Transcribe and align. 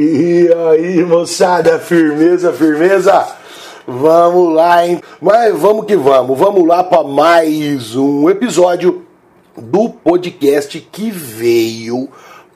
E 0.00 0.48
aí, 0.70 1.04
moçada, 1.04 1.76
firmeza, 1.80 2.52
firmeza? 2.52 3.26
Vamos 3.84 4.54
lá, 4.54 4.86
hein? 4.86 5.00
Mas 5.20 5.52
vamos 5.58 5.86
que 5.86 5.96
vamos, 5.96 6.38
vamos 6.38 6.64
lá 6.64 6.84
para 6.84 7.02
mais 7.02 7.96
um 7.96 8.30
episódio 8.30 9.04
do 9.56 9.90
podcast 9.90 10.78
que 10.92 11.10
veio 11.10 12.08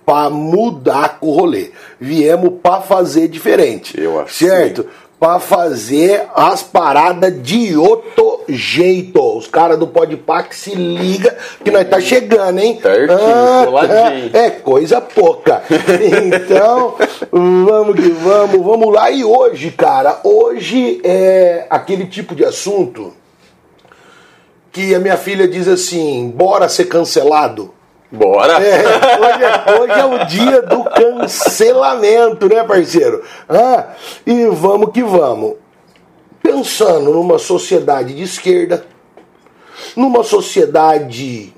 para 0.07 0.31
mudar 0.31 1.19
com 1.19 1.31
o 1.31 1.35
rolê. 1.35 1.73
Viemos 1.99 2.61
para 2.63 2.81
fazer 2.81 3.27
diferente. 3.27 4.01
Eu 4.01 4.21
acho 4.21 4.35
Certo? 4.35 4.87
Para 5.23 5.39
fazer 5.39 6.27
as 6.35 6.65
paradas 6.65 7.41
de 7.41 7.77
outro 7.77 8.41
jeito. 8.49 9.23
Os 9.37 9.47
caras 9.47 9.79
do 9.79 9.87
Podpah 9.87 10.43
que 10.43 10.57
se 10.57 10.75
liga 10.75 11.39
que 11.63 11.71
nós 11.71 11.89
tá 11.89 12.01
chegando, 12.01 12.59
hein? 12.59 12.81
Certinho, 12.83 13.65
coladinho. 13.65 14.31
é 14.35 14.51
coisa 14.51 15.01
pouca. 15.01 15.63
Então, 16.27 16.97
vamos 17.31 17.95
que 17.95 18.09
vamos, 18.09 18.67
vamos 18.67 18.93
lá. 18.93 19.13
E 19.13 19.23
hoje, 19.23 19.71
cara, 19.71 20.19
hoje 20.25 21.01
é 21.05 21.69
aquele 21.71 22.07
tipo 22.07 22.35
de 22.35 22.45
assunto 22.45 23.13
que 24.73 24.93
a 24.93 24.99
minha 24.99 25.17
filha 25.17 25.47
diz 25.47 25.69
assim: 25.69 26.33
bora 26.35 26.69
ser 26.69 26.87
cancelado. 26.87 27.73
Bora! 28.13 28.63
É, 28.63 28.83
hoje, 29.19 29.43
é, 29.43 29.81
hoje 29.81 30.01
é 30.01 30.05
o 30.05 30.27
dia 30.27 30.63
do 30.63 30.85
cancelamento, 30.85 32.47
né, 32.47 32.63
parceiro? 32.63 33.23
Ah, 33.49 33.87
e 34.27 34.49
vamos 34.49 34.91
que 34.93 35.03
vamos. 35.03 35.55
Pensando 36.43 37.11
numa 37.11 37.39
sociedade 37.39 38.15
de 38.15 38.23
esquerda, 38.23 38.85
numa 39.97 40.23
sociedade 40.23 41.55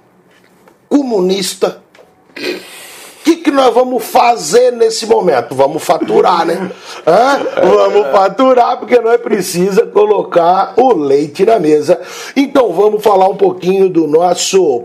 comunista, 0.88 1.83
o 2.30 3.24
que, 3.24 3.36
que 3.36 3.50
nós 3.50 3.74
vamos 3.74 4.05
fazer 4.05 4.70
nesse 4.70 5.06
momento? 5.06 5.56
Vamos 5.56 5.83
faturar, 5.83 6.46
né? 6.46 6.70
Hã? 7.05 7.41
Vamos 7.66 8.12
faturar, 8.12 8.78
porque 8.78 9.00
nós 9.00 9.20
precisa 9.20 9.86
colocar 9.86 10.74
o 10.77 10.92
leite 10.94 11.44
na 11.44 11.58
mesa. 11.58 12.00
Então 12.36 12.72
vamos 12.72 13.02
falar 13.02 13.27
um 13.28 13.36
pouquinho 13.36 13.89
do 13.89 14.06
nosso 14.06 14.84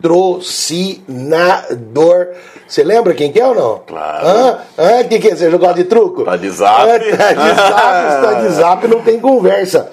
patrocinador. 0.00 2.28
Você 2.66 2.82
lembra 2.82 3.14
quem 3.14 3.30
que 3.32 3.40
é 3.40 3.46
ou 3.46 3.54
não? 3.54 3.82
Claro. 3.86 4.26
Hã? 4.26 4.58
Hã? 4.78 5.00
O 5.00 5.08
que, 5.08 5.18
que 5.18 5.28
é? 5.28 5.36
Você 5.36 5.50
jogou 5.50 5.72
de 5.74 5.84
truco? 5.84 6.24
Tá 6.24 6.36
de 6.36 6.50
zap. 6.50 6.82
Hã? 6.82 6.98
Tá 7.16 7.32
de 7.32 7.54
zap, 7.54 8.22
tá 8.22 8.34
de 8.40 8.48
zap, 8.50 8.86
não 8.88 9.00
tem 9.02 9.20
conversa 9.20 9.92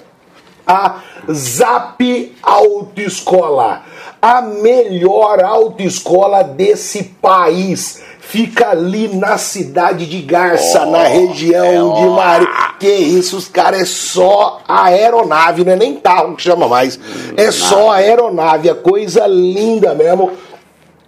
a 0.68 1.00
Zap 1.32 2.36
Autoescola, 2.42 3.82
a 4.20 4.42
melhor 4.42 5.42
autoescola 5.42 6.44
desse 6.44 7.04
país. 7.04 8.02
Fica 8.30 8.72
ali 8.72 9.08
na 9.08 9.38
cidade 9.38 10.04
de 10.04 10.20
Garça, 10.20 10.84
Oh, 10.86 10.90
na 10.90 11.04
região 11.04 11.96
é 11.96 12.00
de. 12.00 12.06
Mari. 12.10 12.46
Que 12.78 12.92
isso, 12.92 13.38
os 13.38 13.48
caras 13.48 13.80
é 13.80 13.86
só 13.86 14.60
aeronave, 14.68 15.64
não 15.64 15.72
é 15.72 15.76
nem 15.76 15.94
carro 15.94 16.36
que 16.36 16.42
chama 16.42 16.68
mais. 16.68 17.00
É 17.38 17.50
só 17.50 17.90
aeronave, 17.90 18.68
a 18.68 18.74
coisa 18.74 19.26
linda 19.26 19.94
mesmo. 19.94 20.30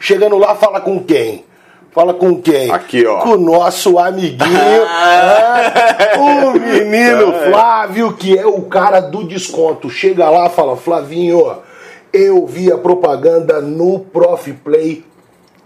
Chegando 0.00 0.38
lá, 0.38 0.54
fala 0.54 0.80
com 0.80 1.02
quem? 1.02 1.44
Fala 1.92 2.14
com 2.14 2.40
quem? 2.40 2.70
Aqui, 2.70 3.06
ó. 3.06 3.18
Com 3.18 3.30
o 3.30 3.38
nosso 3.38 3.98
amiguinho, 3.98 4.38
ah, 4.88 6.14
o 6.18 6.52
menino 6.58 7.34
Flávio, 7.50 8.14
que 8.14 8.36
é 8.36 8.46
o 8.46 8.62
cara 8.62 9.00
do 9.00 9.24
desconto. 9.24 9.90
Chega 9.90 10.30
lá, 10.30 10.48
fala, 10.48 10.74
Flavinho, 10.74 11.58
eu 12.10 12.46
vi 12.46 12.72
a 12.72 12.78
propaganda 12.78 13.60
no 13.60 13.98
Prof 13.98 14.50
Play 14.64 15.04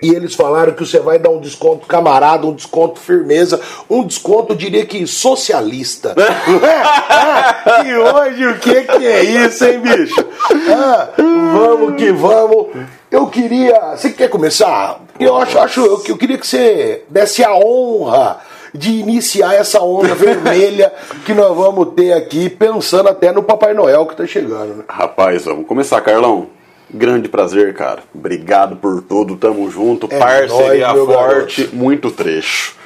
e 0.03 0.11
eles 0.11 0.35
falaram 0.35 0.73
que 0.73 0.85
você 0.85 0.99
vai 0.99 1.19
dar 1.19 1.31
um 1.31 1.41
desconto 1.41 1.87
camarada, 1.87 2.47
um 2.47 2.55
desconto 2.55 3.01
firmeza, 3.01 3.61
um 3.89 4.05
desconto, 4.05 4.55
diria 4.55 4.85
que 4.85 5.07
socialista. 5.07 6.15
É? 6.67 6.83
Ah, 7.09 7.83
e 7.85 7.97
hoje 7.97 8.47
o 8.47 8.59
que, 8.59 8.83
que 8.83 9.07
é 9.07 9.23
isso, 9.23 9.65
hein, 9.65 9.81
bicho? 9.81 10.25
Ah, 10.71 11.09
vamos 11.17 11.97
que 11.97 12.13
vamos. 12.13 12.69
Eu 13.11 13.27
queria. 13.29 13.97
Você 13.97 14.11
quer 14.11 14.29
começar? 14.29 15.01
Eu 15.19 15.37
acho, 15.37 15.59
acho 15.59 15.81
eu, 15.81 16.03
eu 16.09 16.17
queria 16.17 16.39
que 16.39 16.47
você 16.47 17.05
desse 17.09 17.45
a 17.45 17.55
honra 17.55 18.41
de 18.75 18.91
iniciar 18.93 19.55
essa 19.55 19.81
onda 19.81 20.13
vermelha 20.17 20.93
que 21.25 21.33
nós 21.33 21.57
vamos 21.57 21.95
ter 21.95 22.13
aqui, 22.13 22.51
pensando 22.51 23.09
até 23.09 23.33
no 23.33 23.43
Papai 23.43 23.73
Noel 23.73 24.07
que 24.07 24.17
tá 24.17 24.27
chegando, 24.27 24.77
né? 24.77 24.85
Rapaz, 24.89 25.45
vamos 25.45 25.67
começar, 25.67 26.01
Carlão. 26.01 26.49
Grande 26.93 27.29
prazer, 27.29 27.75
cara. 27.75 28.03
Obrigado 28.15 28.77
por 28.77 29.03
tudo, 29.03 29.37
tamo 29.37 29.69
junto. 29.71 30.07
É 30.11 30.19
Parceria 30.19 30.93
nóis, 30.93 31.07
forte, 31.07 31.71
muito 31.73 32.11
trecho. 32.11 32.77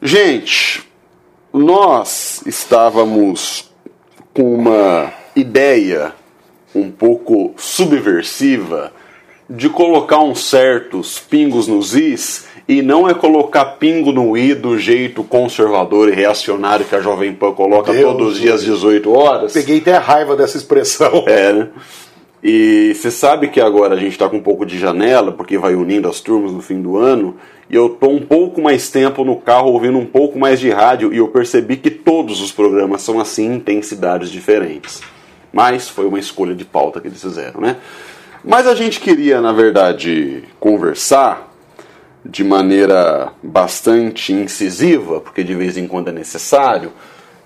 Gente, 0.00 0.86
nós 1.52 2.42
estávamos 2.44 3.70
com 4.34 4.54
uma 4.54 5.12
ideia 5.34 6.12
um 6.74 6.90
pouco 6.90 7.54
subversiva 7.56 8.92
de 9.48 9.68
colocar 9.68 10.20
uns 10.20 10.48
certos 10.48 11.18
pingos 11.18 11.66
nos 11.66 11.94
is 11.94 12.46
e 12.68 12.80
não 12.80 13.08
é 13.08 13.14
colocar 13.14 13.64
pingo 13.64 14.12
no 14.12 14.36
i 14.36 14.54
do 14.54 14.78
jeito 14.78 15.24
conservador 15.24 16.08
e 16.08 16.12
reacionário 16.12 16.86
que 16.86 16.94
a 16.94 17.00
Jovem 17.00 17.32
Pan 17.32 17.52
coloca 17.52 17.92
Deus 17.92 18.12
todos 18.12 18.32
os 18.34 18.40
dias 18.40 18.60
às 18.60 18.64
18 18.64 19.12
horas. 19.12 19.52
Peguei 19.52 19.78
até 19.78 19.96
raiva 19.96 20.36
dessa 20.36 20.56
expressão. 20.56 21.24
É, 21.32 21.52
né? 21.52 21.68
E 22.42 22.92
você 22.94 23.10
sabe 23.10 23.48
que 23.48 23.60
agora 23.60 23.94
a 23.94 23.98
gente 23.98 24.12
está 24.12 24.28
com 24.28 24.38
um 24.38 24.42
pouco 24.42 24.66
de 24.66 24.76
janela, 24.76 25.30
porque 25.30 25.56
vai 25.56 25.76
unindo 25.76 26.08
as 26.08 26.20
turmas 26.20 26.50
no 26.50 26.60
fim 26.60 26.82
do 26.82 26.96
ano, 26.96 27.36
e 27.70 27.76
eu 27.76 27.88
tô 27.88 28.08
um 28.08 28.20
pouco 28.20 28.60
mais 28.60 28.90
tempo 28.90 29.24
no 29.24 29.36
carro 29.36 29.70
ouvindo 29.70 29.96
um 29.96 30.04
pouco 30.04 30.38
mais 30.38 30.58
de 30.58 30.68
rádio, 30.68 31.14
e 31.14 31.18
eu 31.18 31.28
percebi 31.28 31.76
que 31.76 31.90
todos 31.90 32.40
os 32.40 32.50
programas 32.50 33.02
são 33.02 33.20
assim, 33.20 33.54
intensidades 33.54 34.28
diferentes. 34.28 35.00
Mas 35.52 35.88
foi 35.88 36.04
uma 36.04 36.18
escolha 36.18 36.54
de 36.54 36.64
pauta 36.64 37.00
que 37.00 37.06
eles 37.06 37.22
fizeram, 37.22 37.60
né? 37.60 37.76
Mas 38.44 38.66
a 38.66 38.74
gente 38.74 38.98
queria, 38.98 39.40
na 39.40 39.52
verdade, 39.52 40.42
conversar 40.58 41.52
de 42.24 42.42
maneira 42.42 43.32
bastante 43.40 44.32
incisiva, 44.32 45.20
porque 45.20 45.44
de 45.44 45.54
vez 45.54 45.76
em 45.76 45.86
quando 45.86 46.08
é 46.08 46.12
necessário, 46.12 46.92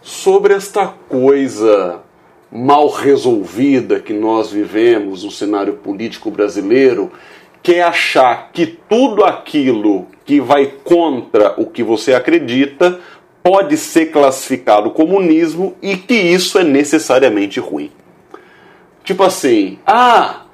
sobre 0.01 0.55
esta 0.55 0.87
coisa 0.87 2.01
mal 2.51 2.89
resolvida 2.89 4.01
que 4.01 4.15
nós 4.15 4.51
vivemos 4.51 5.23
no 5.23 5.31
cenário 5.31 5.75
político 5.75 6.31
brasileiro, 6.31 7.13
que 7.63 7.75
é 7.75 7.83
achar 7.83 8.51
que 8.53 8.67
tudo 8.67 9.23
aquilo 9.23 10.07
que 10.25 10.41
vai 10.41 10.67
contra 10.83 11.61
o 11.61 11.67
que 11.67 11.83
você 11.83 12.15
acredita 12.15 13.01
pode 13.43 13.77
ser 13.77 14.07
classificado 14.07 14.91
comunismo 14.93 15.77
e 15.83 15.97
que 15.97 16.15
isso 16.15 16.59
é 16.59 16.65
necessariamente 16.65 17.61
ruim. 17.61 17.91
Tipo 19.05 19.25
assim, 19.25 19.79
ah, 19.87 20.46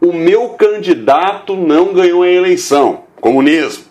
o 0.00 0.12
meu 0.12 0.50
candidato 0.50 1.56
não 1.56 1.92
ganhou 1.92 2.22
a 2.22 2.28
eleição, 2.28 3.04
comunismo. 3.20 3.84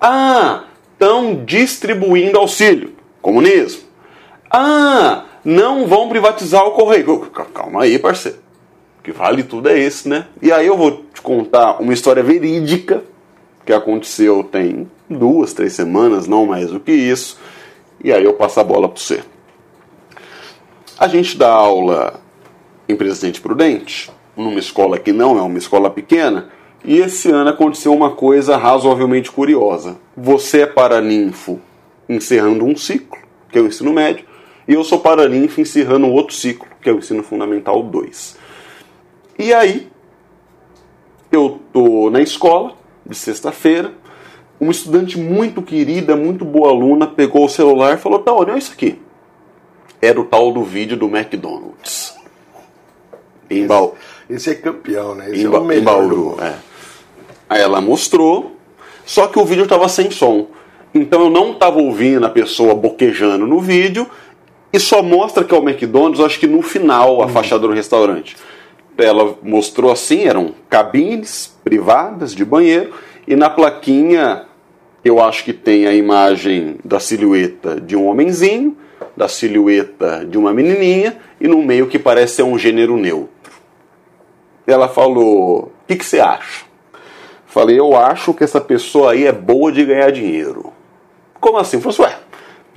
Ah, 0.00 0.64
estão 0.92 1.44
distribuindo 1.44 2.38
auxílio, 2.38 2.94
comunismo. 3.20 3.82
Ah, 4.50 5.24
não 5.44 5.86
vão 5.86 6.08
privatizar 6.08 6.64
o 6.64 6.72
correio. 6.72 7.30
Calma 7.52 7.82
aí, 7.82 7.98
parceiro. 7.98 8.38
O 8.98 9.02
que 9.02 9.12
vale 9.12 9.42
tudo 9.42 9.68
é 9.68 9.78
esse, 9.78 10.08
né? 10.08 10.26
E 10.40 10.50
aí 10.50 10.66
eu 10.66 10.76
vou 10.76 11.04
te 11.12 11.20
contar 11.20 11.80
uma 11.80 11.92
história 11.92 12.22
verídica 12.22 13.02
que 13.68 13.72
aconteceu 13.72 14.42
tem 14.42 14.90
duas, 15.10 15.52
três 15.52 15.74
semanas, 15.74 16.26
não 16.26 16.46
mais 16.46 16.70
do 16.70 16.80
que 16.80 16.90
isso. 16.90 17.38
E 18.02 18.10
aí 18.10 18.24
eu 18.24 18.32
passo 18.32 18.58
a 18.60 18.64
bola 18.64 18.88
para 18.88 18.98
você. 18.98 19.22
A 20.98 21.06
gente 21.06 21.36
dá 21.36 21.50
aula 21.50 22.18
em 22.88 22.96
Presidente 22.96 23.42
Prudente, 23.42 24.10
numa 24.38 24.58
escola 24.58 24.98
que 24.98 25.12
não 25.12 25.36
é 25.36 25.42
uma 25.42 25.58
escola 25.58 25.90
pequena, 25.90 26.48
e 26.84 26.98
esse 26.98 27.30
ano 27.30 27.50
aconteceu 27.50 27.92
uma 27.92 28.12
coisa 28.12 28.56
razoavelmente 28.56 29.30
curiosa. 29.30 29.98
Você 30.16 30.62
é 30.62 30.66
paraninfo 30.66 31.58
encerrando 32.08 32.64
um 32.64 32.76
ciclo, 32.76 33.18
que 33.50 33.58
é 33.58 33.60
o 33.60 33.66
ensino 33.66 33.92
médio, 33.92 34.24
e 34.66 34.74
eu 34.74 34.84
sou 34.84 35.00
paraninfo 35.00 35.60
encerrando 35.60 36.06
outro 36.06 36.34
ciclo, 36.34 36.68
que 36.80 36.88
é 36.88 36.92
o 36.92 36.98
ensino 36.98 37.22
fundamental 37.22 37.82
2. 37.82 38.38
E 39.38 39.52
aí, 39.52 39.88
eu 41.32 41.60
tô 41.72 42.08
na 42.10 42.20
escola, 42.20 42.74
de 43.04 43.14
sexta-feira, 43.14 43.92
uma 44.60 44.72
estudante 44.72 45.18
muito 45.18 45.62
querida, 45.62 46.16
muito 46.16 46.44
boa 46.44 46.70
aluna, 46.70 47.06
pegou 47.06 47.44
o 47.44 47.48
celular 47.48 47.94
e 47.94 47.98
falou: 47.98 48.18
Tá, 48.18 48.32
olha 48.32 48.56
isso 48.56 48.72
aqui. 48.72 49.00
Era 50.00 50.20
o 50.20 50.24
tal 50.24 50.52
do 50.52 50.62
vídeo 50.62 50.96
do 50.96 51.06
McDonald's. 51.06 52.16
Em 53.50 53.66
Bauru. 53.66 53.94
Esse 54.28 54.50
é 54.50 54.54
campeão, 54.54 55.14
né? 55.14 55.30
Esse 55.30 55.42
Em, 55.42 55.46
é 55.46 55.58
o 55.58 55.64
melhor 55.64 55.84
Bauru, 55.84 56.36
é. 56.40 56.54
Aí 57.48 57.62
ela 57.62 57.80
mostrou, 57.80 58.56
Só 59.06 59.26
que 59.26 59.38
o 59.38 59.44
vídeo 59.44 59.64
estava 59.64 59.88
sem 59.88 60.10
som. 60.10 60.48
Então 60.94 61.22
eu 61.22 61.30
não 61.30 61.52
estava 61.52 61.78
ouvindo 61.78 62.26
a 62.26 62.30
pessoa 62.30 62.74
boquejando 62.74 63.46
no 63.46 63.58
vídeo 63.58 64.06
e 64.70 64.78
só 64.78 65.02
mostra 65.02 65.44
que 65.44 65.54
é 65.54 65.58
o 65.58 65.66
McDonald's, 65.66 66.20
acho 66.20 66.38
que 66.38 66.46
no 66.46 66.60
final, 66.60 67.22
a 67.22 67.26
uhum. 67.26 67.28
fachada 67.30 67.66
do 67.66 67.72
restaurante. 67.72 68.36
Ela 68.98 69.34
mostrou 69.42 69.90
assim, 69.90 70.24
eram 70.24 70.52
cabines 70.68 71.54
privadas 71.64 72.34
de 72.34 72.44
banheiro 72.44 72.92
e 73.26 73.34
na 73.34 73.48
plaquinha 73.48 74.44
eu 75.04 75.22
acho 75.22 75.44
que 75.44 75.52
tem 75.52 75.86
a 75.86 75.94
imagem 75.94 76.76
da 76.84 77.00
silhueta 77.00 77.80
de 77.80 77.96
um 77.96 78.08
homenzinho, 78.08 78.76
da 79.16 79.28
silhueta 79.28 80.26
de 80.28 80.36
uma 80.36 80.52
menininha 80.52 81.16
e 81.40 81.48
no 81.48 81.62
meio 81.62 81.86
que 81.86 81.98
parece 81.98 82.36
ser 82.36 82.42
um 82.42 82.58
gênero 82.58 82.96
neutro. 82.96 83.37
Ela 84.70 84.88
falou: 84.88 85.72
O 85.82 85.86
que, 85.86 85.96
que 85.96 86.04
você 86.04 86.20
acha? 86.20 86.64
Falei: 87.46 87.78
Eu 87.78 87.96
acho 87.96 88.34
que 88.34 88.44
essa 88.44 88.60
pessoa 88.60 89.12
aí 89.12 89.26
é 89.26 89.32
boa 89.32 89.72
de 89.72 89.84
ganhar 89.84 90.12
dinheiro. 90.12 90.72
Como 91.40 91.58
assim? 91.58 91.80
Falei: 91.80 92.12
Ué, 92.12 92.18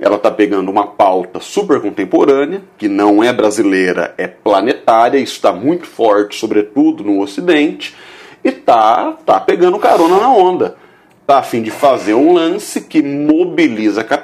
ela 0.00 0.16
está 0.16 0.30
pegando 0.30 0.70
uma 0.70 0.86
pauta 0.86 1.38
super 1.38 1.80
contemporânea, 1.80 2.62
que 2.76 2.88
não 2.88 3.22
é 3.22 3.32
brasileira, 3.32 4.14
é 4.18 4.26
planetária, 4.26 5.18
isso 5.18 5.34
está 5.34 5.52
muito 5.52 5.86
forte, 5.86 6.36
sobretudo 6.36 7.04
no 7.04 7.20
Ocidente, 7.20 7.94
e 8.42 8.50
tá, 8.50 9.12
tá 9.24 9.38
pegando 9.38 9.78
carona 9.78 10.18
na 10.18 10.28
onda 10.28 10.76
está 11.22 11.38
a 11.38 11.42
fim 11.42 11.62
de 11.62 11.70
fazer 11.70 12.14
um 12.14 12.34
lance 12.34 12.82
que 12.82 13.00
mobiliza 13.02 14.04
capital 14.04 14.21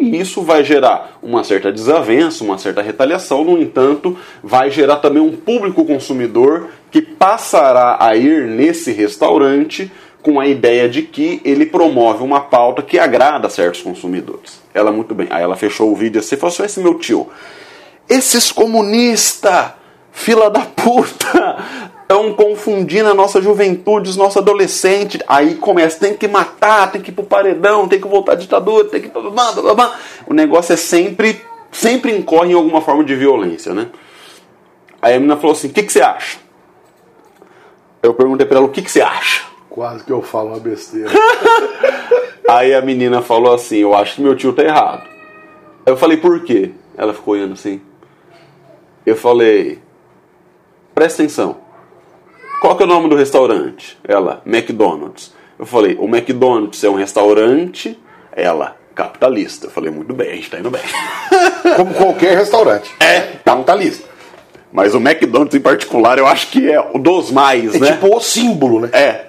e 0.00 0.20
isso 0.20 0.42
vai 0.42 0.62
gerar 0.62 1.18
uma 1.22 1.42
certa 1.42 1.72
desavença, 1.72 2.44
uma 2.44 2.58
certa 2.58 2.82
retaliação. 2.82 3.44
No 3.44 3.60
entanto, 3.60 4.16
vai 4.42 4.70
gerar 4.70 4.96
também 4.96 5.22
um 5.22 5.34
público 5.34 5.84
consumidor 5.84 6.68
que 6.90 7.00
passará 7.00 7.96
a 7.98 8.14
ir 8.14 8.46
nesse 8.46 8.92
restaurante 8.92 9.90
com 10.22 10.38
a 10.40 10.46
ideia 10.46 10.88
de 10.88 11.02
que 11.02 11.40
ele 11.44 11.66
promove 11.66 12.22
uma 12.22 12.40
pauta 12.40 12.82
que 12.82 12.98
agrada 12.98 13.46
a 13.46 13.50
certos 13.50 13.82
consumidores. 13.82 14.60
Ela 14.72 14.90
muito 14.90 15.14
bem. 15.14 15.28
Aí 15.30 15.42
ela 15.42 15.56
fechou 15.56 15.92
o 15.92 15.96
vídeo 15.96 16.20
assim 16.20 16.34
e 16.34 16.38
falou 16.38 16.52
assim: 16.52 16.64
esse 16.64 16.80
meu 16.80 16.98
tio, 16.98 17.28
esses 18.08 18.50
comunistas, 18.50 19.72
fila 20.12 20.50
da 20.50 20.60
puta, 20.60 21.53
estão 22.04 22.32
confundindo 22.34 23.08
a 23.08 23.14
nossa 23.14 23.40
juventude, 23.40 24.10
os 24.10 24.16
nossos 24.16 24.36
adolescentes. 24.36 25.20
Aí 25.26 25.56
começa, 25.56 25.98
tem 25.98 26.14
que 26.14 26.28
matar, 26.28 26.92
tem 26.92 27.00
que 27.00 27.10
ir 27.10 27.14
pro 27.14 27.24
paredão, 27.24 27.88
tem 27.88 28.00
que 28.00 28.06
voltar 28.06 28.32
à 28.32 28.36
ditadura, 28.36 28.88
tem 28.88 29.00
que. 29.00 29.10
O 30.26 30.34
negócio 30.34 30.72
é 30.72 30.76
sempre, 30.76 31.40
sempre 31.72 32.16
incorre 32.16 32.52
em 32.52 32.54
alguma 32.54 32.80
forma 32.80 33.02
de 33.02 33.14
violência, 33.14 33.74
né? 33.74 33.88
Aí 35.02 35.14
a 35.14 35.18
menina 35.18 35.36
falou 35.36 35.52
assim: 35.52 35.68
o 35.68 35.72
que, 35.72 35.82
que 35.82 35.92
você 35.92 36.02
acha? 36.02 36.38
Eu 38.02 38.14
perguntei 38.14 38.46
pra 38.46 38.58
ela: 38.58 38.66
o 38.66 38.70
que, 38.70 38.82
que 38.82 38.90
você 38.90 39.00
acha? 39.00 39.44
Quase 39.68 40.04
que 40.04 40.12
eu 40.12 40.22
falo 40.22 40.50
uma 40.50 40.60
besteira. 40.60 41.10
Aí 42.48 42.74
a 42.74 42.82
menina 42.82 43.22
falou 43.22 43.54
assim: 43.54 43.78
eu 43.78 43.94
acho 43.94 44.16
que 44.16 44.22
meu 44.22 44.36
tio 44.36 44.52
tá 44.52 44.62
errado. 44.62 45.08
Eu 45.84 45.96
falei: 45.96 46.18
por 46.18 46.44
quê? 46.44 46.72
Ela 46.96 47.12
ficou 47.12 47.34
olhando 47.34 47.54
assim. 47.54 47.80
Eu 49.04 49.16
falei: 49.16 49.80
presta 50.94 51.22
atenção. 51.22 51.63
Qual 52.64 52.74
que 52.78 52.82
é 52.82 52.86
o 52.86 52.88
nome 52.88 53.10
do 53.10 53.14
restaurante? 53.14 53.98
Ela, 54.08 54.40
McDonald's. 54.46 55.34
Eu 55.58 55.66
falei, 55.66 55.98
o 56.00 56.06
McDonald's 56.06 56.82
é 56.82 56.88
um 56.88 56.94
restaurante? 56.94 57.98
Ela, 58.32 58.74
capitalista. 58.94 59.66
Eu 59.66 59.70
falei, 59.70 59.90
muito 59.90 60.14
bem, 60.14 60.30
a 60.30 60.34
gente 60.34 60.50
tá 60.50 60.58
indo 60.58 60.70
bem. 60.70 60.80
Como 61.76 61.92
qualquer 61.92 62.38
restaurante. 62.38 62.90
É, 62.98 63.32
capitalista. 63.44 64.08
Mas 64.72 64.94
o 64.94 64.96
McDonald's 64.96 65.54
em 65.54 65.60
particular, 65.60 66.16
eu 66.16 66.26
acho 66.26 66.50
que 66.50 66.72
é 66.72 66.80
o 66.80 66.98
dos 66.98 67.30
mais, 67.30 67.74
é 67.74 67.78
né? 67.78 67.92
tipo 67.92 68.16
o 68.16 68.18
símbolo, 68.18 68.80
né? 68.80 68.88
É. 68.94 69.26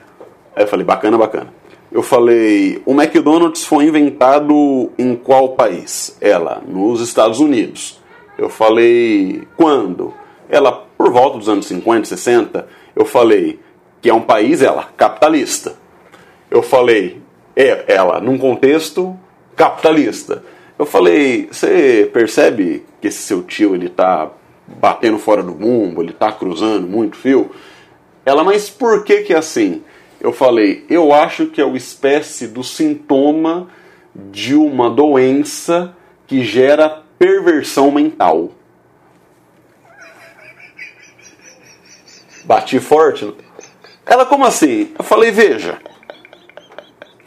Aí 0.56 0.64
eu 0.64 0.68
falei, 0.68 0.86
bacana, 0.86 1.18
bacana. 1.18 1.54
Eu 1.92 2.02
falei, 2.02 2.82
o 2.86 2.94
McDonald's 2.94 3.66
foi 3.66 3.84
inventado 3.84 4.94
em 4.98 5.14
qual 5.14 5.50
país? 5.50 6.16
Ela, 6.22 6.64
nos 6.66 7.02
Estados 7.02 7.42
Unidos. 7.42 8.00
Eu 8.38 8.48
falei, 8.48 9.46
quando? 9.58 10.14
Ela, 10.50 10.72
por 10.98 11.12
volta 11.12 11.38
dos 11.38 11.50
anos 11.50 11.66
50, 11.66 12.06
60 12.06 12.85
eu 12.96 13.06
falei 13.06 13.60
que 14.02 14.10
é 14.10 14.14
um 14.14 14.22
país, 14.22 14.62
ela, 14.62 14.90
capitalista. 14.96 15.76
Eu 16.50 16.62
falei, 16.62 17.22
é, 17.56 17.86
ela, 17.88 18.20
num 18.20 18.38
contexto 18.38 19.18
capitalista. 19.56 20.44
Eu 20.78 20.86
falei, 20.86 21.48
você 21.52 22.10
percebe 22.12 22.86
que 23.02 23.08
esse 23.08 23.24
seu 23.24 23.42
tio 23.42 23.76
ele 23.76 23.90
tá 23.90 24.32
batendo 24.68 25.18
fora 25.18 25.42
do 25.42 25.56
mundo, 25.56 26.02
ele 26.02 26.14
tá 26.14 26.32
cruzando 26.32 26.88
muito 26.88 27.16
fio? 27.16 27.52
Ela, 28.26 28.44
mas 28.44 28.70
por 28.70 29.04
que 29.04 29.22
que 29.22 29.34
é 29.34 29.38
assim? 29.38 29.84
Eu 30.20 30.34
falei, 30.34 30.86
eu 30.90 31.14
acho 31.14 31.48
que 31.48 31.62
é 31.62 31.66
uma 31.66 31.78
espécie 31.78 32.48
do 32.48 32.64
sintoma 32.64 33.70
de 34.16 34.56
uma 34.56 34.90
doença 34.90 35.96
que 36.26 36.44
gera 36.44 37.04
perversão 37.20 37.92
mental. 37.92 38.52
Bati 42.46 42.80
forte. 42.80 43.34
Ela, 44.06 44.26
como 44.26 44.46
assim? 44.46 44.94
Eu 44.98 45.04
falei, 45.04 45.32
veja. 45.32 45.78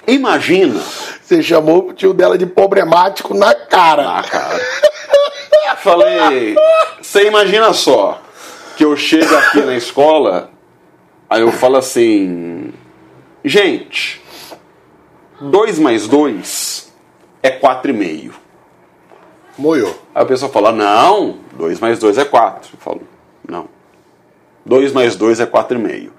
Imagina. 0.07 0.81
Você 1.23 1.43
chamou 1.43 1.89
o 1.89 1.93
tio 1.93 2.15
dela 2.15 2.39
de 2.39 2.47
problemático 2.47 3.35
na 3.35 3.55
cara. 3.55 4.03
Na 4.03 4.23
cara. 4.23 4.61
Falei, 5.79 6.57
você 7.01 7.27
imagina 7.27 7.73
só 7.73 8.21
que 8.77 8.85
eu 8.85 8.97
chego 8.97 9.35
aqui 9.37 9.61
na 9.61 9.77
escola, 9.77 10.51
aí 11.31 11.41
eu 11.41 11.53
falo 11.53 11.77
assim, 11.77 12.73
gente, 13.45 14.21
2 15.41 15.79
mais 15.79 16.09
2 16.09 16.93
é 17.43 17.51
4,5. 17.51 18.33
Moiou. 19.57 19.97
Aí 20.15 20.23
a 20.23 20.27
pessoa 20.27 20.51
fala, 20.51 20.73
não, 20.73 21.39
2 21.53 21.81
mais 21.81 21.99
2 21.99 22.19
é 22.19 22.25
4. 22.25 22.71
Eu 22.75 22.79
falo. 22.81 23.03
2 24.69 24.93
mais 24.93 25.17
2 25.17 25.41
é 25.41 25.47
4,5. 25.47 26.11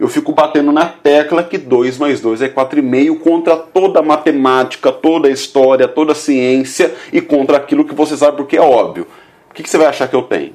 Eu 0.00 0.08
fico 0.08 0.32
batendo 0.32 0.72
na 0.72 0.86
tecla 0.86 1.44
que 1.44 1.58
2 1.58 1.98
mais 1.98 2.20
2 2.20 2.42
é 2.42 2.48
4,5 2.48 3.18
contra 3.18 3.56
toda 3.56 4.00
a 4.00 4.02
matemática, 4.02 4.90
toda 4.90 5.28
a 5.28 5.30
história, 5.30 5.86
toda 5.86 6.12
a 6.12 6.14
ciência 6.14 6.94
e 7.12 7.20
contra 7.20 7.58
aquilo 7.58 7.84
que 7.84 7.94
você 7.94 8.16
sabe 8.16 8.36
porque 8.36 8.56
é 8.56 8.60
óbvio. 8.60 9.06
O 9.50 9.54
que, 9.54 9.62
que 9.62 9.68
você 9.68 9.76
vai 9.76 9.88
achar 9.88 10.08
que 10.08 10.16
eu 10.16 10.22
tenho? 10.22 10.54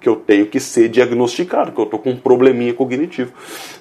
Que 0.00 0.08
eu 0.08 0.16
tenho 0.16 0.46
que 0.46 0.60
ser 0.60 0.88
diagnosticado, 0.88 1.72
que 1.72 1.80
eu 1.80 1.84
estou 1.84 1.98
com 1.98 2.10
um 2.10 2.16
probleminha 2.16 2.74
cognitivo. 2.74 3.32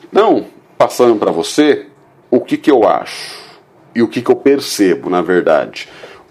Então, 0.09 0.45
passando 0.77 1.17
para 1.17 1.31
você, 1.31 1.87
o 2.29 2.39
que, 2.39 2.55
que 2.55 2.71
eu 2.71 2.87
acho 2.87 3.41
e 3.93 4.01
o 4.01 4.07
que, 4.07 4.21
que 4.21 4.31
eu 4.31 4.35
percebo, 4.35 5.09
na 5.09 5.21
verdade. 5.21 5.89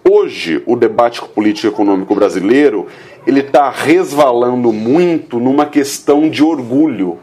Hoje, 0.09 0.63
o 0.67 0.77
debate 0.77 1.21
político 1.23 1.67
econômico 1.67 2.15
brasileiro 2.15 2.87
ele 3.27 3.41
está 3.41 3.71
resvalando 3.71 4.73
muito 4.73 5.39
numa 5.39 5.67
questão 5.67 6.29
de 6.29 6.43
orgulho, 6.43 7.19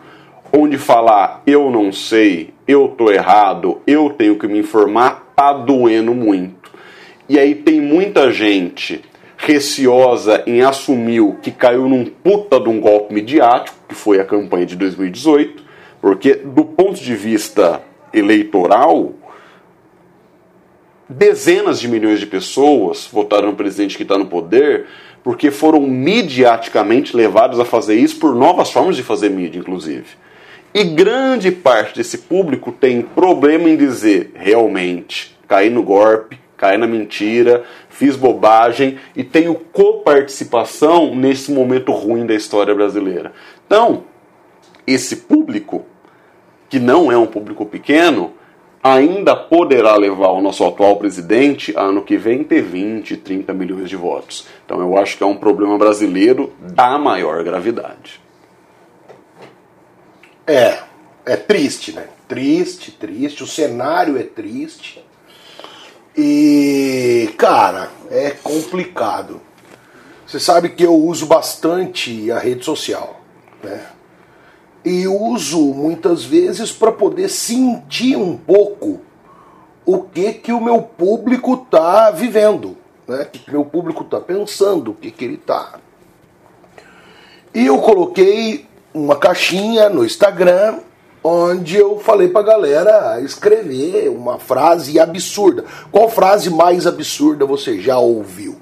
onde 0.52 0.78
falar 0.78 1.42
eu 1.46 1.70
não 1.72 1.92
sei, 1.92 2.54
eu 2.68 2.90
tô 2.90 3.12
errado, 3.12 3.82
eu 3.88 4.10
tenho 4.10 4.38
que 4.38 4.48
me 4.48 4.60
informar, 4.60 5.32
tá 5.36 5.54
doendo 5.54 6.14
muito. 6.14 6.72
E 7.30 7.38
aí 7.38 7.56
tem 7.56 7.82
muita 7.82 8.32
gente 8.32 9.02
receosa 9.38 10.44
em 10.48 10.62
assumir 10.62 11.36
que 11.42 11.52
caiu 11.52 11.88
num 11.88 12.06
puta 12.06 12.60
de 12.60 12.70
um 12.70 12.80
golpe 12.80 13.14
midiático, 13.14 13.78
que 13.88 13.96
foi 13.96 14.20
a 14.20 14.26
campanha 14.26 14.66
de 14.66 14.76
2018, 14.76 15.64
porque 16.02 16.36
do 16.36 16.66
ponto 16.66 16.96
de 16.96 17.16
vista 17.16 17.82
eleitoral, 18.14 19.14
dezenas 21.10 21.80
de 21.80 21.88
milhões 21.88 22.20
de 22.20 22.26
pessoas 22.26 23.08
votaram 23.12 23.50
no 23.50 23.56
presidente 23.56 23.96
que 23.96 24.04
está 24.04 24.18
no 24.18 24.26
poder 24.26 24.86
porque 25.28 25.52
foram 25.52 25.82
midiaticamente 25.82 27.14
levados 27.14 27.60
a 27.60 27.66
fazer 27.66 27.96
isso 27.96 28.18
por 28.18 28.34
novas 28.34 28.72
formas 28.72 28.96
de 28.96 29.04
fazer 29.04 29.30
mídia, 29.30 29.60
inclusive. 29.60 30.06
E 30.74 30.86
grande 30.86 31.52
parte 31.52 31.98
desse 31.98 32.20
público 32.20 32.72
tem 32.72 33.02
problema 33.02 33.68
em 33.68 33.76
dizer 33.76 34.32
realmente 34.34 35.38
caí 35.46 35.70
no 35.70 35.84
golpe, 35.84 36.40
caí 36.56 36.78
na 36.78 36.88
mentira, 36.88 37.66
fiz 37.90 38.16
bobagem 38.16 39.00
e 39.18 39.22
tenho 39.22 39.54
coparticipação 39.54 41.14
nesse 41.14 41.52
momento 41.52 41.92
ruim 41.92 42.26
da 42.26 42.34
história 42.34 42.74
brasileira. 42.74 43.34
Então, 43.66 44.06
esse 44.88 45.18
público, 45.18 45.86
que 46.70 46.80
não 46.80 47.12
é 47.12 47.18
um 47.18 47.28
público 47.28 47.66
pequeno, 47.66 48.32
ainda 48.84 49.36
poderá 49.36 49.96
levar 49.96 50.30
o 50.30 50.42
nosso 50.42 50.66
atual 50.66 50.98
presidente 50.98 51.74
ano 51.76 52.02
que 52.02 52.18
vem 52.18 52.44
ter 52.44 52.62
20, 52.62 53.18
30 53.18 53.54
milhões 53.54 53.90
de 53.90 53.96
votos. 53.96 54.48
Então 54.66 54.80
eu 54.80 54.98
acho 54.98 55.18
que 55.18 55.24
é 55.24 55.26
um 55.26 55.36
problema 55.38 55.78
brasileiro 55.78 56.54
da 56.60 56.98
maior 56.98 57.44
gravidade. 57.44 58.22
É, 60.46 60.80
é 61.26 61.36
triste, 61.36 61.92
né? 61.92 62.08
Triste, 62.28 62.92
triste. 62.92 63.44
O 63.44 63.48
cenário 63.48 64.18
é 64.18 64.24
triste. 64.24 65.04
E, 66.16 67.30
cara, 67.38 67.90
é 68.10 68.32
complicado. 68.32 69.42
Você 70.26 70.40
sabe 70.40 70.70
que 70.70 70.84
eu 70.84 70.96
uso 70.96 71.26
bastante 71.26 72.32
a 72.32 72.40
rede 72.40 72.66
social, 72.66 73.22
né? 73.64 73.86
E 74.88 75.06
uso 75.06 75.74
muitas 75.74 76.24
vezes 76.24 76.72
para 76.72 76.94
poder 76.94 77.28
sentir 77.28 78.16
um 78.16 78.38
pouco 78.38 79.02
o 79.86 80.02
que 80.02 80.32
que 80.32 80.54
o 80.54 80.62
meu 80.62 80.82
público 80.82 81.56
está 81.56 82.10
vivendo, 82.10 82.78
né? 83.06 83.24
o 83.24 83.26
que 83.26 83.50
o 83.50 83.54
meu 83.54 83.66
público 83.66 84.04
está 84.04 84.22
pensando, 84.22 84.92
o 84.92 84.94
que, 84.94 85.12
que 85.12 85.26
ele 85.26 85.34
está. 85.34 85.80
E 87.54 87.66
eu 87.66 87.80
coloquei 87.80 88.66
uma 88.94 89.18
caixinha 89.18 89.90
no 89.90 90.06
Instagram 90.06 90.80
onde 91.22 91.76
eu 91.76 92.00
falei 92.00 92.30
pra 92.30 92.42
galera 92.42 93.20
escrever 93.20 94.10
uma 94.10 94.40
frase 94.40 94.98
absurda. 94.98 95.66
Qual 95.92 96.08
frase 96.08 96.50
mais 96.50 96.88
absurda 96.88 97.46
você 97.46 97.82
já 97.82 97.98
ouviu? 97.98 98.56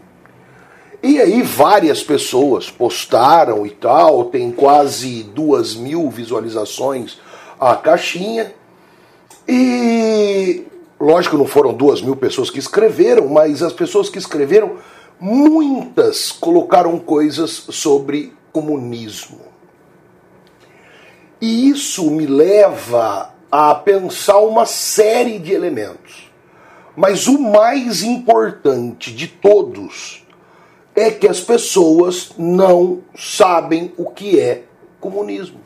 E 1.08 1.22
aí 1.22 1.44
várias 1.44 2.02
pessoas 2.02 2.72
postaram 2.72 3.64
e 3.64 3.70
tal, 3.70 4.26
tem 4.26 4.52
quase 4.52 5.22
duas 5.22 5.76
mil 5.76 6.10
visualizações 6.10 7.20
a 7.60 7.76
caixinha. 7.76 8.52
E 9.48 10.64
lógico 11.00 11.38
não 11.38 11.46
foram 11.46 11.76
duas 11.76 12.02
mil 12.02 12.16
pessoas 12.16 12.50
que 12.50 12.58
escreveram, 12.58 13.28
mas 13.28 13.62
as 13.62 13.72
pessoas 13.72 14.10
que 14.10 14.18
escreveram, 14.18 14.78
muitas 15.20 16.32
colocaram 16.32 16.98
coisas 16.98 17.52
sobre 17.52 18.34
comunismo. 18.52 19.42
E 21.40 21.70
isso 21.70 22.10
me 22.10 22.26
leva 22.26 23.32
a 23.52 23.76
pensar 23.76 24.40
uma 24.40 24.66
série 24.66 25.38
de 25.38 25.54
elementos. 25.54 26.32
Mas 26.96 27.28
o 27.28 27.38
mais 27.38 28.02
importante 28.02 29.14
de 29.14 29.28
todos 29.28 30.25
é 30.96 31.12
que 31.12 31.28
as 31.28 31.42
pessoas 31.42 32.32
não 32.38 33.00
sabem 33.16 33.92
o 33.98 34.10
que 34.10 34.40
é 34.40 34.64
comunismo. 35.00 35.60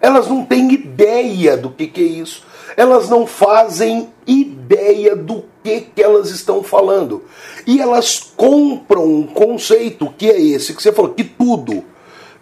Elas 0.00 0.26
não 0.26 0.44
têm 0.44 0.72
ideia 0.72 1.56
do 1.56 1.70
que, 1.70 1.86
que 1.86 2.00
é 2.00 2.04
isso. 2.04 2.44
Elas 2.76 3.08
não 3.08 3.24
fazem 3.24 4.08
ideia 4.26 5.14
do 5.14 5.44
que, 5.62 5.82
que 5.82 6.02
elas 6.02 6.30
estão 6.30 6.62
falando. 6.62 7.22
E 7.64 7.80
elas 7.80 8.18
compram 8.36 9.04
um 9.04 9.26
conceito 9.26 10.12
que 10.18 10.28
é 10.28 10.40
esse 10.40 10.74
que 10.74 10.82
você 10.82 10.90
falou, 10.90 11.14
que 11.14 11.22
tudo 11.22 11.84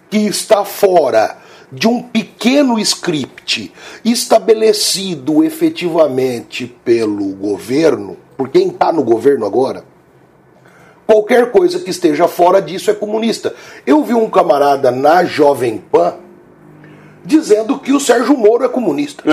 que 0.09 0.19
está 0.19 0.65
fora 0.65 1.37
de 1.71 1.87
um 1.87 2.03
pequeno 2.03 2.79
script 2.79 3.73
estabelecido 4.05 5.45
efetivamente 5.45 6.67
pelo 6.67 7.27
governo, 7.35 8.17
por 8.37 8.49
quem 8.49 8.69
está 8.69 8.91
no 8.93 9.05
governo 9.05 9.45
agora, 9.47 9.85
qualquer 11.11 11.51
coisa 11.51 11.81
que 11.81 11.91
esteja 11.91 12.29
fora 12.29 12.63
disso 12.63 12.89
é 12.89 12.95
comunista. 12.95 13.53
Eu 13.85 14.05
vi 14.05 14.15
um 14.15 14.31
camarada 14.31 14.93
na 14.93 15.25
Jovem 15.25 15.77
Pan 15.77 16.15
dizendo 17.25 17.81
que 17.81 17.93
o 17.93 17.99
Sérgio 17.99 18.37
Moro 18.37 18.65
é 18.65 18.69
comunista. 18.69 19.25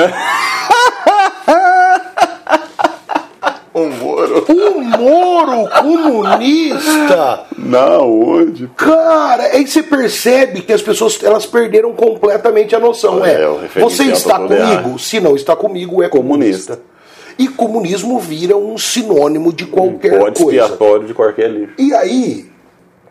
Um 3.76 3.92
Moro. 3.92 4.46
Um 4.50 4.82
Moro 4.82 5.70
comunista! 5.70 7.42
Na 7.56 8.00
onde? 8.00 8.68
Cara, 8.76 9.44
aí 9.54 9.68
você 9.68 9.84
percebe 9.84 10.62
que 10.62 10.74
as 10.74 10.82
pessoas 10.82 11.24
elas 11.24 11.46
perderam 11.46 11.94
completamente 11.94 12.76
a 12.76 12.80
noção. 12.80 13.24
É, 13.24 13.36
É, 13.76 13.80
você 13.80 14.06
está 14.06 14.40
tá 14.40 14.48
comigo? 14.48 14.98
Se 14.98 15.20
não 15.20 15.36
está 15.36 15.56
comigo, 15.56 16.02
é 16.02 16.10
comunista. 16.10 16.78
Comunista. 16.78 16.97
E 17.38 17.48
comunismo 17.48 18.20
vira 18.20 18.58
um 18.58 18.77
sinônimo 18.77 19.53
de 19.53 19.65
qualquer 19.65 20.17
Pode 20.20 20.41
coisa. 20.44 20.62
expiatório 20.62 21.08
de 21.08 21.13
qualquer 21.13 21.50
lixo. 21.51 21.74
E 21.77 21.94
aí, 21.94 22.51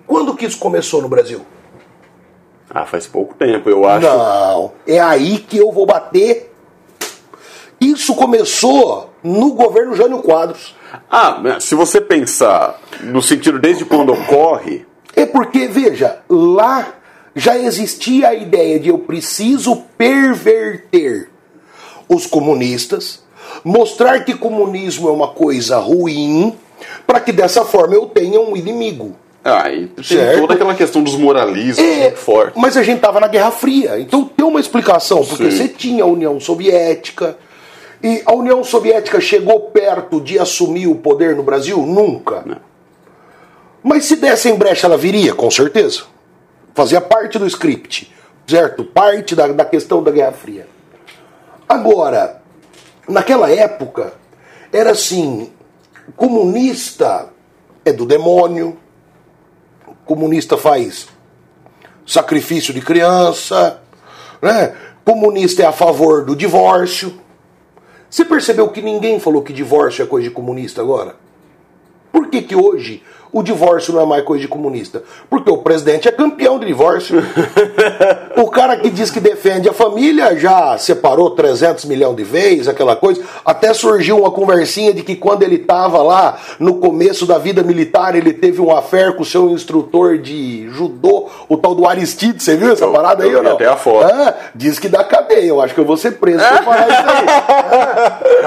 quando 0.06 0.35
que 0.35 0.47
isso 0.47 0.59
começou 0.59 1.00
no 1.00 1.09
Brasil? 1.09 1.42
Ah, 2.68 2.85
faz 2.85 3.06
pouco 3.06 3.35
tempo, 3.35 3.71
eu 3.71 3.87
acho. 3.87 4.06
Não, 4.06 4.73
é 4.87 4.99
aí 4.99 5.38
que 5.38 5.56
eu 5.56 5.71
vou 5.71 5.87
bater. 5.87 6.52
Isso 7.80 8.14
começou 8.14 9.11
no 9.23 9.52
governo 9.52 9.95
Jânio 9.95 10.18
Quadros. 10.23 10.75
Ah, 11.11 11.40
se 11.61 11.75
você 11.75 12.00
pensar 12.00 12.80
no 13.02 13.23
sentido 13.23 13.59
desde 13.59 13.85
quando 13.85 14.12
ocorre, 14.12 14.85
É 15.14 15.25
porque, 15.25 15.66
veja, 15.68 16.18
lá 16.28 16.95
já 17.35 17.56
existia 17.56 18.28
a 18.28 18.35
ideia 18.35 18.78
de 18.80 18.88
eu 18.88 18.99
preciso 18.99 19.76
perverter 19.97 21.28
os 22.09 22.26
comunistas, 22.26 23.23
mostrar 23.65 24.25
que 24.25 24.35
comunismo 24.35 25.09
é 25.09 25.13
uma 25.13 25.29
coisa 25.29 25.79
ruim, 25.79 26.55
para 27.07 27.21
que 27.21 27.33
dessa 27.33 27.65
forma 27.65 27.95
eu 27.95 28.07
tenha 28.07 28.41
um 28.41 28.57
inimigo. 28.57 29.17
ah, 29.45 29.71
e 29.71 29.87
tem 29.87 30.05
Certo. 30.05 30.41
toda 30.41 30.55
aquela 30.55 30.75
questão 30.75 31.03
dos 31.03 31.15
moralismos 31.15 31.79
É, 31.79 32.01
muito 32.03 32.17
forte. 32.19 32.59
mas 32.59 32.77
a 32.77 32.83
gente 32.83 32.97
estava 32.97 33.21
na 33.21 33.29
Guerra 33.29 33.51
Fria, 33.53 33.99
então 34.01 34.25
tem 34.25 34.45
uma 34.45 34.59
explicação, 34.61 35.25
porque 35.25 35.51
Sim. 35.51 35.57
você 35.57 35.69
tinha 35.69 36.03
a 36.03 36.07
União 36.07 36.39
Soviética, 36.41 37.37
e 38.03 38.23
a 38.27 38.35
União 38.35 38.63
Soviética 38.65 39.21
chegou 39.21 39.59
perto 39.71 40.21
de 40.21 40.39
assumir 40.39 40.87
o 40.87 40.97
poder 40.97 41.35
no 41.37 41.43
Brasil? 41.43 41.79
Nunca. 41.79 42.43
Não. 42.45 42.57
Mas 43.83 44.05
se 44.05 44.17
desse 44.17 44.49
em 44.51 44.55
brecha, 44.57 44.87
ela 44.87 44.97
viria, 44.99 45.33
com 45.33 45.51
certeza. 45.51 46.03
Fazia 46.75 47.01
parte 47.01 47.39
do 47.39 47.47
script, 47.47 48.13
certo? 48.47 48.85
Parte 48.85 49.35
da, 49.35 49.47
da 49.49 49.65
questão 49.65 50.03
da 50.03 50.11
Guerra 50.11 50.33
Fria. 50.33 50.67
Agora, 51.69 52.43
naquela 53.09 53.51
época, 53.51 54.15
era 54.73 54.93
assim: 54.93 55.51
comunista 56.17 57.29
é 57.85 57.93
do 57.93 58.07
demônio, 58.07 58.77
comunista 60.05 60.57
faz 60.57 61.09
sacrifício 62.07 62.73
de 62.73 62.81
criança, 62.81 63.81
né? 64.41 64.75
comunista 65.05 65.63
é 65.63 65.67
a 65.67 65.73
favor 65.73 66.25
do 66.25 66.35
divórcio. 66.35 67.21
Você 68.09 68.25
percebeu 68.25 68.69
que 68.69 68.81
ninguém 68.81 69.19
falou 69.19 69.43
que 69.43 69.53
divórcio 69.53 70.03
é 70.03 70.07
coisa 70.07 70.29
de 70.29 70.35
comunista 70.35 70.81
agora? 70.81 71.17
Por 72.13 72.29
que, 72.29 72.43
que 72.43 72.57
hoje 72.57 73.03
o 73.38 73.43
divórcio 73.43 73.93
não 73.93 74.00
é 74.00 74.07
mais 74.07 74.25
coisa 74.25 74.43
de 74.43 74.49
comunista? 74.49 75.02
Porque 75.28 75.50
o 75.50 75.59
presidente 75.59 76.09
é 76.09 76.12
campeão 76.12 76.59
de 76.59 76.66
divórcio. 76.66 77.23
o 78.37 78.50
cara 78.50 78.76
que 78.76 78.88
diz 78.88 79.11
que 79.11 79.21
defende 79.21 79.69
a 79.69 79.73
família 79.73 80.37
já 80.37 80.78
separou 80.78 81.31
300 81.31 81.85
milhões 81.85 82.16
de 82.16 82.25
vezes, 82.25 82.69
aquela 82.69 82.97
coisa. 82.97 83.23
Até 83.45 83.75
surgiu 83.75 84.21
uma 84.21 84.31
conversinha 84.31 84.95
de 84.95 85.02
que 85.02 85.16
quando 85.16 85.43
ele 85.43 85.57
estava 85.57 86.02
lá 86.02 86.38
no 86.59 86.76
começo 86.76 87.26
da 87.26 87.37
vida 87.37 87.62
militar, 87.62 88.14
ele 88.14 88.33
teve 88.33 88.61
um 88.61 88.75
affair 88.75 89.14
com 89.14 89.23
o 89.23 89.26
seu 89.26 89.50
instrutor 89.50 90.19
de 90.19 90.69
judô, 90.71 91.28
o 91.49 91.57
tal 91.57 91.75
do 91.75 91.87
Aristide. 91.87 92.43
Você 92.43 92.57
viu 92.57 92.73
essa 92.73 92.87
parada 92.88 93.25
aí 93.25 93.33
eu 93.33 93.38
ou 93.38 93.45
não? 93.45 93.52
até 93.52 93.66
a 93.66 93.76
foto. 93.76 94.11
Ah, 94.11 94.35
diz 94.55 94.78
que 94.78 94.88
dá 94.88 95.05
cadeia. 95.05 95.49
Eu 95.49 95.61
acho 95.61 95.75
que 95.75 95.81
eu 95.81 95.85
vou 95.85 95.97
ser 95.97 96.12
preso 96.12 96.38
por 96.38 96.64
falar 96.64 96.88
isso 96.88 97.11
aí. 97.11 97.26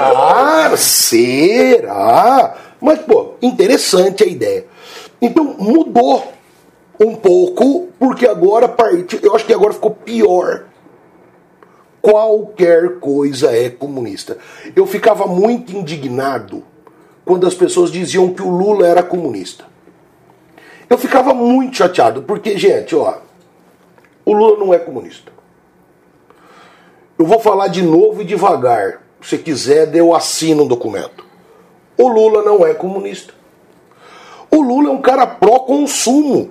Ah, 0.02 0.72
será? 0.76 2.54
Mas, 2.80 2.98
pô, 3.00 3.34
interessante 3.42 4.24
a 4.24 4.26
ideia. 4.26 4.64
Então, 5.20 5.56
mudou 5.58 6.32
um 6.98 7.14
pouco, 7.14 7.88
porque 7.98 8.26
agora 8.26 8.68
partiu. 8.68 9.18
Eu 9.22 9.34
acho 9.34 9.46
que 9.46 9.54
agora 9.54 9.72
ficou 9.72 9.90
pior. 9.90 10.64
Qualquer 12.00 12.98
coisa 12.98 13.54
é 13.54 13.68
comunista. 13.68 14.38
Eu 14.74 14.86
ficava 14.86 15.26
muito 15.26 15.72
indignado 15.72 16.64
quando 17.24 17.46
as 17.46 17.54
pessoas 17.54 17.90
diziam 17.90 18.32
que 18.32 18.42
o 18.42 18.48
Lula 18.48 18.86
era 18.86 19.02
comunista. 19.02 19.64
Eu 20.88 20.98
ficava 20.98 21.32
muito 21.32 21.76
chateado, 21.76 22.22
porque, 22.22 22.58
gente, 22.58 22.96
ó, 22.96 23.18
o 24.24 24.32
Lula 24.32 24.58
não 24.58 24.74
é 24.74 24.78
comunista. 24.78 25.30
Eu 27.18 27.26
vou 27.26 27.38
falar 27.38 27.68
de 27.68 27.82
novo 27.82 28.22
e 28.22 28.24
devagar. 28.24 29.02
Se 29.20 29.36
quiser, 29.36 29.94
eu 29.94 30.14
assino 30.14 30.64
um 30.64 30.66
documento. 30.66 31.24
O 31.96 32.08
Lula 32.08 32.42
não 32.42 32.66
é 32.66 32.72
comunista. 32.72 33.34
O 34.50 34.60
Lula 34.60 34.88
é 34.88 34.92
um 34.92 35.00
cara 35.00 35.26
pró-consumo. 35.26 36.50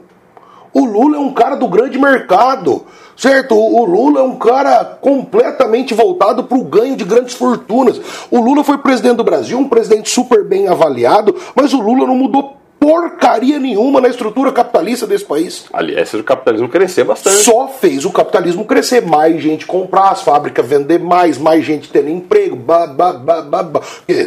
O 0.73 0.85
Lula 0.85 1.17
é 1.17 1.19
um 1.19 1.33
cara 1.33 1.55
do 1.55 1.67
grande 1.67 1.97
mercado, 1.97 2.85
certo? 3.17 3.55
O 3.55 3.85
Lula 3.85 4.19
é 4.19 4.23
um 4.23 4.35
cara 4.35 4.85
completamente 4.85 5.93
voltado 5.93 6.43
para 6.43 6.57
o 6.57 6.63
ganho 6.63 6.95
de 6.95 7.03
grandes 7.03 7.33
fortunas. 7.33 7.99
O 8.29 8.39
Lula 8.39 8.63
foi 8.63 8.77
presidente 8.77 9.17
do 9.17 9.23
Brasil, 9.23 9.57
um 9.57 9.67
presidente 9.67 10.09
super 10.09 10.43
bem 10.43 10.67
avaliado, 10.67 11.35
mas 11.55 11.73
o 11.73 11.81
Lula 11.81 12.05
não 12.05 12.15
mudou 12.15 12.57
porcaria 12.79 13.59
nenhuma 13.59 13.99
na 13.99 14.07
estrutura 14.07 14.51
capitalista 14.51 15.05
desse 15.05 15.25
país. 15.25 15.65
Aliás, 15.73 16.13
o 16.13 16.23
capitalismo 16.23 16.69
crescer 16.69 17.03
bastante. 17.03 17.43
Só 17.43 17.67
fez 17.67 18.05
o 18.05 18.11
capitalismo 18.11 18.63
crescer, 18.65 19.01
mais 19.01 19.41
gente 19.41 19.65
comprar, 19.65 20.11
as 20.11 20.21
fábricas 20.21 20.65
vender 20.65 20.97
mais, 20.97 21.37
mais 21.37 21.65
gente 21.65 21.89
tendo 21.89 22.09
emprego, 22.09 22.55
ba, 22.55 22.87
ba, 22.87 23.13
ba, 23.13 23.41
ba, 23.41 23.63
ba. 23.63 23.81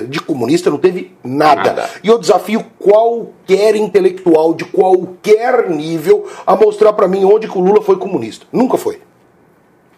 De 0.07 0.21
comunista 0.21 0.69
não 0.69 0.79
teve 0.79 1.13
nada. 1.25 1.73
Nada. 1.73 1.91
E 2.05 2.09
eu 2.09 2.19
desafio 2.19 2.65
qualquer 2.79 3.75
intelectual 3.75 4.53
de 4.53 4.65
qualquer 4.67 5.71
nível 5.71 6.29
a 6.47 6.55
mostrar 6.55 6.93
pra 6.93 7.09
mim 7.09 7.25
onde 7.25 7.49
que 7.49 7.57
o 7.57 7.61
Lula 7.61 7.81
foi 7.81 7.97
comunista. 7.97 8.47
Nunca 8.53 8.77
foi. 8.77 9.01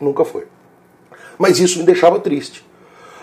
Nunca 0.00 0.24
foi. 0.24 0.46
Mas 1.36 1.58
isso 1.58 1.78
me 1.78 1.84
deixava 1.84 2.20
triste. 2.20 2.64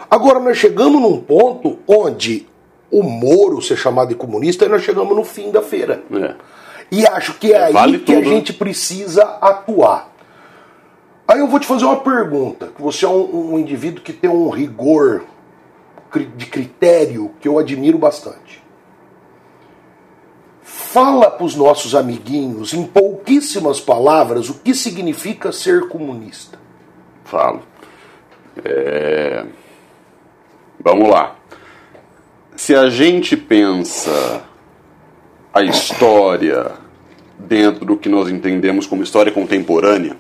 Agora 0.09 0.39
nós 0.39 0.57
chegamos 0.57 1.01
num 1.01 1.17
ponto 1.17 1.79
onde 1.87 2.45
o 2.91 3.01
Moro 3.03 3.61
ser 3.61 3.77
chamado 3.77 4.09
de 4.09 4.15
comunista, 4.15 4.65
e 4.65 4.69
nós 4.69 4.83
chegamos 4.83 5.15
no 5.15 5.23
fim 5.23 5.49
da 5.49 5.61
feira. 5.61 6.03
É. 6.13 6.35
E 6.91 7.07
acho 7.07 7.35
que 7.35 7.53
é 7.53 7.63
aí 7.63 7.73
Vale 7.73 7.99
que 7.99 8.11
a 8.11 8.17
tudo. 8.17 8.29
gente 8.29 8.51
precisa 8.51 9.23
atuar. 9.39 10.11
Aí 11.27 11.39
eu 11.39 11.47
vou 11.47 11.59
te 11.59 11.65
fazer 11.65 11.85
uma 11.85 12.01
pergunta, 12.01 12.67
que 12.75 12.81
você 12.81 13.05
é 13.05 13.07
um, 13.07 13.53
um 13.53 13.59
indivíduo 13.59 14.03
que 14.03 14.11
tem 14.11 14.29
um 14.29 14.49
rigor 14.49 15.23
de 16.35 16.45
critério 16.47 17.31
que 17.39 17.47
eu 17.47 17.57
admiro 17.57 17.97
bastante. 17.97 18.61
Fala 20.61 21.31
para 21.31 21.45
os 21.45 21.55
nossos 21.55 21.95
amiguinhos, 21.95 22.73
em 22.73 22.85
pouquíssimas 22.85 23.79
palavras, 23.79 24.49
o 24.49 24.55
que 24.55 24.75
significa 24.75 25.53
ser 25.53 25.87
comunista. 25.87 26.59
Falo. 27.23 27.61
É... 28.65 29.45
Vamos 30.83 31.09
lá. 31.09 31.35
Se 32.55 32.75
a 32.75 32.89
gente 32.89 33.35
pensa 33.37 34.43
a 35.53 35.63
história 35.63 36.73
dentro 37.37 37.85
do 37.85 37.97
que 37.97 38.09
nós 38.09 38.29
entendemos 38.29 38.85
como 38.85 39.03
história 39.03 39.31
contemporânea, 39.31 40.15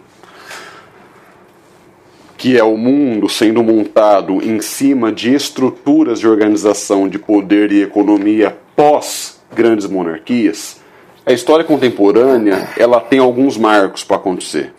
que 2.37 2.57
é 2.57 2.63
o 2.63 2.75
mundo 2.75 3.29
sendo 3.29 3.61
montado 3.61 4.41
em 4.41 4.59
cima 4.61 5.11
de 5.11 5.33
estruturas 5.33 6.19
de 6.19 6.27
organização 6.27 7.07
de 7.07 7.19
poder 7.19 7.71
e 7.71 7.83
economia 7.83 8.57
pós 8.75 9.39
grandes 9.53 9.85
monarquias, 9.85 10.81
a 11.23 11.31
história 11.31 11.63
contemporânea 11.63 12.69
ela 12.77 12.99
tem 12.99 13.19
alguns 13.19 13.57
marcos 13.57 14.03
para 14.03 14.15
acontecer. 14.15 14.73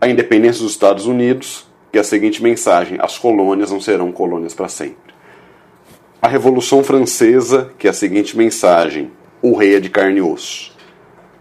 A 0.00 0.08
independência 0.08 0.62
dos 0.62 0.72
Estados 0.72 1.06
Unidos, 1.06 1.66
que 1.92 1.98
é 1.98 2.00
a 2.00 2.04
seguinte 2.04 2.42
mensagem: 2.42 2.96
as 3.00 3.18
colônias 3.18 3.70
não 3.70 3.80
serão 3.80 4.10
colônias 4.10 4.54
para 4.54 4.68
sempre. 4.68 5.09
A 6.22 6.28
Revolução 6.28 6.84
Francesa, 6.84 7.70
que 7.78 7.86
é 7.86 7.90
a 7.90 7.94
seguinte 7.94 8.36
mensagem: 8.36 9.10
o 9.40 9.56
rei 9.56 9.76
é 9.76 9.80
de 9.80 9.88
carne 9.88 10.18
e 10.18 10.22
osso. 10.22 10.70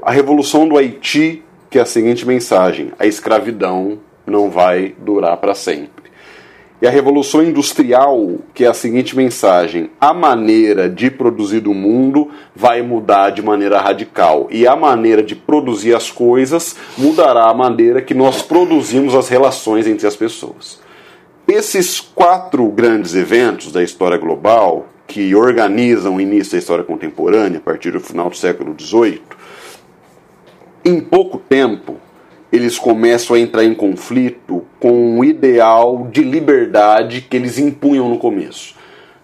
A 0.02 0.10
Revolução 0.10 0.70
do 0.70 0.78
Haiti, 0.78 1.44
que 1.70 1.78
é 1.78 1.82
a 1.82 1.86
seguinte 1.86 2.26
mensagem: 2.26 2.94
a 2.98 3.06
escravidão 3.06 4.00
não 4.26 4.50
vai 4.50 4.96
durar 4.98 5.36
para 5.36 5.54
sempre. 5.54 6.10
E 6.82 6.88
a 6.88 6.90
Revolução 6.90 7.44
Industrial, 7.44 8.38
que 8.54 8.64
é 8.64 8.70
a 8.70 8.74
seguinte 8.74 9.18
mensagem: 9.18 9.90
a 10.00 10.14
maneira 10.14 10.90
de 10.90 11.12
produzir 11.12 11.60
do 11.60 11.74
mundo 11.74 12.32
vai 12.56 12.82
mudar 12.82 13.32
de 13.32 13.42
maneira 13.42 13.82
radical. 13.82 14.48
E 14.50 14.66
a 14.66 14.78
maneira 14.78 15.22
de 15.22 15.36
produzir 15.36 15.94
as 15.94 16.10
coisas 16.10 16.78
mudará 16.98 17.50
a 17.50 17.54
maneira 17.54 18.02
que 18.02 18.14
nós 18.14 18.42
produzimos 18.42 19.14
as 19.14 19.28
relações 19.28 19.88
entre 19.88 20.08
as 20.08 20.16
pessoas. 20.16 20.80
Esses 21.52 22.00
quatro 22.00 22.64
grandes 22.68 23.16
eventos 23.16 23.72
da 23.72 23.82
história 23.82 24.20
global, 24.20 24.86
que 25.08 25.34
organizam 25.34 26.18
o 26.18 26.22
início 26.22 26.52
da 26.52 26.60
história 26.60 26.84
contemporânea, 26.84 27.58
a 27.58 27.62
partir 27.62 27.90
do 27.90 28.00
final 28.00 28.30
do 28.30 28.38
século 28.38 28.76
XVIII, 28.80 29.24
em 30.86 31.02
pouco 31.02 31.40
tempo 31.40 31.96
eles 32.52 32.78
começam 32.78 33.36
a 33.36 33.40
entrar 33.40 33.64
em 33.64 33.74
conflito 33.74 34.64
com 34.80 35.18
o 35.18 35.26
ideal 35.26 36.08
de 36.12 36.22
liberdade 36.22 37.22
que 37.22 37.36
eles 37.36 37.58
impunham 37.58 38.08
no 38.08 38.20
começo. 38.20 38.76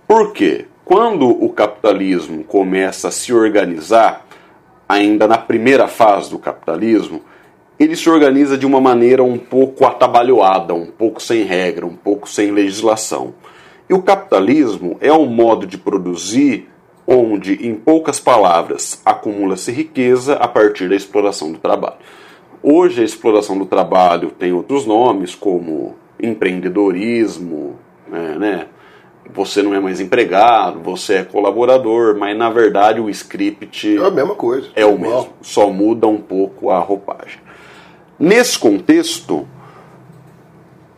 Por 0.07 0.33
quê? 0.33 0.65
Quando 0.83 1.29
o 1.29 1.49
capitalismo 1.49 2.43
começa 2.43 3.09
a 3.09 3.11
se 3.11 3.33
organizar, 3.33 4.25
ainda 4.89 5.27
na 5.27 5.37
primeira 5.37 5.87
fase 5.87 6.31
do 6.31 6.39
capitalismo, 6.39 7.21
ele 7.79 7.95
se 7.95 8.09
organiza 8.09 8.57
de 8.57 8.65
uma 8.65 8.79
maneira 8.79 9.23
um 9.23 9.37
pouco 9.37 9.85
atabalhoada, 9.85 10.73
um 10.73 10.85
pouco 10.85 11.21
sem 11.21 11.43
regra, 11.43 11.85
um 11.85 11.95
pouco 11.95 12.29
sem 12.29 12.51
legislação. 12.51 13.33
E 13.89 13.93
o 13.93 14.01
capitalismo 14.01 14.97
é 15.01 15.11
um 15.11 15.25
modo 15.25 15.67
de 15.67 15.77
produzir 15.77 16.67
onde, 17.05 17.67
em 17.67 17.75
poucas 17.75 18.19
palavras, 18.19 19.01
acumula-se 19.05 19.71
riqueza 19.71 20.35
a 20.35 20.47
partir 20.47 20.89
da 20.89 20.95
exploração 20.95 21.51
do 21.51 21.59
trabalho. 21.59 21.97
Hoje 22.63 23.01
a 23.01 23.05
exploração 23.05 23.57
do 23.57 23.65
trabalho 23.65 24.31
tem 24.31 24.51
outros 24.51 24.85
nomes, 24.87 25.35
como 25.35 25.95
empreendedorismo, 26.19 27.75
né, 28.07 28.35
né? 28.39 28.67
Você 29.33 29.63
não 29.63 29.73
é 29.73 29.79
mais 29.79 29.99
empregado, 29.99 30.79
você 30.79 31.15
é 31.15 31.23
colaborador, 31.23 32.15
mas 32.17 32.37
na 32.37 32.49
verdade 32.49 32.99
o 32.99 33.09
script 33.09 33.97
é 33.97 34.05
a 34.05 34.11
mesma 34.11 34.35
coisa. 34.35 34.69
É 34.75 34.85
o 34.85 34.97
mesmo, 34.97 35.29
só 35.41 35.69
muda 35.69 36.07
um 36.07 36.21
pouco 36.21 36.69
a 36.69 36.79
roupagem. 36.79 37.44
Nesse 38.17 38.57
contexto, 38.57 39.45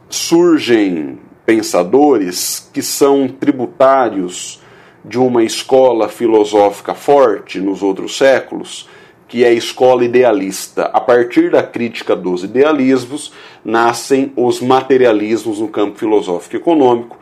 surgem 0.07 1.17
pensadores 1.45 2.69
que 2.71 2.83
são 2.83 3.27
tributários 3.27 4.61
de 5.03 5.17
uma 5.17 5.43
escola 5.43 6.09
filosófica 6.09 6.93
forte 6.93 7.59
nos 7.59 7.81
outros 7.81 8.15
séculos, 8.17 8.87
que 9.27 9.43
é 9.43 9.47
a 9.47 9.53
escola 9.53 10.05
idealista. 10.05 10.83
A 10.93 11.01
partir 11.01 11.49
da 11.49 11.63
crítica 11.63 12.15
dos 12.15 12.43
idealismos, 12.43 13.33
nascem 13.65 14.31
os 14.35 14.61
materialismos 14.61 15.59
no 15.59 15.69
campo 15.69 15.97
filosófico 15.97 16.55
e 16.55 16.59
econômico, 16.59 17.17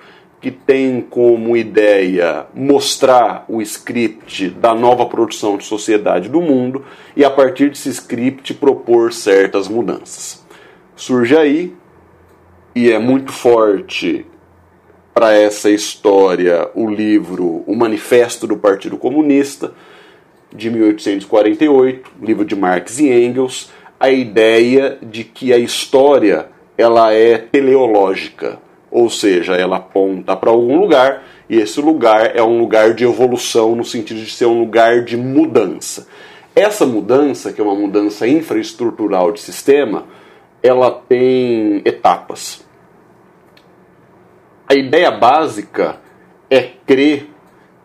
que 0.46 0.52
tem 0.52 1.02
como 1.02 1.58
ideia 1.58 2.46
mostrar 2.54 3.46
o 3.50 3.64
script 3.64 4.48
da 4.50 4.76
nova 4.76 5.08
produção 5.08 5.58
de 5.58 5.66
sociedade 5.66 6.30
do 6.30 6.40
mundo 6.40 6.86
e, 7.16 7.26
a 7.26 7.32
partir 7.32 7.70
desse 7.70 7.90
script, 7.90 8.54
propor 8.54 9.12
certas 9.12 9.68
mudanças. 9.68 10.46
Surge 10.96 11.36
aí, 11.36 11.74
e 12.76 12.92
é 12.92 13.00
muito 13.00 13.32
forte 13.32 14.24
para 15.16 15.34
essa 15.34 15.72
história, 15.72 16.70
o 16.76 16.88
livro 16.88 17.64
O 17.66 17.76
Manifesto 17.76 18.46
do 18.46 18.56
Partido 18.56 18.98
Comunista 19.00 19.74
de 20.54 20.70
1848, 20.70 22.12
livro 22.22 22.46
de 22.46 22.56
Marx 22.56 23.00
e 23.00 23.10
Engels, 23.10 23.72
a 24.00 24.12
ideia 24.12 25.00
de 25.02 25.24
que 25.24 25.52
a 25.52 25.58
história 25.58 26.50
ela 26.78 27.12
é 27.12 27.36
teleológica, 27.36 28.60
ou 28.92 29.10
seja, 29.10 29.56
ela 29.56 29.78
aponta 29.78 30.36
para 30.36 30.50
algum 30.50 30.80
lugar 30.80 31.24
e 31.50 31.58
esse 31.58 31.80
lugar 31.80 32.36
é 32.36 32.42
um 32.42 32.60
lugar 32.60 32.94
de 32.94 33.04
evolução 33.04 33.76
no 33.76 33.84
sentido 33.84 34.20
de 34.22 34.32
ser 34.32 34.46
um 34.46 34.60
lugar 34.60 35.04
de 35.04 35.18
mudança. 35.18 36.08
Essa 36.56 36.86
mudança, 36.86 37.52
que 37.52 37.60
é 37.60 37.64
uma 37.64 37.76
mudança 37.76 38.28
infraestrutural 38.28 39.32
de 39.32 39.42
sistema, 39.42 40.06
ela 40.64 40.90
tem 40.92 41.82
etapas. 41.86 42.66
A 44.68 44.74
ideia 44.74 45.12
básica 45.12 45.98
é 46.50 46.72
crer 46.88 47.30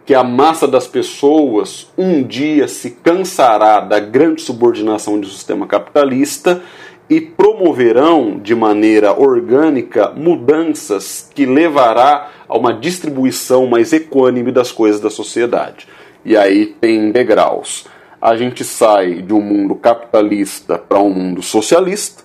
que 0.07 0.15
a 0.15 0.25
massa 0.25 0.67
das 0.67 0.87
pessoas 0.87 1.93
um 1.97 2.23
dia 2.23 2.67
se 2.67 2.93
cansará 2.93 3.81
da 3.81 4.01
grande 4.01 4.43
subordinação 4.43 5.21
do 5.21 5.27
sistema 5.27 5.67
capitalista 5.67 6.63
e 7.11 7.21
promoverão 7.21 8.39
de 8.39 8.55
maneira 8.55 9.13
orgânica 9.13 10.11
mudanças 10.11 11.29
que 11.35 11.45
levará 11.45 12.31
a 12.49 12.57
uma 12.57 12.73
distribuição 12.73 13.67
mais 13.67 13.93
equânime 13.93 14.53
das 14.53 14.71
coisas 14.71 15.01
da 15.01 15.11
sociedade. 15.11 15.89
E 16.25 16.37
aí 16.37 16.67
tem 16.67 17.11
degraus. 17.11 17.87
A 18.23 18.37
gente 18.37 18.63
sai 18.63 19.23
de 19.23 19.35
um 19.35 19.41
mundo 19.41 19.75
capitalista 19.75 20.79
para 20.79 21.01
um 21.01 21.11
mundo 21.11 21.43
socialista, 21.43 22.23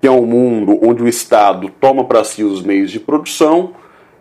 que 0.00 0.06
é 0.06 0.10
um 0.10 0.24
mundo 0.24 0.78
onde 0.80 1.02
o 1.02 1.08
Estado 1.08 1.68
toma 1.80 2.04
para 2.04 2.22
si 2.22 2.44
os 2.44 2.62
meios 2.62 2.92
de 2.92 3.00
produção 3.00 3.72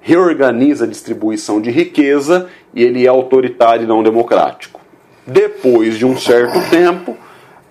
reorganiza 0.01 0.85
a 0.85 0.87
distribuição 0.87 1.61
de 1.61 1.69
riqueza 1.69 2.49
e 2.73 2.83
ele 2.83 3.05
é 3.05 3.09
autoritário 3.09 3.83
e 3.83 3.87
não 3.87 4.01
democrático. 4.01 4.81
Depois 5.25 5.97
de 5.97 6.05
um 6.05 6.17
certo 6.17 6.59
tempo, 6.69 7.15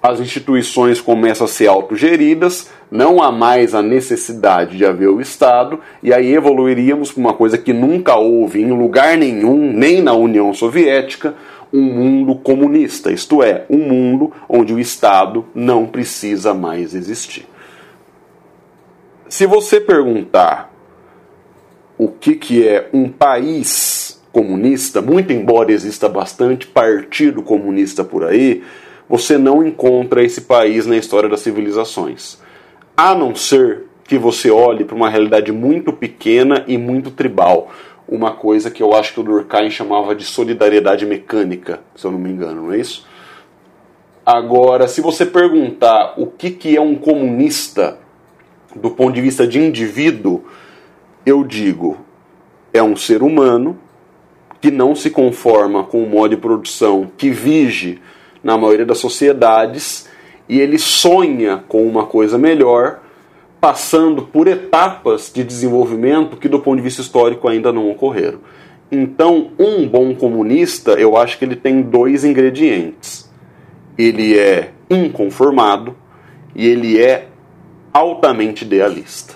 as 0.03 0.19
instituições 0.19 1.01
começam 1.01 1.45
a 1.45 1.49
ser 1.49 1.69
autogeridas, 1.69 2.69
não 2.91 3.23
há 3.23 3.31
mais 3.31 3.73
a 3.73 3.81
necessidade 3.81 4.77
de 4.77 4.85
haver 4.85 5.09
o 5.09 5.21
Estado, 5.21 5.79
e 6.03 6.13
aí 6.13 6.35
evoluiríamos 6.35 7.13
para 7.13 7.21
uma 7.21 7.35
coisa 7.35 7.57
que 7.57 7.73
nunca 7.73 8.17
houve 8.17 8.61
em 8.61 8.73
lugar 8.73 9.17
nenhum, 9.17 9.73
nem 9.73 10.03
na 10.03 10.13
União 10.13 10.53
Soviética, 10.53 11.37
um 11.73 11.81
mundo 11.81 12.35
comunista, 12.35 13.13
isto 13.13 13.43
é, 13.43 13.65
um 13.71 13.79
mundo 13.79 14.33
onde 14.49 14.75
o 14.75 14.81
Estado 14.81 15.47
não 15.55 15.87
precisa 15.87 16.53
mais 16.53 16.95
existir. 16.95 17.47
Se 19.29 19.47
você 19.47 19.81
perguntar 19.81 20.71
o 21.97 22.09
que, 22.09 22.35
que 22.35 22.67
é 22.67 22.91
um 22.93 23.09
país 23.09 24.21
comunista, 24.33 25.01
muito 25.01 25.33
embora 25.33 25.73
exista 25.73 26.09
bastante 26.09 26.67
partido 26.67 27.43
comunista 27.43 28.03
por 28.03 28.25
aí, 28.25 28.63
você 29.13 29.37
não 29.37 29.63
encontra 29.63 30.25
esse 30.25 30.41
país 30.41 30.87
na 30.87 30.97
história 30.97 31.29
das 31.29 31.41
civilizações. 31.41 32.41
A 32.97 33.15
não 33.15 33.35
ser 33.35 33.85
que 34.05 34.17
você 34.17 34.51
olhe 34.51 34.87
para 34.87 34.97
uma 34.97 35.11
realidade 35.11 35.53
muito 35.53 35.93
pequena 35.93 36.65
e 36.67 36.79
muito 36.79 37.11
tribal. 37.11 37.71
Uma 38.09 38.31
coisa 38.31 38.71
que 38.71 38.83
eu 38.83 38.95
acho 38.95 39.13
que 39.13 39.21
o 39.21 39.23
Durkheim 39.23 39.69
chamava 39.69 40.15
de 40.15 40.25
solidariedade 40.25 41.05
mecânica, 41.05 41.81
se 41.95 42.07
eu 42.07 42.11
não 42.11 42.19
me 42.19 42.31
engano, 42.31 42.63
não 42.63 42.73
é 42.73 42.79
isso? 42.79 43.07
Agora, 44.25 44.89
se 44.89 45.03
você 45.03 45.27
perguntar 45.27 46.15
o 46.17 46.29
que, 46.29 46.51
que 46.51 46.75
é 46.75 46.81
um 46.81 46.95
comunista 46.95 47.99
do 48.75 48.93
ponto 48.93 49.13
de 49.13 49.21
vista 49.21 49.47
de 49.47 49.61
indivíduo, 49.61 50.43
eu 51.27 51.45
digo, 51.45 51.99
é 52.73 52.83
um 52.83 52.97
ser 52.97 53.23
humano 53.23 53.79
que 54.59 54.71
não 54.71 54.95
se 54.95 55.11
conforma 55.11 55.85
com 55.85 56.03
o 56.03 56.09
modo 56.09 56.35
de 56.35 56.41
produção 56.41 57.11
que 57.19 57.29
vige 57.29 58.01
na 58.43 58.59
maioria 58.59 58.87
das 58.87 58.99
sociedades 58.99 60.09
e 60.49 60.61
ele 60.61 60.79
sonha 60.79 61.65
com 61.69 61.87
uma 61.87 62.07
coisa 62.07 62.37
melhor 62.37 63.01
passando 63.61 64.23
por 64.23 64.49
etapas 64.49 65.31
de 65.33 65.45
desenvolvimento 65.45 66.37
que, 66.37 66.49
do 66.49 66.59
ponto 66.59 66.79
de 66.79 66.83
vista 66.83 67.01
histórico, 67.01 67.47
ainda 67.47 67.73
não 67.73 67.89
ocorreram. 67.91 68.41
Então, 68.91 69.53
um 69.57 69.89
bom 69.89 70.15
comunista, 70.17 70.93
eu 70.93 71.17
acho 71.17 71.39
que 71.39 71.45
ele 71.45 71.55
tem 71.55 71.81
dois 71.81 72.25
ingredientes. 72.25 73.31
Ele 73.97 74.37
é 74.37 74.73
inconformado 74.91 75.97
e 76.57 76.67
ele 76.67 77.01
é 77.01 77.29
altamente 77.93 78.65
idealista. 78.65 79.35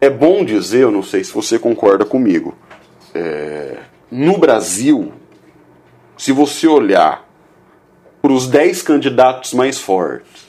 É 0.00 0.08
bom 0.08 0.42
dizer, 0.42 0.84
eu 0.84 0.90
não 0.90 1.02
sei 1.02 1.22
se 1.22 1.34
você 1.34 1.58
concorda 1.58 2.06
comigo, 2.06 2.56
é, 3.14 3.76
no 4.10 4.38
Brasil, 4.38 5.12
se 6.16 6.32
você 6.32 6.66
olhar 6.66 7.29
para 8.20 8.32
os 8.32 8.46
10 8.46 8.82
candidatos 8.82 9.54
mais 9.54 9.78
fortes 9.78 10.48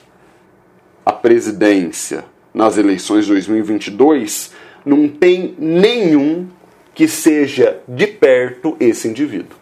à 1.04 1.12
presidência 1.12 2.24
nas 2.52 2.76
eleições 2.76 3.24
de 3.24 3.32
2022, 3.32 4.52
não 4.84 5.08
tem 5.08 5.54
nenhum 5.58 6.48
que 6.94 7.08
seja 7.08 7.80
de 7.88 8.06
perto 8.06 8.76
esse 8.78 9.08
indivíduo. 9.08 9.56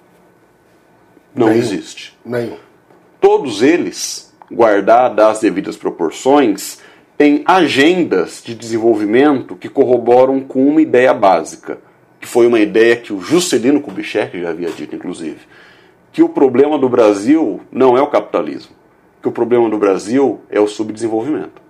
Não 1.35 1.49
nenhum. 1.49 1.61
existe. 1.61 2.19
Nenhum. 2.25 2.57
Todos 3.21 3.63
eles, 3.63 4.35
guardadas 4.53 5.25
as 5.25 5.41
devidas 5.41 5.77
proporções, 5.77 6.81
têm 7.17 7.45
agendas 7.47 8.43
de 8.45 8.55
desenvolvimento 8.55 9.55
que 9.55 9.69
corroboram 9.69 10.41
com 10.41 10.67
uma 10.67 10.83
ideia 10.83 11.15
básica, 11.15 11.79
que 12.21 12.27
foi 12.27 12.47
uma 12.47 12.59
ideia 12.59 12.97
que 12.97 13.13
o 13.13 13.21
Juscelino 13.21 13.81
Kubitschek 13.81 14.41
já 14.41 14.51
havia 14.51 14.71
dito, 14.71 14.97
inclusive 14.97 15.39
que 16.13 16.23
o 16.23 16.29
problema 16.29 16.79
do 16.79 16.89
Brasil 16.89 17.61
não 17.71 17.97
é 17.97 18.03
o 18.03 18.09
capitalismo, 18.09 18.73
que 19.23 19.29
o 19.29 19.33
problema 19.33 19.69
do 19.69 19.79
Brasil 19.79 20.41
é 20.51 20.61
o 20.61 20.67
subdesenvolvimento. 20.67 21.63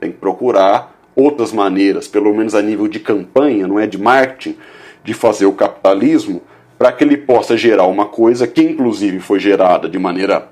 Tem 0.00 0.10
que 0.10 0.18
procurar 0.18 0.94
outras 1.14 1.52
maneiras, 1.52 2.06
pelo 2.06 2.32
menos 2.34 2.54
a 2.54 2.62
nível 2.62 2.86
de 2.86 3.00
campanha, 3.00 3.66
não 3.66 3.78
é 3.78 3.86
de 3.86 3.98
marketing, 3.98 4.56
de 5.02 5.12
fazer 5.12 5.46
o 5.46 5.52
capitalismo 5.52 6.40
para 6.78 6.92
que 6.92 7.02
ele 7.02 7.16
possa 7.16 7.56
gerar 7.56 7.86
uma 7.86 8.06
coisa 8.06 8.46
que 8.46 8.62
inclusive 8.62 9.18
foi 9.18 9.40
gerada 9.40 9.88
de 9.88 9.98
maneira 9.98 10.48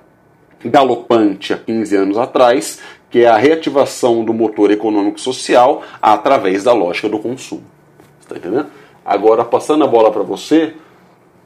galopante 0.65 1.53
há 1.53 1.57
15 1.57 1.97
anos 1.97 2.19
atrás, 2.19 2.81
que 3.09 3.21
é 3.21 3.29
a 3.29 3.37
reativação 3.37 4.25
do 4.25 4.35
motor 4.35 4.71
econômico 4.71 5.21
social 5.21 5.83
através 6.03 6.65
da 6.65 6.73
lógica 6.73 7.09
do 7.09 7.19
consumo. 7.19 7.63
Está 8.21 8.37
entendendo? 8.37 8.67
Agora, 9.05 9.45
passando 9.45 9.85
a 9.85 9.87
bola 9.87 10.11
para 10.11 10.25
você, 10.25 10.75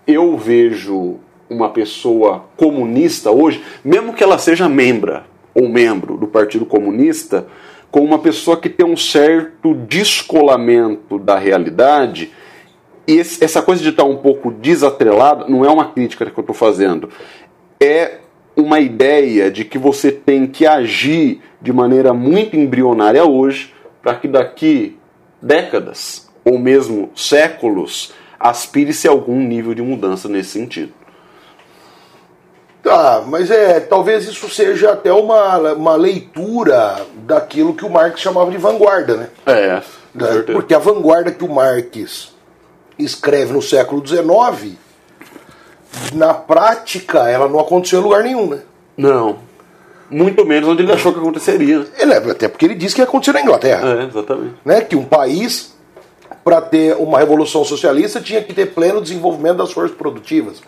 eu 0.07 0.37
vejo 0.39 1.19
uma 1.51 1.69
pessoa 1.69 2.45
comunista 2.57 3.31
hoje, 3.33 3.63
mesmo 3.85 4.15
que 4.15 4.23
ela 4.23 4.39
seja 4.39 4.69
membra 4.69 5.25
ou 5.53 5.69
membro 5.69 6.17
do 6.17 6.29
Partido 6.29 6.65
Comunista, 6.65 7.47
com 7.91 8.01
uma 8.01 8.21
pessoa 8.21 8.57
que 8.57 8.69
tem 8.69 8.87
um 8.87 8.97
certo 8.97 9.75
descolamento 9.75 11.19
da 11.19 11.37
realidade. 11.37 12.31
E 13.07 13.15
esse, 13.15 13.43
essa 13.43 13.61
coisa 13.61 13.83
de 13.83 13.89
estar 13.89 14.05
um 14.05 14.17
pouco 14.17 14.53
desatrelada 14.53 15.47
não 15.49 15.65
é 15.65 15.69
uma 15.69 15.91
crítica 15.91 16.25
que 16.25 16.39
eu 16.39 16.43
estou 16.43 16.55
fazendo, 16.55 17.09
é 17.81 18.19
uma 18.57 18.79
ideia 18.79 19.51
de 19.51 19.65
que 19.65 19.79
você 19.79 20.13
tem 20.13 20.47
que 20.47 20.67
agir 20.67 21.41
de 21.61 21.73
maneira 21.73 22.15
muito 22.15 22.57
embrionária 22.57 23.25
hoje 23.25 23.75
para 24.03 24.15
que 24.15 24.29
daqui 24.29 24.97
décadas 25.43 26.31
ou 26.45 26.59
mesmo 26.59 27.11
séculos 27.15 28.13
aspire-se 28.39 29.09
a 29.09 29.11
algum 29.11 29.39
nível 29.41 29.75
de 29.75 29.83
mudança 29.83 30.29
nesse 30.29 30.51
sentido. 30.51 30.93
Tá, 32.83 33.23
mas 33.27 33.51
é, 33.51 33.79
talvez 33.79 34.27
isso 34.27 34.49
seja 34.49 34.93
até 34.93 35.13
uma, 35.13 35.73
uma 35.73 35.97
leitura 35.97 37.05
daquilo 37.25 37.75
que 37.75 37.85
o 37.85 37.91
Marx 37.91 38.21
chamava 38.21 38.51
de 38.51 38.57
vanguarda, 38.57 39.17
né? 39.17 39.29
É, 39.45 39.83
né? 40.15 40.43
porque 40.53 40.75
a 40.75 40.79
vanguarda 40.79 41.31
que 41.31 41.45
o 41.45 41.49
Marx 41.49 42.33
escreve 42.99 43.53
no 43.53 43.61
século 43.61 44.07
XIX, 44.07 44.77
na 46.15 46.33
prática, 46.33 47.29
ela 47.29 47.49
não 47.49 47.61
aconteceu 47.61 48.01
em 48.01 48.03
lugar 48.03 48.23
nenhum, 48.23 48.49
né? 48.49 48.61
Não. 48.97 49.39
Muito 50.11 50.45
menos 50.45 50.69
onde 50.69 50.83
ele 50.83 50.93
achou 50.93 51.13
que 51.13 51.21
aconteceria. 51.21 51.87
Ele, 51.97 52.15
até 52.15 52.49
porque 52.49 52.65
ele 52.65 52.75
disse 52.75 52.95
que 52.95 53.01
ia 53.01 53.05
acontecer 53.05 53.33
na 53.33 53.43
Inglaterra. 53.43 54.01
É, 54.01 54.05
exatamente. 54.05 54.55
Né? 54.65 54.81
Que 54.81 54.97
um 54.97 55.05
país, 55.05 55.77
para 56.43 56.61
ter 56.61 56.97
uma 56.97 57.19
revolução 57.19 57.65
socialista, 57.65 58.21
tinha 58.21 58.43
que 58.43 58.53
ter 58.53 58.67
pleno 58.67 59.01
desenvolvimento 59.01 59.59
das 59.59 59.71
forças 59.71 59.97
produtivas. 59.97 60.61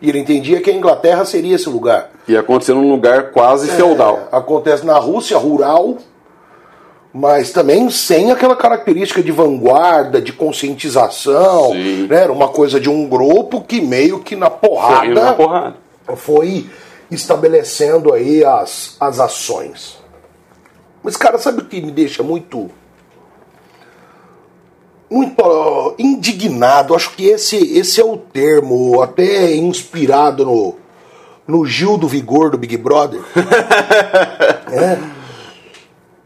E 0.00 0.08
ele 0.08 0.18
entendia 0.18 0.60
que 0.60 0.70
a 0.70 0.74
Inglaterra 0.74 1.24
seria 1.24 1.56
esse 1.56 1.68
lugar. 1.68 2.10
E 2.26 2.36
acontecer 2.36 2.74
num 2.74 2.88
lugar 2.88 3.32
quase 3.32 3.68
é, 3.70 3.74
feudal. 3.74 4.28
Acontece 4.30 4.86
na 4.86 4.98
Rússia 4.98 5.36
rural, 5.36 5.98
mas 7.12 7.50
também 7.50 7.90
sem 7.90 8.30
aquela 8.30 8.54
característica 8.54 9.22
de 9.22 9.32
vanguarda, 9.32 10.20
de 10.20 10.32
conscientização. 10.32 11.74
Né? 11.74 12.22
Era 12.22 12.32
uma 12.32 12.48
coisa 12.48 12.78
de 12.78 12.88
um 12.88 13.08
grupo 13.08 13.60
que 13.60 13.80
meio 13.80 14.20
que 14.20 14.36
na 14.36 14.50
porrada, 14.50 15.14
na 15.14 15.32
porrada. 15.32 15.76
foi 16.16 16.66
estabelecendo 17.10 18.12
aí 18.12 18.44
as, 18.44 18.96
as 19.00 19.18
ações. 19.18 19.98
Mas, 21.02 21.16
cara, 21.16 21.38
sabe 21.38 21.62
o 21.62 21.64
que 21.64 21.80
me 21.80 21.90
deixa 21.90 22.22
muito 22.22 22.70
muito 25.10 25.94
indignado, 25.98 26.94
acho 26.94 27.14
que 27.14 27.26
esse, 27.26 27.56
esse 27.56 28.00
é 28.00 28.04
o 28.04 28.16
termo, 28.16 29.00
até 29.00 29.54
inspirado 29.54 30.44
no, 30.44 30.76
no 31.46 31.64
Gil 31.64 31.96
do 31.96 32.06
Vigor 32.06 32.50
do 32.50 32.58
Big 32.58 32.76
Brother. 32.76 33.20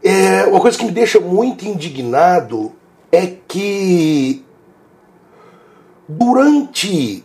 é, 0.03 0.41
é, 0.41 0.45
uma 0.45 0.59
coisa 0.59 0.77
que 0.77 0.85
me 0.85 0.91
deixa 0.91 1.19
muito 1.19 1.65
indignado 1.65 2.73
é 3.11 3.27
que 3.47 4.43
durante 6.07 7.23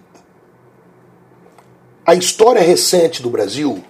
a 2.06 2.14
história 2.14 2.62
recente 2.62 3.20
do 3.20 3.30
Brasil, 3.30 3.82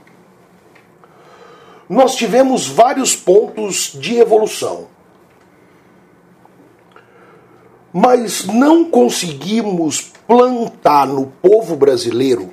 nós 1.88 2.16
tivemos 2.16 2.66
vários 2.66 3.14
pontos 3.14 3.92
de 3.94 4.16
evolução 4.16 4.88
mas 7.92 8.44
não 8.44 8.85
conseguimos 8.85 10.12
plantar 10.27 11.07
no 11.07 11.27
povo 11.27 11.74
brasileiro 11.77 12.51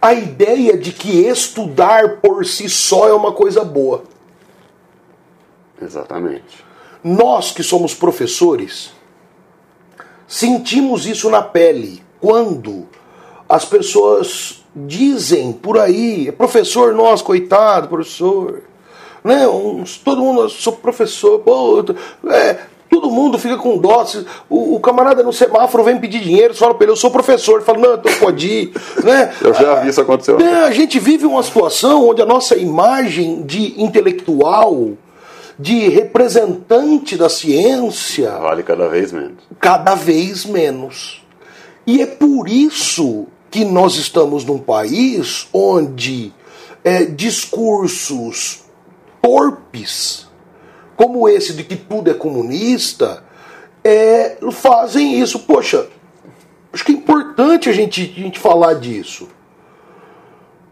a 0.00 0.14
ideia 0.14 0.78
de 0.78 0.92
que 0.92 1.26
estudar 1.26 2.18
por 2.18 2.46
si 2.46 2.68
só 2.68 3.08
é 3.08 3.12
uma 3.12 3.32
coisa 3.32 3.64
boa. 3.64 4.04
Exatamente. 5.80 6.64
Nós 7.02 7.50
que 7.50 7.62
somos 7.62 7.94
professores 7.94 8.92
sentimos 10.26 11.06
isso 11.06 11.28
na 11.30 11.42
pele 11.42 12.02
quando 12.20 12.86
as 13.48 13.64
pessoas 13.64 14.64
dizem 14.74 15.52
por 15.52 15.78
aí, 15.78 16.30
professor, 16.32 16.92
nós, 16.94 17.22
coitado, 17.22 17.88
professor, 17.88 18.62
né? 19.24 19.44
todo 20.04 20.20
mundo, 20.20 20.48
sou 20.48 20.74
professor, 20.74 21.40
pô, 21.40 21.82
é, 22.30 22.58
Todo 22.88 23.10
mundo 23.10 23.38
fica 23.38 23.56
com 23.56 23.76
dó. 23.76 24.04
O, 24.48 24.76
o, 24.76 24.80
camarada 24.80 25.22
no 25.22 25.32
semáforo 25.32 25.84
vem 25.84 25.98
pedir 25.98 26.20
dinheiro, 26.20 26.54
fala 26.54 26.74
pra 26.74 26.84
ele, 26.84 26.92
eu 26.92 26.96
sou 26.96 27.10
professor. 27.10 27.56
Ele 27.56 27.64
fala, 27.64 27.78
não, 27.78 27.94
então 27.94 28.12
pode 28.18 28.46
ir. 28.46 28.72
né? 29.04 29.32
Eu 29.40 29.52
já 29.52 29.76
vi 29.76 29.88
isso 29.88 30.00
acontecer. 30.00 30.40
É, 30.40 30.64
a 30.64 30.70
gente 30.70 30.98
vive 30.98 31.26
uma 31.26 31.42
situação 31.42 32.08
onde 32.08 32.22
a 32.22 32.26
nossa 32.26 32.56
imagem 32.56 33.42
de 33.42 33.80
intelectual, 33.80 34.92
de 35.58 35.88
representante 35.88 37.16
da 37.16 37.28
ciência. 37.28 38.30
Vale 38.30 38.62
cada 38.62 38.88
vez 38.88 39.12
menos. 39.12 39.38
Cada 39.60 39.94
vez 39.94 40.44
menos. 40.46 41.22
E 41.86 42.00
é 42.00 42.06
por 42.06 42.48
isso 42.48 43.26
que 43.50 43.64
nós 43.64 43.96
estamos 43.96 44.44
num 44.44 44.58
país 44.58 45.48
onde 45.52 46.32
é, 46.84 47.04
discursos 47.04 48.62
torpes 49.20 50.27
como 50.98 51.28
esse 51.28 51.52
de 51.52 51.62
que 51.62 51.76
tudo 51.76 52.10
é 52.10 52.14
comunista, 52.14 53.22
é, 53.84 54.36
fazem 54.50 55.20
isso. 55.20 55.38
Poxa, 55.38 55.86
acho 56.72 56.84
que 56.84 56.90
é 56.90 56.94
importante 56.96 57.70
a 57.70 57.72
gente, 57.72 58.12
a 58.16 58.20
gente 58.20 58.40
falar 58.40 58.74
disso. 58.74 59.28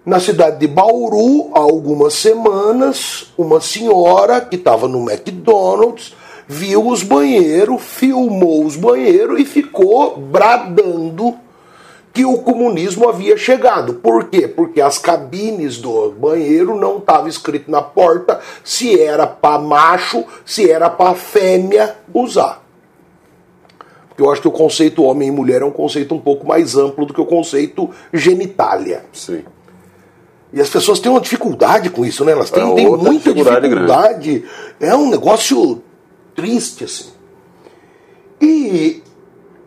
Na 0.05 0.19
cidade 0.19 0.59
de 0.59 0.67
Bauru, 0.67 1.53
há 1.55 1.61
algumas 1.61 2.15
semanas, 2.15 3.33
uma 3.39 3.61
senhora 3.61 4.41
que 4.41 4.57
estava 4.57 4.89
no 4.89 5.09
McDonald's 5.09 6.13
viu 6.49 6.89
os 6.89 7.05
banheiros, 7.05 7.81
filmou 7.83 8.65
os 8.65 8.75
banheiros 8.75 9.41
e 9.41 9.45
ficou 9.45 10.17
bradando 10.17 11.37
que 12.17 12.25
o 12.25 12.39
comunismo 12.39 13.11
havia 13.11 13.37
chegado. 13.37 13.93
Por 13.93 14.25
quê? 14.31 14.49
Porque 14.49 14.81
as 14.81 14.97
cabines 14.97 15.77
do 15.77 16.13
banheiro 16.13 16.75
não 16.75 16.97
estava 16.97 17.29
escrito 17.29 17.71
na 17.71 17.83
porta 17.83 18.41
se 18.65 18.99
era 18.99 19.27
para 19.27 19.59
macho, 19.59 20.25
se 20.43 20.71
era 20.71 20.89
para 20.89 21.15
fêmea 21.15 21.95
usar. 22.15 22.65
Porque 24.09 24.23
eu 24.23 24.31
acho 24.33 24.41
que 24.41 24.49
o 24.49 24.51
conceito 24.51 25.03
homem 25.03 25.29
e 25.29 25.31
mulher 25.31 25.61
é 25.61 25.65
um 25.67 25.71
conceito 25.71 26.15
um 26.15 26.19
pouco 26.19 26.47
mais 26.47 26.75
amplo 26.75 27.05
do 27.05 27.13
que 27.13 27.21
o 27.21 27.27
conceito 27.27 27.91
genitália. 28.15 29.05
Sim. 29.13 29.45
E 30.55 30.59
as 30.59 30.71
pessoas 30.71 30.99
têm 30.99 31.13
uma 31.13 31.21
dificuldade 31.21 31.91
com 31.91 32.03
isso, 32.03 32.25
né? 32.25 32.33
Elas 32.33 32.51
têm, 32.51 32.63
É 32.63 32.75
têm 32.77 32.97
muita 32.97 33.35
dificuldade 33.35 33.69
dificuldade. 33.69 34.45
É 34.81 34.97
um 34.97 35.11
negócio 35.11 35.83
triste, 36.35 36.85
assim. 36.85 37.11
E 38.41 39.03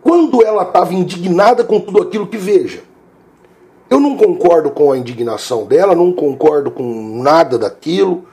quando 0.09 0.43
ela 0.43 0.63
estava 0.63 0.91
indignada 0.91 1.63
com 1.63 1.79
tudo 1.79 2.01
aquilo 2.01 2.25
que 2.25 2.35
veja, 2.35 2.81
eu 3.91 3.99
não 3.99 4.17
concordo 4.17 4.71
com 4.71 4.91
a 4.91 4.97
indignação 4.97 5.67
dela, 5.67 5.93
não 5.93 6.11
concordo 6.11 6.71
com 6.71 7.21
nada 7.21 7.59
daquilo, 7.59 8.25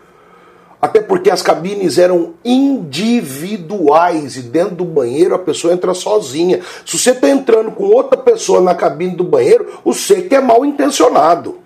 até 0.81 1.03
porque 1.03 1.31
as 1.31 1.43
cabines 1.43 1.99
eram 1.99 2.33
individuais 2.43 4.39
e 4.39 4.43
dentro 4.45 4.77
do 4.77 4.87
banheiro 4.87 5.35
a 5.35 5.39
pessoa 5.39 5.75
entra 5.75 5.93
sozinha. 5.93 6.62
Se 6.87 6.99
você 6.99 7.11
está 7.11 7.29
entrando 7.29 7.71
com 7.71 7.85
outra 7.85 8.17
pessoa 8.17 8.59
na 8.62 8.75
cabine 8.75 9.15
do 9.15 9.25
banheiro, 9.25 9.79
você 9.85 10.23
que 10.23 10.35
é 10.35 10.41
mal 10.41 10.65
intencionado. 10.65 11.59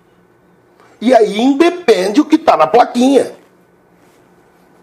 E 1.00 1.14
aí 1.14 1.40
independe 1.40 2.20
o 2.20 2.24
que 2.24 2.34
está 2.34 2.56
na 2.56 2.66
plaquinha. 2.66 3.30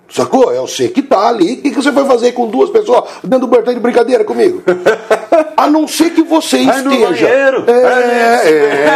Sacou? 0.10 0.54
É 0.54 0.60
você 0.60 0.88
que 0.88 1.02
tá 1.02 1.28
ali. 1.28 1.54
O 1.54 1.62
que, 1.62 1.70
que 1.72 1.76
você 1.76 1.92
vai 1.92 2.06
fazer 2.06 2.32
com 2.32 2.48
duas 2.48 2.70
pessoas 2.70 3.04
dentro 3.24 3.48
do 3.48 3.62
de 3.62 3.80
brincadeira 3.80 4.24
comigo? 4.24 4.64
A 5.56 5.68
não 5.68 5.88
ser 5.88 6.12
que 6.12 6.22
você 6.22 6.60
esteja. 6.60 7.28
É, 7.28 7.50
é, 7.68 8.92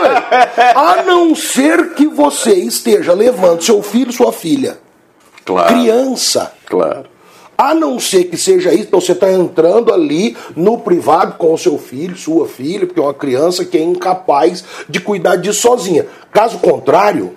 ué. 0.00 0.72
A 0.74 1.02
não 1.04 1.34
ser 1.34 1.94
que 1.94 2.06
você 2.06 2.54
esteja 2.54 3.12
levando 3.12 3.62
seu 3.62 3.82
filho, 3.82 4.12
sua 4.12 4.32
filha, 4.32 4.78
Claro. 5.44 5.74
criança. 5.74 6.52
Claro. 6.66 7.06
A 7.56 7.74
não 7.74 7.98
ser 8.00 8.24
que 8.24 8.36
seja 8.36 8.72
isso, 8.72 8.84
então 8.84 9.00
você 9.00 9.12
está 9.12 9.30
entrando 9.30 9.92
ali 9.92 10.36
no 10.56 10.78
privado 10.78 11.34
com 11.34 11.52
o 11.54 11.58
seu 11.58 11.78
filho, 11.78 12.16
sua 12.16 12.46
filha, 12.46 12.86
porque 12.86 13.00
é 13.00 13.02
uma 13.02 13.14
criança 13.14 13.64
que 13.64 13.78
é 13.78 13.82
incapaz 13.82 14.64
de 14.88 15.00
cuidar 15.00 15.36
disso 15.36 15.60
sozinha. 15.60 16.06
Caso 16.32 16.58
contrário, 16.58 17.36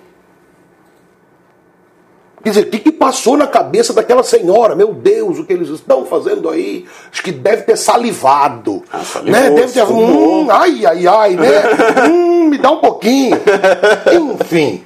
quer 2.46 2.50
dizer, 2.50 2.66
o 2.68 2.70
que, 2.70 2.78
que 2.78 2.92
passou 2.92 3.36
na 3.36 3.48
cabeça 3.48 3.92
daquela 3.92 4.22
senhora? 4.22 4.76
Meu 4.76 4.94
Deus, 4.94 5.40
o 5.40 5.44
que 5.44 5.52
eles 5.52 5.68
estão 5.68 6.06
fazendo 6.06 6.48
aí? 6.48 6.86
Acho 7.10 7.20
que 7.20 7.32
deve 7.32 7.62
ter 7.62 7.76
salivado. 7.76 8.84
Ah, 8.92 9.02
salivou, 9.02 9.32
né? 9.32 9.50
Deve 9.50 9.72
ter. 9.72 9.82
Hum, 9.84 10.46
ai, 10.48 10.86
ai, 10.86 11.06
ai, 11.08 11.34
né? 11.34 11.50
hum, 12.08 12.44
me 12.48 12.56
dá 12.56 12.70
um 12.70 12.78
pouquinho. 12.78 13.36
Enfim. 14.40 14.84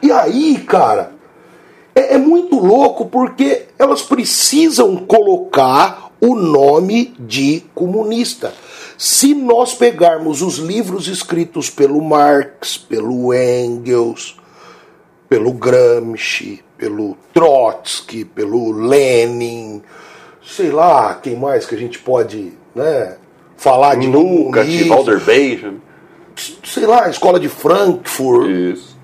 E 0.00 0.12
aí, 0.12 0.58
cara, 0.58 1.14
é, 1.92 2.14
é 2.14 2.18
muito 2.18 2.60
louco 2.60 3.06
porque 3.06 3.64
elas 3.76 4.02
precisam 4.02 4.98
colocar 4.98 6.12
o 6.20 6.36
nome 6.36 7.12
de 7.18 7.64
comunista. 7.74 8.54
Se 8.96 9.34
nós 9.34 9.74
pegarmos 9.74 10.42
os 10.42 10.58
livros 10.58 11.08
escritos 11.08 11.70
pelo 11.70 12.00
Marx, 12.00 12.78
pelo 12.78 13.34
Engels, 13.34 14.36
pelo 15.28 15.52
Gramsci, 15.52 16.62
pelo 16.76 17.16
Trotsky, 17.32 18.24
pelo 18.24 18.72
Lenin, 18.72 19.82
sei 20.44 20.70
lá, 20.70 21.14
quem 21.14 21.36
mais 21.36 21.66
que 21.66 21.74
a 21.74 21.78
gente 21.78 21.98
pode 21.98 22.52
né, 22.74 23.16
falar 23.56 23.96
de 23.96 24.06
Nunca, 24.06 24.64
de 24.64 24.84
Walter 24.84 25.20
Benjamin. 25.20 25.80
sei 26.64 26.86
lá, 26.86 27.06
a 27.06 27.10
escola 27.10 27.40
de 27.40 27.48
Frankfurt, 27.48 28.48
Isso. 28.48 28.96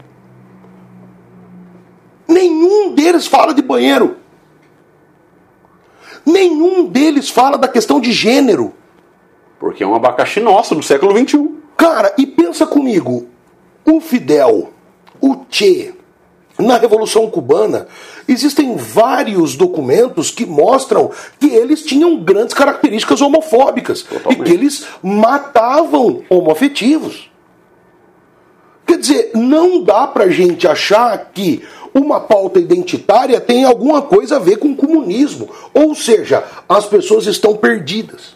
Nenhum 2.28 2.94
deles 2.94 3.26
fala 3.26 3.52
de 3.52 3.60
banheiro. 3.60 4.16
Nenhum 6.24 6.86
deles 6.86 7.28
fala 7.28 7.58
da 7.58 7.68
questão 7.68 8.00
de 8.00 8.12
gênero. 8.12 8.72
Porque 9.58 9.82
é 9.82 9.86
um 9.86 9.94
abacaxi 9.94 10.40
nosso 10.40 10.74
do 10.74 10.82
século 10.82 11.16
XXI. 11.16 11.50
Cara, 11.76 12.14
e 12.16 12.26
pensa 12.26 12.66
comigo: 12.66 13.26
o 13.84 14.00
Fidel, 14.00 14.72
o 15.20 15.44
Che, 15.50 15.94
na 16.58 16.76
Revolução 16.76 17.30
Cubana, 17.30 17.86
existem 18.28 18.76
vários 18.76 19.56
documentos 19.56 20.30
que 20.30 20.46
mostram 20.46 21.10
que 21.40 21.46
eles 21.46 21.82
tinham 21.82 22.16
grandes 22.18 22.54
características 22.54 23.20
homofóbicas 23.20 24.02
Totalmente. 24.02 24.40
e 24.40 24.44
que 24.44 24.52
eles 24.52 24.86
matavam 25.02 26.22
homoafetivos. 26.28 27.30
Quer 28.86 28.98
dizer, 28.98 29.30
não 29.34 29.82
dá 29.82 30.06
pra 30.06 30.28
gente 30.28 30.68
achar 30.68 31.30
que 31.32 31.62
uma 31.94 32.20
pauta 32.20 32.58
identitária 32.58 33.40
tem 33.40 33.64
alguma 33.64 34.02
coisa 34.02 34.36
a 34.36 34.38
ver 34.38 34.56
com 34.58 34.72
o 34.72 34.76
comunismo. 34.76 35.48
Ou 35.72 35.94
seja, 35.94 36.44
as 36.68 36.86
pessoas 36.86 37.26
estão 37.26 37.56
perdidas. 37.56 38.34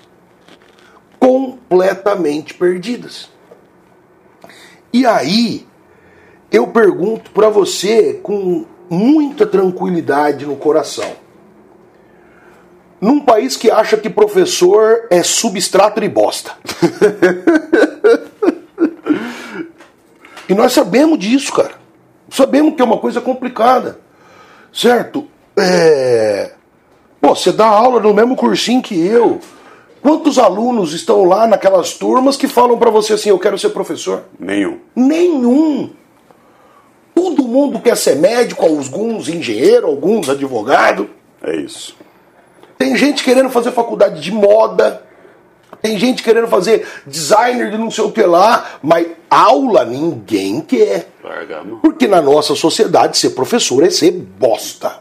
Completamente 1.18 2.54
perdidas. 2.54 3.28
E 4.92 5.04
aí, 5.04 5.65
eu 6.50 6.66
pergunto 6.68 7.30
pra 7.30 7.48
você 7.48 8.20
com 8.22 8.64
muita 8.88 9.46
tranquilidade 9.46 10.46
no 10.46 10.56
coração. 10.56 11.10
Num 13.00 13.20
país 13.20 13.56
que 13.56 13.70
acha 13.70 13.96
que 13.96 14.08
professor 14.08 15.06
é 15.10 15.22
substrato 15.22 16.00
de 16.00 16.08
bosta. 16.08 16.52
E 20.48 20.54
nós 20.54 20.72
sabemos 20.72 21.18
disso, 21.18 21.52
cara. 21.52 21.72
Sabemos 22.30 22.74
que 22.74 22.82
é 22.82 22.84
uma 22.84 22.98
coisa 22.98 23.20
complicada. 23.20 23.98
Certo? 24.72 25.26
É... 25.56 26.52
Pô, 27.20 27.34
você 27.34 27.50
dá 27.50 27.66
aula 27.66 28.00
no 28.00 28.14
mesmo 28.14 28.36
cursinho 28.36 28.82
que 28.82 28.94
eu. 29.06 29.40
Quantos 30.00 30.38
alunos 30.38 30.92
estão 30.92 31.24
lá 31.24 31.46
naquelas 31.46 31.94
turmas 31.94 32.36
que 32.36 32.46
falam 32.46 32.78
pra 32.78 32.90
você 32.90 33.14
assim, 33.14 33.30
eu 33.30 33.38
quero 33.38 33.58
ser 33.58 33.70
professor? 33.70 34.24
Nenhum. 34.38 34.78
Nenhum. 34.94 35.90
Todo 37.16 37.48
mundo 37.48 37.80
quer 37.80 37.96
ser 37.96 38.16
médico, 38.16 38.66
alguns 38.66 39.26
engenheiro, 39.26 39.86
alguns 39.86 40.28
advogado. 40.28 41.08
É 41.42 41.56
isso. 41.56 41.96
Tem 42.76 42.94
gente 42.94 43.24
querendo 43.24 43.48
fazer 43.48 43.72
faculdade 43.72 44.20
de 44.20 44.30
moda. 44.30 45.02
Tem 45.80 45.98
gente 45.98 46.22
querendo 46.22 46.46
fazer 46.46 46.86
designer 47.06 47.70
de 47.70 47.78
não 47.78 47.90
sei 47.90 48.04
o 48.04 48.12
que 48.12 48.20
lá. 48.20 48.78
Mas 48.82 49.06
aula 49.30 49.82
ninguém 49.86 50.60
quer. 50.60 51.08
Porque 51.80 52.06
na 52.06 52.20
nossa 52.20 52.54
sociedade 52.54 53.16
ser 53.16 53.30
professor 53.30 53.82
é 53.82 53.88
ser 53.88 54.10
bosta. 54.10 55.00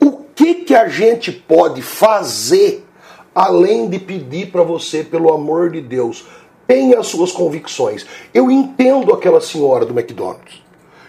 O 0.00 0.24
que 0.34 0.56
que 0.56 0.74
a 0.74 0.88
gente 0.88 1.30
pode 1.30 1.80
fazer 1.80 2.84
além 3.32 3.88
de 3.88 4.00
pedir 4.00 4.50
para 4.50 4.64
você, 4.64 5.04
pelo 5.04 5.32
amor 5.32 5.70
de 5.70 5.80
Deus, 5.80 6.26
tenha 6.66 6.98
as 6.98 7.06
suas 7.06 7.30
convicções. 7.30 8.04
Eu 8.34 8.50
entendo 8.50 9.14
aquela 9.14 9.40
senhora 9.40 9.86
do 9.86 9.96
McDonald's. 9.96 10.60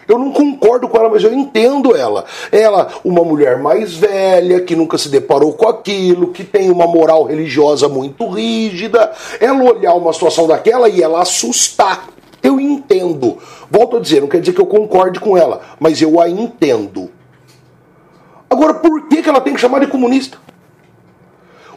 Eu 0.06 0.18
não 0.18 0.32
concordo 0.32 0.88
com 0.88 0.98
ela, 0.98 1.08
mas 1.08 1.24
eu 1.24 1.32
entendo 1.32 1.96
ela. 1.96 2.24
Ela, 2.52 2.88
uma 3.04 3.24
mulher 3.24 3.58
mais 3.58 3.94
velha, 3.94 4.60
que 4.60 4.76
nunca 4.76 4.98
se 4.98 5.08
deparou 5.08 5.52
com 5.52 5.68
aquilo, 5.68 6.32
que 6.32 6.44
tem 6.44 6.70
uma 6.70 6.86
moral 6.86 7.24
religiosa 7.24 7.88
muito 7.88 8.28
rígida, 8.28 9.12
ela 9.40 9.62
olhar 9.62 9.94
uma 9.94 10.12
situação 10.12 10.46
daquela 10.46 10.88
e 10.88 11.02
ela 11.02 11.22
assustar. 11.22 12.08
Eu 12.42 12.60
entendo. 12.60 13.38
Volto 13.70 13.96
a 13.96 14.00
dizer, 14.00 14.20
não 14.20 14.28
quer 14.28 14.40
dizer 14.40 14.52
que 14.52 14.60
eu 14.60 14.66
concorde 14.66 15.18
com 15.18 15.36
ela, 15.36 15.62
mas 15.80 16.02
eu 16.02 16.20
a 16.20 16.28
entendo. 16.28 17.10
Agora, 18.50 18.74
por 18.74 19.08
que, 19.08 19.22
que 19.22 19.28
ela 19.28 19.40
tem 19.40 19.54
que 19.54 19.60
chamar 19.60 19.80
de 19.80 19.86
comunista? 19.86 20.38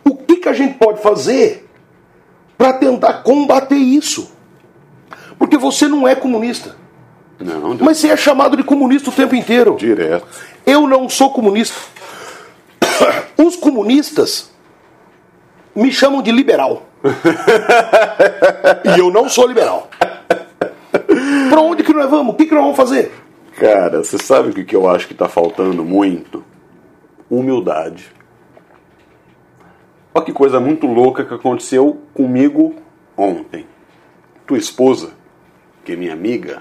O 0.04 0.16
que, 0.16 0.38
que 0.38 0.50
a 0.50 0.54
gente 0.54 0.78
pode 0.78 1.02
fazer 1.02 1.68
para 2.58 2.74
tentar 2.74 3.24
combater 3.24 3.76
isso? 3.76 4.30
Porque 5.40 5.58
você 5.58 5.88
não 5.88 6.08
é 6.08 6.16
comunista. 6.16 6.76
Não, 7.40 7.78
Mas 7.80 7.98
você 7.98 8.10
é 8.10 8.18
chamado 8.18 8.58
de 8.58 8.64
comunista 8.64 9.10
o 9.10 9.14
tempo 9.14 9.36
inteiro. 9.36 9.76
direto. 9.78 10.26
Eu 10.66 10.88
não 10.88 11.08
sou 11.08 11.30
comunista. 11.32 11.76
Os 13.38 13.56
comunistas 13.56 14.52
me 15.76 15.92
chamam 15.92 16.22
de 16.22 16.32
liberal. 16.32 16.88
e 18.96 19.00
eu 19.00 19.12
não 19.12 19.30
sou 19.30 19.48
liberal. 19.48 19.88
Pra 21.50 21.62
onde 21.62 21.84
que 21.84 21.94
nós 21.94 22.10
vamos? 22.10 22.34
O 22.34 22.38
que, 22.38 22.46
que 22.46 22.54
nós 22.54 22.64
vamos 22.64 22.78
fazer? 22.78 23.12
Cara, 23.56 24.04
você 24.04 24.18
sabe 24.18 24.50
o 24.50 24.54
que 24.54 24.64
que 24.64 24.76
eu 24.76 24.90
acho 24.90 25.08
que 25.08 25.14
tá 25.14 25.30
faltando 25.30 25.84
muito? 25.86 26.44
Humildade. 27.30 28.12
Olha 30.14 30.26
que 30.26 30.34
coisa 30.34 30.60
muito 30.60 30.88
louca 30.88 31.24
que 31.24 31.34
aconteceu 31.34 32.02
comigo 32.14 32.76
ontem. 33.16 33.68
Tua 34.46 34.58
esposa, 34.58 35.12
que 35.86 35.92
é 35.92 35.96
minha 35.96 36.14
amiga, 36.14 36.60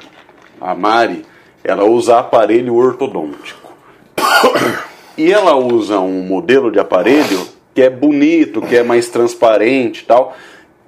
a 0.60 0.74
Mari, 0.74 1.24
ela 1.64 1.84
usa 1.84 2.18
aparelho 2.18 2.74
ortodôntico. 2.74 3.72
E 5.18 5.32
ela 5.32 5.56
usa 5.56 5.98
um 5.98 6.20
modelo 6.20 6.70
de 6.70 6.78
aparelho 6.78 7.40
que 7.74 7.80
é 7.80 7.88
bonito, 7.88 8.60
que 8.60 8.76
é 8.76 8.82
mais 8.82 9.08
transparente 9.08 10.00
e 10.02 10.04
tal. 10.04 10.36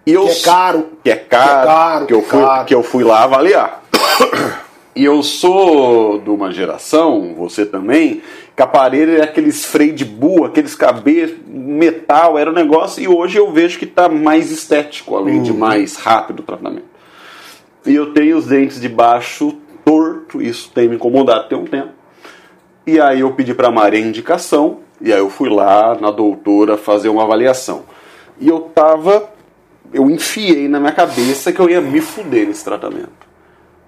E 0.04 0.12
eu, 0.12 0.24
Que 0.26 0.30
é 0.30 0.34
caro. 0.42 0.86
Que 1.02 1.10
é 1.10 1.16
caro, 1.16 1.46
Que 1.48 1.62
é 1.62 1.66
caro, 1.66 2.06
que, 2.06 2.12
eu 2.14 2.18
é 2.18 2.22
fui, 2.22 2.40
caro. 2.42 2.64
que 2.66 2.74
eu 2.74 2.82
fui 2.82 3.04
lá 3.04 3.24
avaliar. 3.24 3.82
E 4.94 5.04
eu 5.04 5.22
sou 5.22 6.18
de 6.18 6.28
uma 6.28 6.50
geração, 6.50 7.32
você 7.38 7.64
também, 7.64 8.20
que 8.56 8.60
aparelho 8.62 9.16
é 9.18 9.22
aqueles 9.22 9.64
freio 9.64 9.92
de 9.94 10.04
burro, 10.04 10.44
aqueles 10.46 10.74
cabeças, 10.74 11.36
metal, 11.46 12.36
era 12.36 12.50
um 12.50 12.52
negócio, 12.52 13.00
e 13.00 13.06
hoje 13.06 13.38
eu 13.38 13.52
vejo 13.52 13.78
que 13.78 13.84
está 13.84 14.08
mais 14.08 14.50
estético, 14.50 15.14
além 15.16 15.36
Uhum. 15.36 15.42
de 15.44 15.52
mais 15.52 15.94
rápido 15.96 16.40
o 16.40 16.42
tratamento. 16.42 16.82
E 17.86 17.94
eu 17.94 18.12
tenho 18.12 18.36
os 18.36 18.46
dentes 18.46 18.80
de 18.80 18.88
baixo 18.88 19.56
torto, 19.84 20.42
isso 20.42 20.70
tem 20.74 20.88
me 20.88 20.96
incomodado 20.96 21.48
tem 21.48 21.56
um 21.56 21.64
tempo. 21.64 21.90
E 22.86 23.00
aí 23.00 23.20
eu 23.20 23.32
pedi 23.32 23.54
para 23.54 23.68
a 23.68 23.70
Maria 23.70 24.00
indicação, 24.00 24.80
e 25.00 25.12
aí 25.12 25.18
eu 25.18 25.30
fui 25.30 25.48
lá 25.48 25.96
na 26.00 26.10
doutora 26.10 26.76
fazer 26.76 27.08
uma 27.08 27.22
avaliação. 27.22 27.84
E 28.40 28.48
eu 28.48 28.60
tava, 28.60 29.30
eu 29.92 30.10
enfiei 30.10 30.68
na 30.68 30.80
minha 30.80 30.92
cabeça 30.92 31.52
que 31.52 31.60
eu 31.60 31.68
ia 31.68 31.80
me 31.80 32.00
fuder 32.00 32.46
nesse 32.46 32.64
tratamento. 32.64 33.28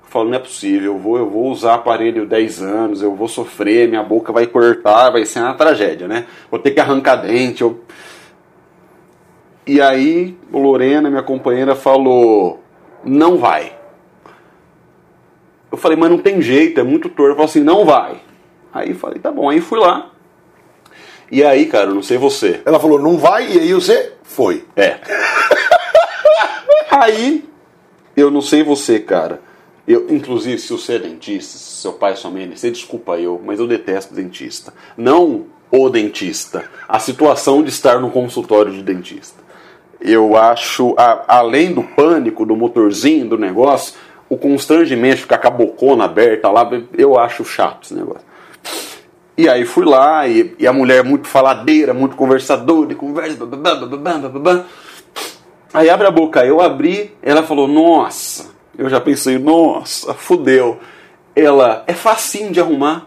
Eu 0.02 0.08
falo, 0.08 0.28
não 0.28 0.36
é 0.36 0.38
possível, 0.38 0.92
eu 0.92 0.98
vou, 0.98 1.18
eu 1.18 1.28
vou 1.28 1.50
usar 1.50 1.74
aparelho 1.74 2.26
10 2.26 2.62
anos, 2.62 3.02
eu 3.02 3.14
vou 3.14 3.28
sofrer, 3.28 3.88
minha 3.88 4.02
boca 4.02 4.32
vai 4.32 4.46
cortar, 4.46 5.10
vai 5.10 5.24
ser 5.24 5.40
uma 5.40 5.54
tragédia, 5.54 6.06
né? 6.06 6.26
Vou 6.50 6.60
ter 6.60 6.72
que 6.72 6.80
arrancar 6.80 7.16
dente. 7.16 7.62
Eu... 7.62 7.80
E 9.66 9.80
aí, 9.80 10.36
Lorena, 10.52 11.08
minha 11.08 11.22
companheira, 11.22 11.74
falou: 11.74 12.60
não 13.04 13.38
vai. 13.38 13.79
Eu 15.70 15.78
falei, 15.78 15.96
mas 15.96 16.10
não 16.10 16.18
tem 16.18 16.42
jeito, 16.42 16.80
é 16.80 16.82
muito 16.82 17.08
torto. 17.08 17.26
Ela 17.26 17.34
falou 17.34 17.48
assim, 17.48 17.60
não 17.60 17.84
vai. 17.84 18.20
Aí 18.72 18.94
falei, 18.94 19.18
tá 19.18 19.30
bom. 19.30 19.48
Aí 19.48 19.60
fui 19.60 19.78
lá. 19.78 20.10
E 21.30 21.44
aí, 21.44 21.66
cara, 21.66 21.90
eu 21.90 21.94
não 21.94 22.02
sei 22.02 22.18
você. 22.18 22.60
Ela 22.64 22.80
falou, 22.80 23.00
não 23.00 23.16
vai, 23.16 23.52
e 23.52 23.58
aí 23.58 23.72
você 23.72 24.12
foi. 24.22 24.64
É. 24.74 24.98
aí, 26.90 27.44
eu 28.16 28.30
não 28.30 28.42
sei 28.42 28.62
você, 28.62 28.98
cara. 28.98 29.40
Eu, 29.86 30.06
inclusive, 30.10 30.58
se 30.58 30.72
você 30.72 30.94
é 30.94 30.98
dentista, 30.98 31.56
se 31.56 31.80
seu 31.80 31.92
pai, 31.92 32.16
sua 32.16 32.30
mãe, 32.30 32.50
você 32.54 32.70
desculpa 32.70 33.18
eu, 33.18 33.40
mas 33.44 33.58
eu 33.58 33.66
detesto 33.66 34.14
dentista. 34.14 34.72
Não 34.96 35.46
o 35.70 35.88
dentista, 35.88 36.64
a 36.88 36.98
situação 36.98 37.62
de 37.62 37.70
estar 37.70 38.00
no 38.00 38.10
consultório 38.10 38.72
de 38.72 38.82
dentista. 38.82 39.40
Eu 40.00 40.36
acho, 40.36 40.94
a, 40.98 41.36
além 41.38 41.72
do 41.72 41.82
pânico, 41.82 42.44
do 42.44 42.56
motorzinho, 42.56 43.28
do 43.28 43.38
negócio, 43.38 43.94
o 44.30 44.38
constrangimento, 44.38 45.22
ficar 45.22 45.38
com 45.38 45.48
a 45.48 45.50
bocona 45.50 46.04
aberta 46.04 46.48
lá, 46.48 46.70
eu 46.96 47.18
acho 47.18 47.44
chato 47.44 47.82
esse 47.84 47.94
negócio. 47.94 48.24
E 49.36 49.48
aí 49.48 49.64
fui 49.64 49.84
lá, 49.84 50.28
e, 50.28 50.54
e 50.56 50.66
a 50.68 50.72
mulher 50.72 51.02
muito 51.02 51.26
faladeira, 51.26 51.92
muito 51.92 52.14
conversadora, 52.14 52.92
e 52.92 52.94
conversa, 52.94 53.36
Aí 55.74 55.90
abre 55.90 56.06
a 56.06 56.10
boca, 56.10 56.46
eu 56.46 56.60
abri, 56.60 57.12
ela 57.20 57.42
falou, 57.42 57.66
nossa, 57.66 58.50
eu 58.78 58.88
já 58.88 59.00
pensei, 59.00 59.36
nossa, 59.38 60.14
fudeu. 60.14 60.78
Ela, 61.34 61.82
é 61.86 61.92
facinho 61.92 62.52
de 62.52 62.60
arrumar. 62.60 63.06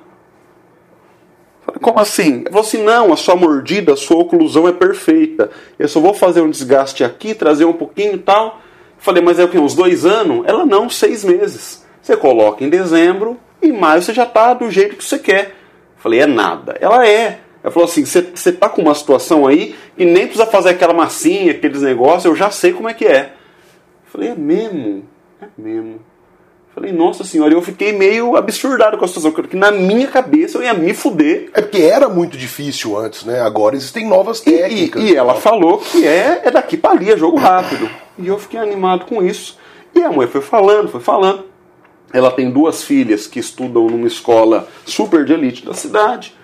Falei, 1.65 1.79
como 1.81 1.99
assim? 1.99 2.43
Falou 2.45 2.61
assim, 2.61 2.83
não, 2.83 3.13
a 3.13 3.15
sua 3.15 3.35
mordida, 3.35 3.93
a 3.93 3.97
sua 3.97 4.17
oclusão 4.17 4.67
é 4.67 4.73
perfeita. 4.73 5.49
Eu 5.79 5.87
só 5.87 6.01
vou 6.01 6.13
fazer 6.13 6.41
um 6.41 6.49
desgaste 6.49 7.03
aqui, 7.03 7.33
trazer 7.33 7.65
um 7.65 7.73
pouquinho 7.73 8.15
e 8.15 8.19
tal. 8.19 8.59
Falei, 9.03 9.21
mas 9.21 9.37
é 9.37 9.43
o 9.43 9.49
que? 9.49 9.59
Uns 9.59 9.75
dois 9.75 10.05
anos? 10.05 10.45
Ela 10.47 10.65
não, 10.65 10.89
seis 10.89 11.25
meses. 11.25 11.85
Você 12.01 12.15
coloca 12.15 12.63
em 12.63 12.69
dezembro 12.69 13.37
e 13.61 13.69
maio 13.69 14.01
você 14.01 14.13
já 14.13 14.23
está 14.23 14.53
do 14.53 14.71
jeito 14.71 14.95
que 14.95 15.03
você 15.03 15.19
quer. 15.19 15.53
Falei, 15.97 16.21
é 16.21 16.25
nada. 16.25 16.77
Ela 16.79 17.05
é. 17.05 17.41
Ela 17.61 17.73
falou 17.73 17.83
assim: 17.83 18.05
você 18.05 18.53
tá 18.53 18.69
com 18.69 18.81
uma 18.81 18.95
situação 18.95 19.45
aí 19.45 19.75
e 19.97 20.05
nem 20.05 20.23
precisa 20.23 20.45
fazer 20.45 20.69
aquela 20.69 20.93
massinha, 20.93 21.51
aqueles 21.51 21.81
negócios, 21.81 22.23
eu 22.23 22.33
já 22.33 22.49
sei 22.49 22.71
como 22.71 22.87
é 22.87 22.93
que 22.93 23.05
é. 23.05 23.33
Falei, 24.05 24.29
é 24.29 24.35
mesmo? 24.35 25.03
É 25.41 25.47
mesmo. 25.57 25.99
Falei, 26.73 26.91
nossa 26.91 27.23
senhora, 27.23 27.53
eu 27.53 27.61
fiquei 27.61 27.93
meio 27.93 28.35
absurdado 28.35 28.97
com 28.97 29.05
a 29.05 29.07
situação, 29.07 29.31
porque 29.31 29.55
na 29.55 29.69
minha 29.69 30.07
cabeça 30.07 30.57
eu 30.57 30.63
ia 30.63 30.73
me 30.73 30.91
fuder. 30.91 31.51
É 31.53 31.61
porque 31.61 31.83
era 31.83 32.09
muito 32.09 32.35
difícil 32.35 32.97
antes, 32.97 33.23
né? 33.25 33.41
Agora 33.41 33.75
existem 33.75 34.07
novas 34.07 34.39
técnicas. 34.39 35.01
E, 35.01 35.05
e, 35.05 35.11
e 35.11 35.15
ela 35.15 35.35
falou 35.35 35.77
que 35.77 36.07
é, 36.07 36.41
é 36.43 36.49
daqui 36.49 36.75
para 36.75 36.91
ali, 36.91 37.11
é 37.11 37.17
jogo 37.17 37.37
rápido. 37.37 37.87
E 38.17 38.27
eu 38.27 38.39
fiquei 38.39 38.59
animado 38.59 39.05
com 39.05 39.21
isso. 39.21 39.55
E 39.93 40.01
a 40.01 40.11
mãe 40.11 40.25
foi 40.25 40.41
falando, 40.41 40.89
foi 40.89 40.99
falando. 40.99 41.45
Ela 42.11 42.31
tem 42.31 42.49
duas 42.49 42.83
filhas 42.83 43.27
que 43.27 43.39
estudam 43.39 43.85
numa 43.87 44.07
escola 44.07 44.67
super 44.83 45.25
de 45.25 45.33
elite 45.33 45.63
da 45.63 45.75
cidade. 45.75 46.35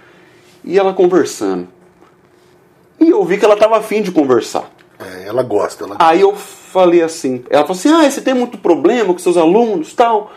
E 0.63 0.77
ela 0.77 0.93
conversando. 0.93 1.67
E 2.99 3.09
eu 3.09 3.23
vi 3.23 3.39
que 3.39 3.45
ela 3.45 3.55
estava 3.55 3.77
afim 3.77 4.03
de 4.03 4.11
conversar. 4.11 4.69
É, 4.99 5.27
ela 5.27 5.41
gosta. 5.41 5.85
Ela... 5.85 5.95
Aí 5.97 6.21
eu 6.21 6.35
falei 6.71 7.01
assim, 7.01 7.43
ela 7.49 7.63
falou 7.63 7.77
assim, 7.77 7.89
ah, 7.89 8.09
você 8.09 8.21
tem 8.21 8.33
muito 8.33 8.57
problema 8.57 9.11
com 9.11 9.19
seus 9.19 9.37
alunos 9.37 9.93
tal? 9.93 10.31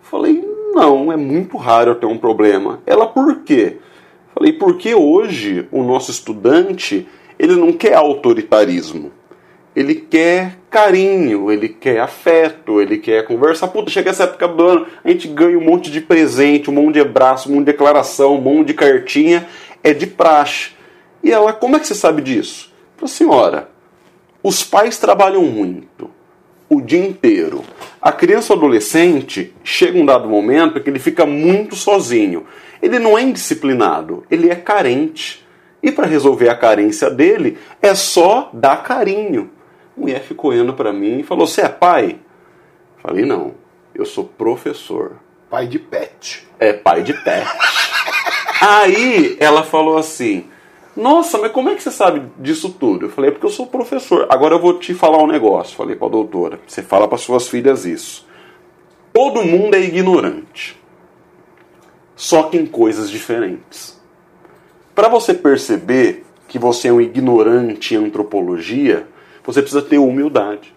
Falei, 0.00 0.42
não, 0.74 1.12
é 1.12 1.16
muito 1.16 1.56
raro 1.56 1.90
eu 1.90 1.94
ter 1.96 2.06
um 2.06 2.16
problema. 2.16 2.80
Ela, 2.86 3.06
por 3.06 3.40
quê? 3.42 3.78
Falei, 4.34 4.52
porque 4.52 4.94
hoje 4.94 5.66
o 5.72 5.82
nosso 5.82 6.10
estudante, 6.10 7.06
ele 7.38 7.56
não 7.56 7.72
quer 7.72 7.94
autoritarismo. 7.94 9.10
Ele 9.74 9.94
quer 9.94 10.58
carinho, 10.70 11.50
ele 11.50 11.68
quer 11.68 11.98
afeto, 12.00 12.80
ele 12.80 12.98
quer 12.98 13.26
conversar. 13.26 13.68
Puta, 13.68 13.90
chega 13.90 14.10
essa 14.10 14.24
época 14.24 14.46
do 14.46 14.64
ano, 14.64 14.86
a 15.02 15.08
gente 15.08 15.26
ganha 15.28 15.58
um 15.58 15.64
monte 15.64 15.90
de 15.90 16.00
presente, 16.00 16.70
um 16.70 16.74
monte 16.74 16.94
de 16.94 17.00
abraço, 17.00 17.48
um 17.48 17.54
monte 17.54 17.66
de 17.66 17.72
declaração, 17.72 18.36
um 18.36 18.40
monte 18.40 18.68
de 18.68 18.74
cartinha. 18.74 19.48
É 19.82 19.92
de 19.92 20.06
praxe. 20.06 20.70
E 21.24 21.32
ela, 21.32 21.52
como 21.52 21.74
é 21.74 21.80
que 21.80 21.86
você 21.86 21.94
sabe 21.94 22.22
disso? 22.22 22.72
Falei, 22.96 23.12
senhora, 23.12 23.71
os 24.42 24.64
pais 24.64 24.98
trabalham 24.98 25.44
muito, 25.44 26.10
o 26.68 26.80
dia 26.80 27.04
inteiro. 27.04 27.62
A 28.00 28.10
criança 28.10 28.52
ou 28.52 28.58
adolescente 28.58 29.54
chega 29.62 29.98
um 29.98 30.06
dado 30.06 30.28
momento 30.28 30.80
que 30.80 30.90
ele 30.90 30.98
fica 30.98 31.24
muito 31.24 31.76
sozinho. 31.76 32.46
Ele 32.80 32.98
não 32.98 33.16
é 33.16 33.22
indisciplinado, 33.22 34.24
ele 34.30 34.50
é 34.50 34.56
carente. 34.56 35.46
E 35.82 35.92
para 35.92 36.06
resolver 36.06 36.48
a 36.48 36.56
carência 36.56 37.10
dele, 37.10 37.58
é 37.80 37.94
só 37.94 38.50
dar 38.52 38.82
carinho. 38.82 39.50
A 39.96 40.00
mulher 40.00 40.20
ficou 40.20 40.50
olhando 40.50 40.74
para 40.74 40.92
mim 40.92 41.20
e 41.20 41.22
falou: 41.22 41.46
Você 41.46 41.60
é 41.60 41.68
pai? 41.68 42.18
Falei: 43.02 43.24
Não, 43.24 43.54
eu 43.94 44.04
sou 44.04 44.24
professor. 44.24 45.16
Pai 45.50 45.66
de 45.66 45.78
pet. 45.78 46.48
É, 46.58 46.72
pai 46.72 47.02
de 47.02 47.12
pet. 47.12 47.46
Aí 48.60 49.36
ela 49.38 49.64
falou 49.64 49.98
assim: 49.98 50.46
nossa, 50.94 51.38
mas 51.38 51.52
como 51.52 51.70
é 51.70 51.74
que 51.74 51.82
você 51.82 51.90
sabe 51.90 52.22
disso 52.38 52.70
tudo? 52.70 53.06
Eu 53.06 53.10
falei, 53.10 53.30
é 53.30 53.32
porque 53.32 53.46
eu 53.46 53.50
sou 53.50 53.66
professor. 53.66 54.26
Agora 54.28 54.54
eu 54.54 54.58
vou 54.58 54.78
te 54.78 54.92
falar 54.92 55.22
um 55.22 55.26
negócio. 55.26 55.76
Falei 55.76 55.96
para 55.96 56.06
a 56.06 56.10
doutora. 56.10 56.60
Você 56.66 56.82
fala 56.82 57.08
para 57.08 57.16
suas 57.16 57.48
filhas 57.48 57.86
isso. 57.86 58.26
Todo 59.12 59.44
mundo 59.44 59.74
é 59.74 59.80
ignorante. 59.80 60.78
Só 62.14 62.44
que 62.44 62.58
em 62.58 62.66
coisas 62.66 63.10
diferentes. 63.10 64.00
Para 64.94 65.08
você 65.08 65.32
perceber 65.32 66.24
que 66.46 66.58
você 66.58 66.88
é 66.88 66.92
um 66.92 67.00
ignorante 67.00 67.94
em 67.94 67.98
antropologia, 67.98 69.06
você 69.42 69.62
precisa 69.62 69.80
ter 69.80 69.96
humildade. 69.96 70.74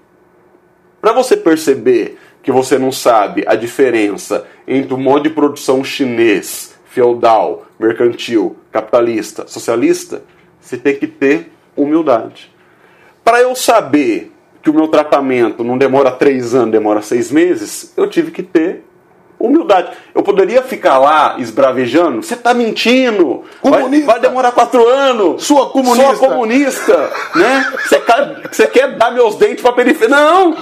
Para 1.01 1.11
você 1.11 1.35
perceber 1.35 2.17
que 2.41 2.51
você 2.51 2.79
não 2.79 2.91
sabe 2.91 3.43
a 3.45 3.55
diferença 3.55 4.47
entre 4.65 4.93
o 4.93 4.97
modo 4.97 5.23
de 5.23 5.29
produção 5.29 5.83
chinês 5.83 6.73
feudal, 6.85 7.65
mercantil, 7.77 8.55
capitalista, 8.75 9.47
socialista, 9.47 10.23
você 10.59 10.75
tem 10.77 10.97
que 10.97 11.07
ter 11.07 11.49
humildade. 11.77 12.51
Para 13.23 13.39
eu 13.39 13.55
saber 13.55 14.33
que 14.61 14.69
o 14.69 14.73
meu 14.73 14.89
tratamento 14.89 15.63
não 15.63 15.77
demora 15.77 16.11
três 16.11 16.53
anos, 16.53 16.71
demora 16.71 17.01
seis 17.01 17.31
meses, 17.31 17.93
eu 17.95 18.09
tive 18.09 18.31
que 18.31 18.43
ter 18.43 18.83
humildade. 19.39 19.95
Eu 20.13 20.21
poderia 20.23 20.61
ficar 20.61 20.97
lá 20.97 21.35
esbravejando, 21.39 22.21
você 22.21 22.33
está 22.33 22.53
mentindo, 22.53 23.43
vai, 23.63 24.01
vai, 24.01 24.19
demorar 24.19 24.51
quatro 24.51 24.85
anos, 24.85 25.45
sua 25.45 25.69
comunista, 25.69 26.15
sua 26.15 26.27
comunista 26.27 27.11
né? 27.35 27.73
Você 27.81 27.99
quer, 27.99 28.41
você 28.51 28.67
quer 28.67 28.97
dar 28.97 29.11
meus 29.11 29.35
dentes 29.37 29.61
para 29.61 29.71
periferia? 29.71 30.09
Não! 30.09 30.57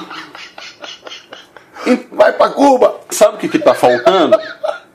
Vai 2.11 2.33
para 2.33 2.51
Cuba! 2.51 2.95
Sabe 3.09 3.35
o 3.35 3.49
que 3.49 3.57
está 3.57 3.73
faltando? 3.73 4.37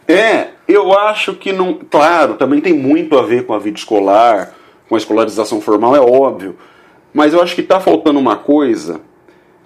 É, 0.09 0.53
eu 0.67 0.99
acho 0.99 1.35
que 1.35 1.53
não. 1.53 1.75
Claro, 1.75 2.35
também 2.35 2.63
tem 2.63 2.73
muito 2.73 3.19
a 3.19 3.23
ver 3.23 3.45
com 3.45 3.53
a 3.53 3.59
vida 3.59 3.79
escolar, 3.79 4.55
com 4.89 4.95
a 4.95 4.99
escolarização 4.99 5.61
formal, 5.61 5.95
é 5.95 6.01
óbvio. 6.01 6.57
Mas 7.13 7.35
eu 7.35 7.43
acho 7.43 7.55
que 7.55 7.61
está 7.61 7.79
faltando 7.79 8.19
uma 8.19 8.37
coisa 8.37 9.03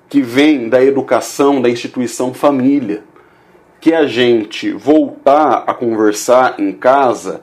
que 0.09 0.21
vem 0.21 0.69
da 0.69 0.83
educação 0.83 1.63
da 1.63 1.71
instituição 1.71 2.35
família. 2.35 3.05
Que 3.81 3.93
é 3.93 3.97
a 3.97 4.07
gente 4.07 4.73
voltar 4.73 5.65
a 5.67 5.75
conversar 5.75 6.59
em 6.59 6.73
casa 6.73 7.41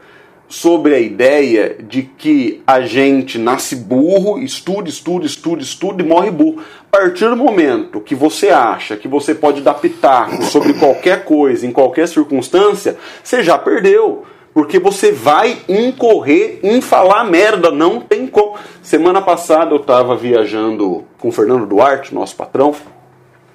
sobre 0.49 0.95
a 0.95 0.99
ideia 0.99 1.77
de 1.79 2.01
que 2.01 2.63
a 2.65 2.81
gente 2.81 3.37
nasce 3.37 3.75
burro, 3.75 4.39
estuda, 4.39 4.89
estuda, 4.89 5.27
estuda, 5.27 5.61
estuda 5.61 6.01
e 6.01 6.05
morre 6.05 6.31
burro. 6.31 6.63
A 6.91 6.97
partir 6.97 7.29
do 7.29 7.35
momento 7.35 8.01
que 8.01 8.15
você 8.15 8.49
acha 8.49 8.97
que 8.97 9.07
você 9.07 9.35
pode 9.35 9.61
dar 9.61 9.75
pitaco 9.75 10.43
sobre 10.45 10.73
qualquer 10.73 11.23
coisa, 11.23 11.67
em 11.67 11.71
qualquer 11.71 12.07
circunstância, 12.07 12.97
você 13.23 13.43
já 13.43 13.59
perdeu. 13.59 14.25
Porque 14.51 14.79
você 14.79 15.11
vai 15.11 15.59
incorrer 15.69 16.59
em 16.63 16.81
falar 16.81 17.23
merda, 17.25 17.69
não 17.69 18.01
tem 18.01 18.25
como. 18.25 18.57
Semana 18.81 19.21
passada 19.21 19.75
eu 19.75 19.79
estava 19.79 20.15
viajando 20.15 21.05
com 21.19 21.27
o 21.29 21.31
Fernando 21.31 21.67
Duarte, 21.67 22.15
nosso 22.15 22.35
patrão, 22.35 22.73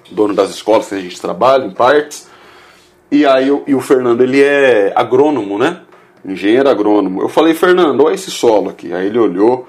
dono 0.09 0.33
das 0.33 0.51
escolas 0.51 0.87
que 0.87 0.95
a 0.95 1.01
gente 1.01 1.19
trabalha, 1.19 1.65
em 1.65 1.71
partes. 1.71 2.29
E 3.11 3.25
aí 3.25 3.51
e 3.67 3.75
o 3.75 3.81
Fernando, 3.81 4.21
ele 4.21 4.41
é 4.41 4.93
agrônomo, 4.95 5.59
né? 5.59 5.81
Engenheiro 6.31 6.69
agrônomo. 6.69 7.21
Eu 7.21 7.29
falei, 7.29 7.53
Fernando, 7.53 8.03
olha 8.03 8.15
esse 8.15 8.31
solo 8.31 8.69
aqui. 8.69 8.93
Aí 8.93 9.07
ele 9.07 9.19
olhou, 9.19 9.67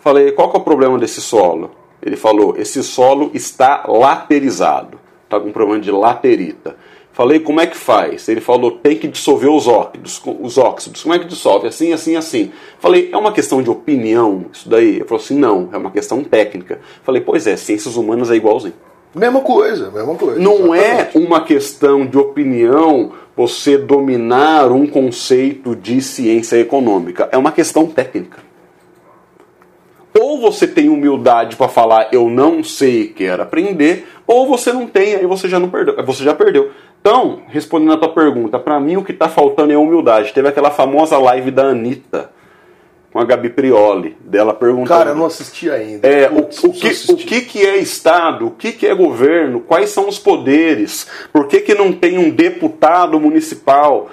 falei, 0.00 0.32
qual 0.32 0.50
que 0.50 0.56
é 0.56 0.60
o 0.60 0.62
problema 0.62 0.98
desse 0.98 1.20
solo? 1.20 1.70
Ele 2.02 2.16
falou, 2.16 2.54
esse 2.56 2.82
solo 2.82 3.30
está 3.32 3.84
laterizado. 3.86 4.98
está 5.24 5.40
com 5.40 5.50
problema 5.52 5.80
de 5.80 5.90
laterita. 5.90 6.76
Falei, 7.12 7.38
como 7.38 7.60
é 7.60 7.66
que 7.66 7.76
faz? 7.76 8.28
Ele 8.28 8.40
falou, 8.40 8.72
tem 8.72 8.96
que 8.96 9.06
dissolver 9.06 9.48
os 9.48 9.68
óxidos. 9.68 10.20
Os 10.40 10.58
óxidos. 10.58 11.02
Como 11.02 11.14
é 11.14 11.18
que 11.18 11.26
dissolve? 11.26 11.68
Assim, 11.68 11.92
assim, 11.92 12.16
assim. 12.16 12.50
Falei, 12.80 13.08
é 13.12 13.16
uma 13.16 13.30
questão 13.30 13.62
de 13.62 13.70
opinião 13.70 14.46
isso 14.52 14.68
daí? 14.68 14.96
Ele 14.96 15.04
falou 15.04 15.22
assim, 15.22 15.38
não, 15.38 15.68
é 15.72 15.76
uma 15.76 15.92
questão 15.92 16.24
técnica. 16.24 16.80
Falei, 17.04 17.22
pois 17.22 17.46
é, 17.46 17.56
ciências 17.56 17.96
humanas 17.96 18.32
é 18.32 18.34
igualzinho. 18.34 18.74
Mesma 19.14 19.40
coisa, 19.40 19.90
mesma 19.90 20.14
coisa. 20.16 20.40
Não 20.40 20.74
exatamente. 20.74 21.16
é 21.16 21.20
uma 21.20 21.40
questão 21.42 22.04
de 22.04 22.18
opinião 22.18 23.12
você 23.36 23.78
dominar 23.78 24.72
um 24.72 24.86
conceito 24.86 25.76
de 25.76 26.00
ciência 26.00 26.56
econômica. 26.56 27.28
É 27.30 27.38
uma 27.38 27.52
questão 27.52 27.86
técnica. 27.86 28.38
Ou 30.18 30.40
você 30.40 30.66
tem 30.66 30.88
humildade 30.88 31.56
para 31.56 31.68
falar 31.68 32.08
eu 32.12 32.28
não 32.28 32.62
sei, 32.62 33.08
quero 33.08 33.42
aprender, 33.42 34.06
ou 34.26 34.46
você 34.46 34.72
não 34.72 34.86
tem, 34.86 35.16
aí 35.16 35.26
você 35.26 35.48
já 35.48 35.58
não 35.58 35.68
perdeu, 35.68 35.96
você 36.04 36.22
já 36.22 36.32
perdeu. 36.32 36.70
Então, 37.00 37.42
respondendo 37.48 37.94
a 37.94 37.96
tua 37.96 38.08
pergunta, 38.08 38.58
para 38.58 38.78
mim 38.78 38.96
o 38.96 39.04
que 39.04 39.12
está 39.12 39.28
faltando 39.28 39.72
é 39.72 39.76
humildade. 39.76 40.32
Teve 40.32 40.48
aquela 40.48 40.70
famosa 40.70 41.18
live 41.18 41.50
da 41.50 41.64
Anitta 41.64 42.30
com 43.14 43.20
a 43.20 43.24
Gabi 43.24 43.48
Prioli, 43.48 44.16
dela 44.24 44.52
perguntando. 44.52 44.88
Cara, 44.88 45.10
eu 45.10 45.14
não 45.14 45.26
assisti 45.26 45.70
ainda. 45.70 46.04
É, 46.04 46.28
o, 46.28 46.40
o, 46.66 46.72
que, 46.72 47.12
o 47.12 47.16
que, 47.16 47.42
que 47.42 47.64
é 47.64 47.76
Estado? 47.76 48.48
O 48.48 48.50
que, 48.50 48.72
que 48.72 48.88
é 48.88 48.92
governo? 48.92 49.60
Quais 49.60 49.90
são 49.90 50.08
os 50.08 50.18
poderes? 50.18 51.06
Por 51.32 51.46
que, 51.46 51.60
que 51.60 51.76
não 51.76 51.92
tem 51.92 52.18
um 52.18 52.28
deputado 52.28 53.20
municipal? 53.20 54.10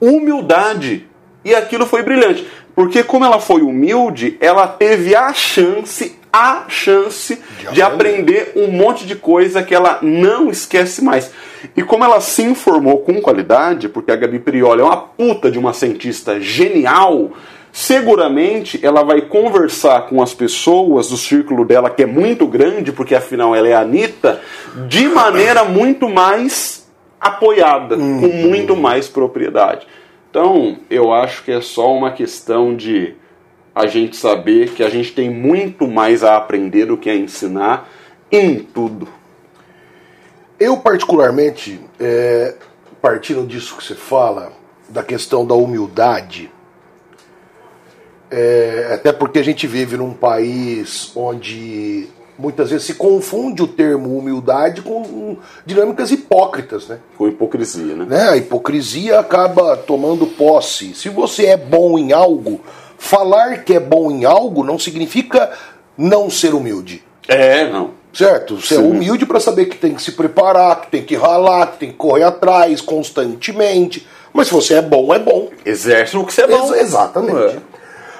Humildade. 0.00 1.08
E 1.44 1.56
aquilo 1.56 1.86
foi 1.86 2.04
brilhante. 2.04 2.46
Porque 2.72 3.02
como 3.02 3.24
ela 3.24 3.40
foi 3.40 3.62
humilde, 3.62 4.36
ela 4.40 4.68
teve 4.68 5.16
a 5.16 5.32
chance, 5.34 6.16
a 6.32 6.66
chance 6.68 7.42
de, 7.58 7.74
de 7.74 7.82
aprender 7.82 8.52
um 8.54 8.70
monte 8.70 9.08
de 9.08 9.16
coisa 9.16 9.60
que 9.60 9.74
ela 9.74 9.98
não 10.02 10.50
esquece 10.50 11.02
mais. 11.02 11.32
E 11.76 11.82
como 11.82 12.04
ela 12.04 12.20
se 12.20 12.44
informou 12.44 13.00
com 13.00 13.20
qualidade, 13.20 13.88
porque 13.88 14.12
a 14.12 14.16
Gabi 14.16 14.38
Prioli 14.38 14.82
é 14.82 14.84
uma 14.84 14.98
puta 14.98 15.50
de 15.50 15.58
uma 15.58 15.72
cientista 15.72 16.40
genial, 16.40 17.32
seguramente 17.76 18.80
ela 18.82 19.02
vai 19.02 19.20
conversar 19.20 20.06
com 20.06 20.22
as 20.22 20.32
pessoas 20.32 21.10
do 21.10 21.16
círculo 21.18 21.62
dela, 21.62 21.90
que 21.90 22.02
é 22.02 22.06
muito 22.06 22.46
grande, 22.46 22.90
porque 22.90 23.14
afinal 23.14 23.54
ela 23.54 23.68
é 23.68 23.74
a 23.74 23.80
Anitta, 23.80 24.40
de 24.88 25.06
maneira 25.08 25.62
muito 25.62 26.08
mais 26.08 26.88
apoiada, 27.20 27.94
uhum. 27.94 28.20
com 28.22 28.28
muito 28.28 28.74
mais 28.74 29.08
propriedade. 29.08 29.86
Então, 30.30 30.78
eu 30.88 31.12
acho 31.12 31.44
que 31.44 31.52
é 31.52 31.60
só 31.60 31.94
uma 31.94 32.12
questão 32.12 32.74
de 32.74 33.14
a 33.74 33.86
gente 33.86 34.16
saber 34.16 34.70
que 34.70 34.82
a 34.82 34.88
gente 34.88 35.12
tem 35.12 35.28
muito 35.28 35.86
mais 35.86 36.24
a 36.24 36.38
aprender 36.38 36.86
do 36.86 36.96
que 36.96 37.10
a 37.10 37.14
ensinar 37.14 37.90
em 38.32 38.58
tudo. 38.58 39.06
Eu, 40.58 40.78
particularmente, 40.78 41.78
é, 42.00 42.54
partindo 43.02 43.46
disso 43.46 43.76
que 43.76 43.84
você 43.84 43.94
fala, 43.94 44.50
da 44.88 45.02
questão 45.02 45.46
da 45.46 45.54
humildade, 45.54 46.50
é, 48.36 48.90
até 48.92 49.12
porque 49.12 49.38
a 49.38 49.42
gente 49.42 49.66
vive 49.66 49.96
num 49.96 50.12
país 50.12 51.10
onde 51.16 52.06
muitas 52.38 52.68
vezes 52.68 52.86
se 52.86 52.92
confunde 52.92 53.62
o 53.62 53.66
termo 53.66 54.18
humildade 54.18 54.82
com 54.82 55.38
dinâmicas 55.64 56.10
hipócritas, 56.10 56.86
né? 56.86 56.98
Com 57.16 57.28
hipocrisia, 57.28 57.94
né? 57.94 58.04
né? 58.06 58.28
A 58.28 58.36
hipocrisia 58.36 59.18
acaba 59.18 59.74
tomando 59.74 60.26
posse. 60.26 60.94
Se 60.94 61.08
você 61.08 61.46
é 61.46 61.56
bom 61.56 61.98
em 61.98 62.12
algo, 62.12 62.60
falar 62.98 63.64
que 63.64 63.72
é 63.72 63.80
bom 63.80 64.10
em 64.10 64.26
algo 64.26 64.62
não 64.62 64.78
significa 64.78 65.50
não 65.96 66.28
ser 66.28 66.52
humilde. 66.52 67.02
É, 67.26 67.70
não. 67.70 67.92
Certo? 68.12 68.60
Você 68.60 68.76
Sim. 68.76 68.82
é 68.82 68.84
humilde 68.84 69.24
para 69.24 69.40
saber 69.40 69.64
que 69.64 69.78
tem 69.78 69.94
que 69.94 70.02
se 70.02 70.12
preparar, 70.12 70.82
que 70.82 70.90
tem 70.90 71.02
que 71.02 71.16
ralar, 71.16 71.72
que 71.72 71.78
tem 71.78 71.90
que 71.90 71.96
correr 71.96 72.24
atrás 72.24 72.82
constantemente. 72.82 74.06
Mas 74.30 74.48
se 74.48 74.52
você 74.52 74.74
é 74.74 74.82
bom, 74.82 75.14
é 75.14 75.18
bom. 75.18 75.48
Exerce 75.64 76.18
o 76.18 76.24
que 76.26 76.34
você 76.34 76.42
é 76.42 76.46
bom. 76.46 76.74
Ex 76.74 76.82
exatamente. 76.82 77.56
É. 77.56 77.76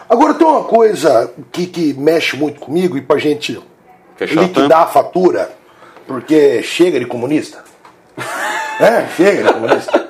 Agora 0.08 0.34
tem 0.34 0.46
uma 0.46 0.64
coisa 0.64 1.32
que, 1.50 1.66
que 1.66 1.94
mexe 1.94 2.36
muito 2.36 2.60
comigo 2.60 2.96
e 2.96 3.02
pra 3.02 3.18
gente 3.18 3.60
Fechar 4.16 4.42
liquidar 4.42 4.82
a 4.82 4.86
fatura, 4.86 5.50
porque 6.06 6.62
chega 6.62 6.98
de 6.98 7.06
comunista. 7.06 7.64
é, 8.80 9.06
chega 9.16 9.44
de 9.44 9.52
comunista. 9.52 10.06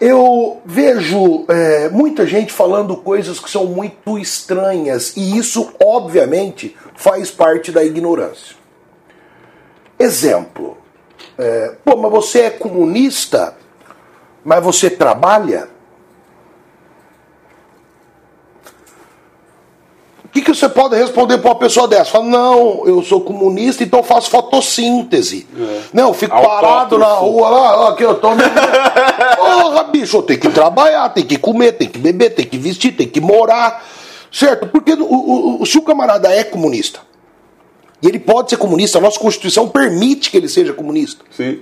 Eu 0.00 0.60
vejo 0.64 1.44
é, 1.48 1.88
muita 1.88 2.26
gente 2.26 2.52
falando 2.52 2.96
coisas 2.96 3.38
que 3.38 3.48
são 3.48 3.66
muito 3.66 4.18
estranhas, 4.18 5.16
e 5.16 5.38
isso, 5.38 5.72
obviamente, 5.80 6.76
faz 6.96 7.30
parte 7.30 7.70
da 7.70 7.84
ignorância. 7.84 8.56
Exemplo: 9.96 10.76
é, 11.38 11.76
pô, 11.84 11.96
mas 11.96 12.10
você 12.10 12.40
é 12.40 12.50
comunista, 12.50 13.56
mas 14.44 14.62
você 14.62 14.90
trabalha? 14.90 15.68
Que, 20.32 20.40
que 20.40 20.54
você 20.54 20.68
pode 20.68 20.96
responder 20.96 21.38
para 21.38 21.50
uma 21.50 21.58
pessoa 21.58 21.86
dessa? 21.86 22.10
Fala, 22.10 22.24
não, 22.24 22.86
eu 22.86 23.02
sou 23.02 23.20
comunista, 23.20 23.84
então 23.84 24.02
faço 24.02 24.30
fotossíntese. 24.30 25.46
É. 25.54 25.80
Não, 25.92 26.08
eu 26.08 26.14
fico 26.14 26.34
parado 26.34 26.96
na 26.96 27.12
rua 27.12 27.50
lá, 27.50 27.88
aqui 27.90 28.02
eu 28.02 28.14
tô. 28.14 28.30
Porra, 29.36 29.84
bicho, 29.84 30.16
eu 30.16 30.22
tenho 30.22 30.40
que 30.40 30.48
trabalhar, 30.48 31.10
tem 31.10 31.24
que 31.24 31.36
comer, 31.36 31.72
tem 31.72 31.86
que 31.86 31.98
beber, 31.98 32.30
tem 32.30 32.46
que 32.46 32.56
vestir, 32.56 32.96
tem 32.96 33.06
que 33.06 33.20
morar. 33.20 33.84
Certo? 34.32 34.66
Porque 34.68 34.94
o, 34.94 35.04
o, 35.04 35.62
o, 35.62 35.66
se 35.66 35.76
o 35.76 35.82
camarada 35.82 36.32
é 36.32 36.42
comunista, 36.42 37.00
e 38.02 38.08
ele 38.08 38.18
pode 38.18 38.48
ser 38.48 38.56
comunista, 38.56 38.96
a 38.96 39.00
nossa 39.02 39.20
Constituição 39.20 39.68
permite 39.68 40.30
que 40.30 40.38
ele 40.38 40.48
seja 40.48 40.72
comunista. 40.72 41.22
Sim. 41.30 41.60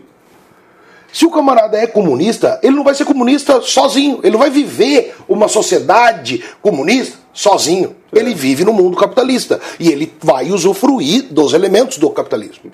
Se 1.12 1.26
o 1.26 1.30
camarada 1.30 1.76
é 1.76 1.86
comunista, 1.86 2.58
ele 2.62 2.76
não 2.76 2.84
vai 2.84 2.94
ser 2.94 3.04
comunista 3.04 3.60
sozinho. 3.60 4.20
Ele 4.22 4.32
não 4.32 4.38
vai 4.38 4.50
viver 4.50 5.14
uma 5.28 5.48
sociedade 5.48 6.44
comunista 6.62 7.18
sozinho. 7.32 7.96
Ele 8.12 8.34
vive 8.34 8.64
no 8.64 8.72
mundo 8.72 8.96
capitalista. 8.96 9.60
E 9.78 9.88
ele 9.88 10.12
vai 10.20 10.50
usufruir 10.50 11.32
dos 11.32 11.52
elementos 11.52 11.98
do 11.98 12.10
capitalismo. 12.10 12.70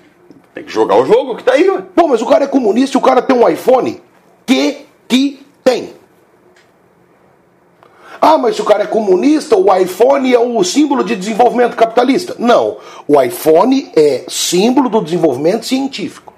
Tem 0.55 0.65
que 0.65 0.73
jogar 0.73 0.97
o 0.97 1.05
jogo 1.05 1.37
que 1.37 1.45
tá 1.45 1.53
aí, 1.53 1.69
ué. 1.69 1.83
Bom, 1.95 2.09
mas 2.09 2.23
o 2.23 2.27
cara 2.27 2.45
é 2.45 2.49
comunista 2.49 2.97
e 2.97 3.01
o 3.01 3.03
cara 3.03 3.23
tem 3.23 3.37
um 3.37 3.49
iPhone. 3.49 4.01
Que 4.45 4.87
que 5.09 5.41
tem? 5.63 5.95
Ah, 8.21 8.39
mas 8.39 8.57
se 8.57 8.63
o 8.63 8.65
cara 8.65 8.85
é 8.85 8.87
comunista, 8.87 9.57
o 9.57 9.75
iPhone 9.77 10.33
é 10.33 10.39
o 10.39 10.65
símbolo 10.65 11.05
de 11.05 11.15
desenvolvimento 11.15 11.77
capitalista. 11.77 12.35
Não. 12.39 12.79
O 13.07 13.21
iPhone 13.21 13.91
é 13.95 14.25
símbolo 14.29 14.89
do 14.89 15.03
desenvolvimento 15.03 15.67
científico. 15.67 16.33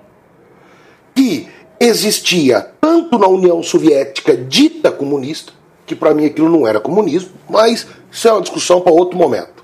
Que 1.15 1.49
existia 1.81 2.67
tanto 2.81 3.19
na 3.19 3.27
União 3.27 3.63
Soviética 3.63 4.37
dita 4.37 4.91
comunista, 4.91 5.53
que 5.87 5.95
para 5.95 6.13
mim 6.13 6.27
aquilo 6.27 6.49
não 6.49 6.67
era 6.67 6.81
comunismo, 6.81 7.31
mas 7.49 7.87
isso 8.11 8.29
é 8.29 8.33
uma 8.33 8.43
discussão 8.43 8.81
para 8.81 8.93
outro 8.93 9.19
momento. 9.19 9.59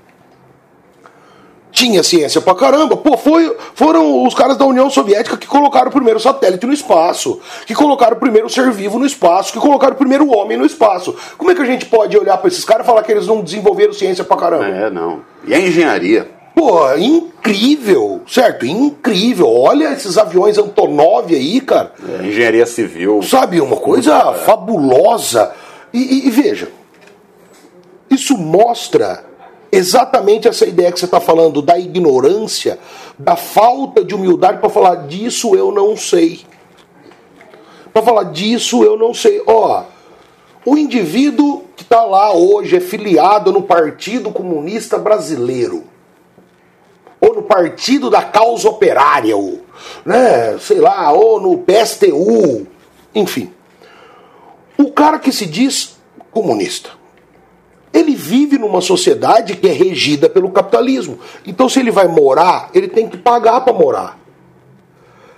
Tinha 1.71 2.01
ciência 2.03 2.39
pra 2.39 2.55
caramba. 2.55 2.95
Pô, 2.95 3.17
foi, 3.17 3.53
foram 3.73 4.25
os 4.25 4.33
caras 4.33 4.55
da 4.55 4.65
União 4.65 4.89
Soviética 4.89 5.35
que 5.35 5.45
colocaram 5.45 5.89
o 5.89 5.91
primeiro 5.91 6.21
satélite 6.21 6.65
no 6.65 6.71
espaço, 6.71 7.41
que 7.65 7.75
colocaram 7.75 8.15
o 8.15 8.19
primeiro 8.19 8.49
ser 8.49 8.71
vivo 8.71 8.97
no 8.97 9.05
espaço, 9.05 9.51
que 9.51 9.59
colocaram 9.59 9.93
o 9.93 9.97
primeiro 9.97 10.33
homem 10.33 10.57
no 10.57 10.65
espaço. 10.65 11.13
Como 11.37 11.51
é 11.51 11.55
que 11.55 11.61
a 11.61 11.65
gente 11.65 11.85
pode 11.85 12.17
olhar 12.17 12.37
para 12.37 12.47
esses 12.47 12.63
caras 12.63 12.85
e 12.85 12.87
falar 12.87 13.03
que 13.03 13.11
eles 13.11 13.27
não 13.27 13.41
desenvolveram 13.41 13.91
ciência 13.91 14.23
pra 14.23 14.37
caramba? 14.37 14.67
É, 14.67 14.89
não. 14.89 15.19
E 15.45 15.53
a 15.53 15.59
engenharia? 15.59 16.31
Pô, 16.55 16.95
incrível, 16.95 18.21
certo? 18.25 18.65
Incrível. 18.65 19.51
Olha 19.51 19.91
esses 19.91 20.17
aviões 20.17 20.57
Antonov 20.57 21.35
aí, 21.35 21.59
cara. 21.59 21.91
É, 22.21 22.25
engenharia 22.25 22.65
civil. 22.65 23.21
Sabe, 23.21 23.59
uma 23.59 23.75
coisa 23.75 24.33
fabulosa. 24.33 25.51
E, 25.93 25.99
e, 25.99 26.27
e 26.27 26.31
veja, 26.31 26.69
isso 28.09 28.37
mostra 28.37 29.25
exatamente 29.69 30.47
essa 30.47 30.65
ideia 30.65 30.93
que 30.93 30.99
você 30.99 31.05
está 31.05 31.19
falando 31.19 31.61
da 31.61 31.77
ignorância, 31.77 32.79
da 33.19 33.35
falta 33.35 34.01
de 34.03 34.15
humildade 34.15 34.59
para 34.59 34.69
falar 34.69 35.07
disso 35.07 35.55
eu 35.55 35.73
não 35.73 35.97
sei. 35.97 36.39
Para 37.91 38.01
falar 38.01 38.23
disso 38.23 38.81
eu 38.81 38.97
não 38.97 39.13
sei. 39.13 39.43
Ó, 39.45 39.83
o 40.65 40.77
indivíduo 40.77 41.65
que 41.75 41.83
está 41.83 42.05
lá 42.05 42.33
hoje 42.33 42.77
é 42.77 42.79
filiado 42.79 43.51
no 43.51 43.61
Partido 43.61 44.31
Comunista 44.31 44.97
Brasileiro 44.97 45.94
ou 47.25 47.35
no 47.35 47.43
Partido 47.43 48.09
da 48.09 48.21
Causa 48.21 48.69
Operária, 48.69 49.35
ou, 49.35 49.61
né, 50.05 50.57
sei 50.59 50.79
lá, 50.79 51.11
ou 51.11 51.41
no 51.41 51.57
PSTU, 51.57 52.67
enfim. 53.15 53.51
O 54.77 54.91
cara 54.91 55.17
que 55.17 55.31
se 55.31 55.47
diz 55.47 55.97
comunista, 56.31 56.91
ele 57.91 58.13
vive 58.13 58.59
numa 58.59 58.81
sociedade 58.81 59.55
que 59.55 59.67
é 59.67 59.71
regida 59.71 60.29
pelo 60.29 60.51
capitalismo. 60.51 61.17
Então, 61.47 61.67
se 61.67 61.79
ele 61.79 61.91
vai 61.91 62.07
morar, 62.07 62.69
ele 62.73 62.89
tem 62.89 63.07
que 63.07 63.17
pagar 63.17 63.61
para 63.61 63.73
morar. 63.73 64.19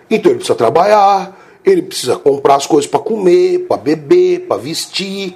Então, 0.10 0.32
ele 0.32 0.40
precisa 0.40 0.58
trabalhar, 0.58 1.38
ele 1.64 1.84
precisa 1.84 2.18
comprar 2.18 2.56
as 2.56 2.66
coisas 2.66 2.90
para 2.90 3.00
comer, 3.00 3.60
para 3.68 3.78
beber, 3.78 4.48
para 4.48 4.58
vestir. 4.58 5.36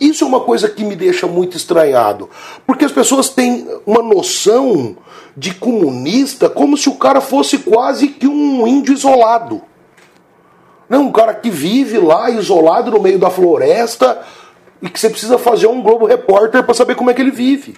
Isso 0.00 0.24
é 0.24 0.26
uma 0.26 0.40
coisa 0.40 0.68
que 0.68 0.84
me 0.84 0.96
deixa 0.96 1.26
muito 1.26 1.56
estranhado. 1.56 2.28
Porque 2.66 2.84
as 2.84 2.92
pessoas 2.92 3.28
têm 3.28 3.68
uma 3.86 4.02
noção 4.02 4.96
de 5.36 5.54
comunista 5.54 6.48
como 6.48 6.76
se 6.76 6.88
o 6.88 6.96
cara 6.96 7.20
fosse 7.20 7.58
quase 7.58 8.08
que 8.08 8.26
um 8.26 8.66
índio 8.66 8.94
isolado. 8.94 9.62
Não, 10.88 11.06
um 11.06 11.12
cara 11.12 11.34
que 11.34 11.50
vive 11.50 11.98
lá 11.98 12.30
isolado 12.30 12.90
no 12.90 13.00
meio 13.00 13.18
da 13.18 13.30
floresta 13.30 14.22
e 14.82 14.88
que 14.88 15.00
você 15.00 15.08
precisa 15.08 15.38
fazer 15.38 15.66
um 15.66 15.82
Globo 15.82 16.06
Repórter 16.06 16.62
para 16.62 16.74
saber 16.74 16.94
como 16.94 17.10
é 17.10 17.14
que 17.14 17.22
ele 17.22 17.30
vive. 17.30 17.74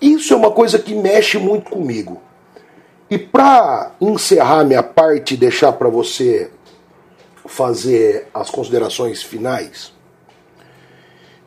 Isso 0.00 0.32
é 0.32 0.36
uma 0.36 0.50
coisa 0.50 0.78
que 0.78 0.94
mexe 0.94 1.38
muito 1.38 1.70
comigo. 1.70 2.20
E 3.08 3.18
para 3.18 3.92
encerrar 4.00 4.64
minha 4.64 4.82
parte 4.82 5.34
e 5.34 5.36
deixar 5.36 5.72
para 5.72 5.88
você 5.88 6.50
fazer 7.46 8.28
as 8.32 8.48
considerações 8.50 9.22
finais, 9.22 9.92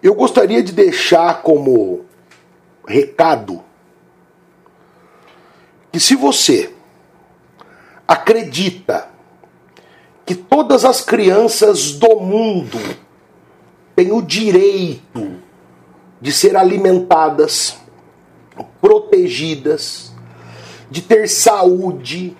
eu 0.03 0.13
gostaria 0.13 0.61
de 0.61 0.73
deixar 0.73 1.41
como 1.41 2.03
recado 2.85 3.63
que 5.89 5.99
se 5.99 6.13
você 6.13 6.73
acredita 8.05 9.07
que 10.25 10.35
todas 10.35 10.83
as 10.83 10.99
crianças 10.99 11.93
do 11.93 12.19
mundo 12.19 12.77
têm 13.95 14.11
o 14.11 14.21
direito 14.21 15.39
de 16.19 16.33
ser 16.33 16.57
alimentadas, 16.57 17.77
protegidas, 18.81 20.13
de 20.89 21.01
ter 21.01 21.29
saúde, 21.29 22.35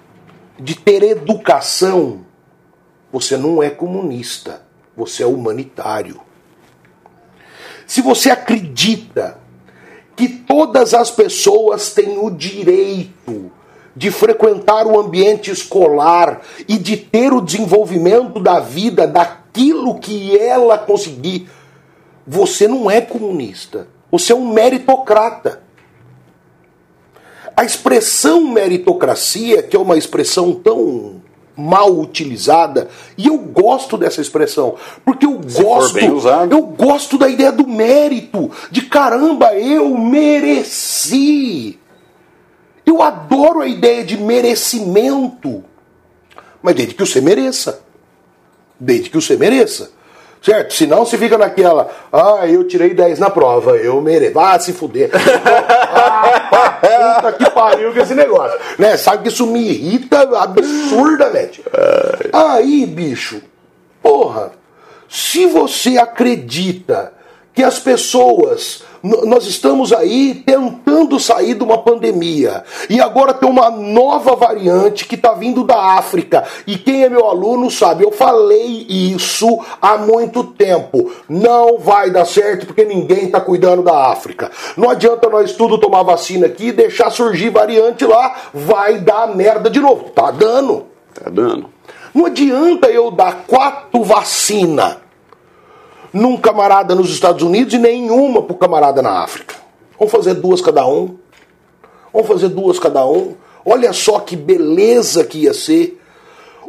de 0.59 0.76
ter 0.76 1.01
educação, 1.03 2.26
você 3.11 3.38
não 3.38 3.64
é 3.64 3.70
comunista, 3.70 4.66
você 4.97 5.24
é 5.24 5.28
humanitário. 5.28 6.20
Se 7.86 8.02
você 8.02 8.30
acredita 8.30 9.38
que 10.16 10.28
todas 10.28 10.94
as 10.94 11.10
pessoas 11.12 11.94
têm 11.94 12.18
o 12.18 12.30
direito 12.30 13.52
de 13.96 14.10
frequentar 14.12 14.88
o 14.88 15.00
ambiente 15.00 15.52
escolar 15.52 16.42
e 16.68 16.78
de 16.78 16.98
ter 16.98 17.34
o 17.34 17.42
desenvolvimento 17.42 18.40
da 18.40 18.60
vida 18.60 19.08
daquilo 19.08 20.00
que 20.00 20.38
ela 20.38 20.78
conseguir, 20.78 21.48
você 22.26 22.68
não 22.68 22.90
é 22.90 23.02
comunista, 23.02 23.88
você 24.12 24.34
é 24.34 24.36
um 24.36 24.52
meritocrata. 24.52 25.62
A 27.56 27.64
expressão 27.64 28.46
meritocracia, 28.46 29.62
que 29.62 29.76
é 29.76 29.80
uma 29.80 29.98
expressão 29.98 30.54
tão 30.54 31.23
mal 31.56 31.91
utilizada, 31.99 32.89
e 33.18 33.28
eu 33.28 33.38
gosto 33.38 33.97
dessa 33.97 34.22
expressão, 34.22 34.76
porque 35.06 35.26
eu 35.26 35.39
Se 35.47 35.62
gosto, 35.62 35.99
eu 35.99 36.62
gosto 36.62 37.18
da 37.18 37.28
ideia 37.28 37.51
do 37.51 37.68
mérito, 37.68 38.49
de 38.72 38.82
caramba, 38.84 39.54
eu 39.54 39.97
mereci. 39.97 41.80
Eu 42.86 43.01
adoro 43.01 43.62
a 43.62 43.68
ideia 43.68 44.04
de 44.04 44.18
merecimento. 44.18 45.64
Mas 46.62 46.76
desde 46.76 46.95
que 46.95 47.06
você 47.06 47.22
mereça. 47.22 47.82
Desde 48.80 49.10
que 49.10 49.16
você 49.16 49.38
mereça. 49.38 49.91
Certo? 50.43 50.74
Senão 50.74 51.06
você 51.06 51.18
fica 51.18 51.38
naquela, 51.38 51.89
ah, 52.12 52.45
eu 52.45 52.68
tirei 52.68 52.93
10 52.93 53.18
na 53.18 53.30
prova, 53.30 53.78
eu 53.78 54.01
mereço. 54.01 54.38
Ah, 54.38 54.60
se 54.60 54.74
fuder. 54.74 55.10
ah, 55.14 56.43
puta 57.16 57.34
que 57.34 57.49
pariu 57.49 57.93
com 57.93 57.99
esse 57.99 58.16
negócio. 58.16 58.60
Né? 58.78 58.97
Sabe 58.97 59.24
que 59.24 59.30
isso 59.30 59.47
me 59.47 59.62
irrita 59.62 60.22
absurdamente. 60.39 61.64
Aí, 62.32 62.86
bicho, 62.86 63.41
porra, 64.01 64.51
se 65.10 65.45
você 65.47 65.97
acredita 65.97 67.14
que 67.54 67.64
as 67.64 67.80
pessoas 67.80 68.84
nós 69.04 69.45
estamos 69.45 69.91
aí 69.91 70.43
tentando 70.45 70.83
sair 71.20 71.56
de 71.56 71.64
uma 71.64 71.78
pandemia. 71.78 72.64
E 72.89 73.00
agora 73.00 73.34
tem 73.34 73.50
uma 73.50 73.70
nova 73.70 74.36
variante 74.36 75.06
que 75.06 75.16
está 75.16 75.34
vindo 75.34 75.64
da 75.64 75.98
África. 75.98 76.44
E 76.68 76.78
quem 76.78 77.04
é 77.04 77.10
meu 77.10 77.28
aluno 77.28 77.72
sabe, 77.72 78.04
eu 78.04 78.12
falei 78.12 78.86
isso 78.89 79.60
há 79.82 79.98
muito 79.98 80.44
tempo. 80.44 81.12
Não 81.28 81.78
vai 81.78 82.12
dar 82.12 82.26
certo 82.26 82.66
porque 82.66 82.84
ninguém 82.84 83.26
está 83.26 83.39
cuidando 83.39 83.84
da 83.84 84.12
África. 84.12 84.52
Não 84.78 84.89
adianta 84.89 85.30
nós 85.30 85.54
tudo 85.54 85.78
tomar 85.78 86.04
vacina 86.04 86.48
aqui 86.48 86.68
e 86.68 86.72
deixar 86.72 87.10
surgir 87.10 87.50
variante 87.50 88.06
lá. 88.06 88.36
Vai 88.54 89.00
dar 89.00 89.36
merda 89.36 89.70
de 89.70 89.80
novo. 89.80 90.10
Tá 90.10 90.32
dando. 90.32 90.86
Tá 91.14 91.30
dando. 91.30 91.70
Não 92.14 92.26
adianta 92.26 92.88
eu 92.88 93.10
dar 93.10 93.46
quatro 93.48 94.04
vacinas 94.04 94.98
num 96.14 96.38
camarada 96.38 96.94
nos 96.94 97.10
Estados 97.10 97.41
Unidos 97.41 97.74
e 97.74 97.80
nenhuma 97.80 98.44
pro 98.44 98.56
camarada 98.56 99.02
na 99.02 99.24
África. 99.24 99.62
Vamos 99.98 100.12
fazer 100.12 100.34
duas 100.36 100.62
cada 100.62 100.88
um. 100.88 101.18
Vamos 102.12 102.28
fazer 102.28 102.50
duas 102.50 102.80
cada 102.80 103.06
um. 103.06 103.36
Olha 103.66 103.94
só 103.94 104.20
que 104.20 104.36
beleza 104.36 105.24
que 105.24 105.39
ia 105.39 105.54
ser. 105.54 106.00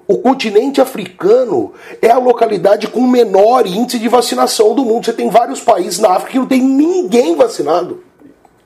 O 0.07 0.19
continente 0.19 0.81
africano 0.81 1.73
é 2.03 2.11
a 2.11 2.19
localidade 2.19 2.89
com 2.89 3.01
o 3.01 3.09
menor 3.09 3.67
índice 3.67 3.99
de 3.99 4.09
vacinação 4.09 4.75
do 4.75 4.85
mundo. 4.85 5.07
Você 5.07 5.13
tem 5.13 5.31
vários 5.31 5.61
países 5.61 5.99
na 5.99 6.11
África 6.11 6.33
que 6.33 6.39
não 6.39 6.47
tem 6.47 6.63
ninguém 6.63 7.35
vacinado. 7.35 8.03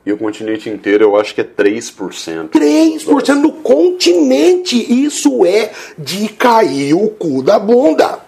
E 0.04 0.12
o 0.12 0.18
continente 0.18 0.68
inteiro 0.68 1.04
eu 1.04 1.16
acho 1.16 1.34
que 1.34 1.42
é 1.42 1.44
3%. 1.44 2.48
3% 2.48 3.34
no 3.34 3.52
continente. 3.52 4.76
Isso 5.04 5.44
é 5.44 5.70
de 5.96 6.28
cair 6.28 6.94
o 6.94 7.08
cu 7.08 7.42
da 7.42 7.58
bunda. 7.58 8.20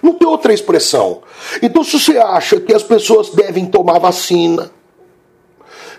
Não 0.00 0.14
tem 0.14 0.26
outra 0.28 0.54
expressão. 0.54 1.22
Então, 1.60 1.82
se 1.82 1.98
você 1.98 2.16
acha 2.18 2.60
que 2.60 2.72
as 2.72 2.82
pessoas 2.82 3.30
devem 3.30 3.66
tomar 3.66 3.98
vacina, 3.98 4.70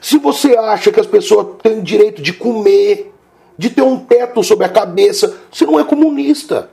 se 0.02 0.18
você 0.18 0.56
acha 0.58 0.92
que 0.92 1.00
as 1.00 1.08
pessoas 1.08 1.48
têm 1.62 1.82
direito 1.82 2.22
de 2.22 2.34
comer, 2.34 3.14
de 3.58 3.70
ter 3.70 3.82
um 3.82 3.98
teto 3.98 4.44
sobre 4.44 4.66
a 4.66 4.70
cabeça, 4.70 5.36
você 5.52 5.66
não 5.66 5.80
é 5.80 5.84
comunista. 5.84 6.70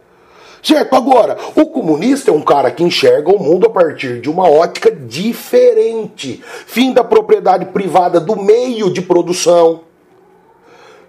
Certo? 0.62 0.94
Agora, 0.94 1.36
o 1.54 1.66
comunista 1.66 2.30
é 2.30 2.34
um 2.34 2.40
cara 2.40 2.70
que 2.70 2.82
enxerga 2.82 3.30
o 3.30 3.38
mundo 3.38 3.66
a 3.66 3.70
partir 3.70 4.20
de 4.20 4.30
uma 4.30 4.48
ótica 4.48 4.90
diferente. 4.90 6.42
Fim 6.66 6.92
da 6.92 7.04
propriedade 7.04 7.66
privada 7.66 8.18
do 8.18 8.34
meio 8.34 8.90
de 8.90 9.02
produção 9.02 9.82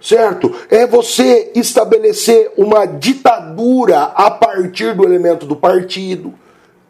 certo? 0.05 0.53
É 0.69 0.85
você 0.85 1.51
estabelecer 1.55 2.51
uma 2.55 2.85
ditadura 2.85 4.03
a 4.03 4.29
partir 4.29 4.93
do 4.93 5.03
elemento 5.03 5.47
do 5.47 5.55
partido. 5.55 6.31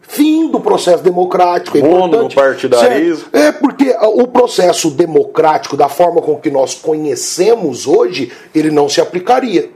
Fim 0.08 0.49
do 0.49 0.60
processo 0.60 1.03
democrático. 1.03 1.78
É 1.78 1.82
Monopartidarismo. 1.82 3.26
É 3.34 3.51
porque 3.51 3.95
o 4.01 4.28
processo 4.28 4.89
democrático, 4.91 5.76
da 5.76 5.89
forma 5.89 6.22
com 6.22 6.36
que 6.38 6.49
nós 6.49 6.76
conhecemos 6.76 7.88
hoje, 7.88 8.32
ele 8.53 8.72
não 8.72 8.88
se 8.88 9.01
aplicaria. 9.01 9.72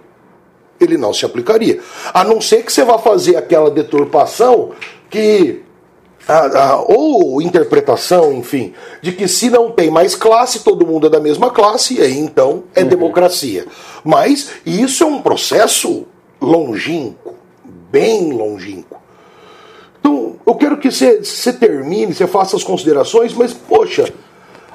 Ele 0.79 0.97
não 0.97 1.13
se 1.13 1.25
aplicaria. 1.25 1.79
A 2.13 2.23
não 2.23 2.39
ser 2.39 2.63
que 2.63 2.71
você 2.71 2.83
vá 2.83 2.97
fazer 2.97 3.35
aquela 3.35 3.69
deturpação 3.69 4.71
que 5.09 5.63
ou 6.85 7.41
interpretação, 7.41 8.31
enfim, 8.31 8.73
de 9.01 9.11
que 9.11 9.27
se 9.27 9.49
não 9.49 9.71
tem 9.71 9.89
mais 9.89 10.15
classe, 10.15 10.63
todo 10.63 10.85
mundo 10.85 11.07
é 11.07 11.09
da 11.09 11.19
mesma 11.19 11.49
classe, 11.49 11.95
e 11.95 12.01
aí 12.01 12.17
então 12.17 12.63
é 12.75 12.83
uhum. 12.83 12.87
democracia. 12.87 13.65
Mas 14.03 14.51
isso 14.65 15.03
é 15.03 15.07
um 15.07 15.21
processo 15.21 16.05
longínquo, 16.39 17.33
bem 17.91 18.31
longínquo. 18.31 18.88
Então, 20.09 20.37
eu 20.43 20.55
quero 20.55 20.77
que 20.77 20.89
você, 20.89 21.23
você 21.23 21.53
termine, 21.53 22.15
você 22.15 22.25
faça 22.25 22.55
as 22.55 22.63
considerações, 22.63 23.31
mas, 23.31 23.53
poxa, 23.53 24.11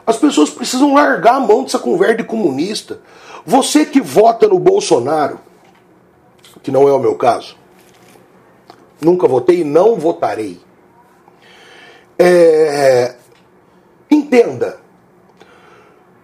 as 0.07 0.17
pessoas 0.17 0.49
precisam 0.49 0.95
largar 0.95 1.35
a 1.35 1.41
mão 1.41 1.65
dessa 1.65 1.79
conversa 1.79 2.19
de 2.19 2.25
comunista. 2.25 3.01
Você 3.45 3.85
que 3.85 4.01
vota 4.01 4.47
no 4.47 4.61
Bolsonaro, 4.61 5.41
que 6.63 6.71
não 6.71 6.89
é 6.89 6.93
o 6.93 7.01
meu 7.01 7.17
caso, 7.17 7.57
nunca 9.01 9.27
votei 9.27 9.63
e 9.63 9.65
não 9.65 9.97
votarei 9.97 10.61
é, 12.17 13.17
entenda, 14.09 14.79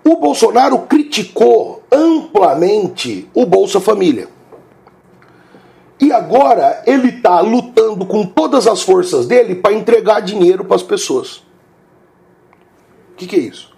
o 0.04 0.16
Bolsonaro 0.18 0.78
criticou 0.82 1.82
amplamente 1.90 3.28
o 3.34 3.44
Bolsa 3.44 3.80
Família. 3.80 4.28
E 6.00 6.10
agora 6.12 6.82
ele 6.86 7.08
está 7.08 7.40
lutando 7.40 8.06
com 8.06 8.24
todas 8.24 8.66
as 8.66 8.82
forças 8.82 9.26
dele 9.26 9.54
para 9.54 9.74
entregar 9.74 10.20
dinheiro 10.20 10.64
para 10.64 10.76
as 10.76 10.82
pessoas. 10.82 11.36
O 13.12 13.16
que, 13.16 13.26
que, 13.26 13.36
é 13.36 13.40
isso? 13.40 13.70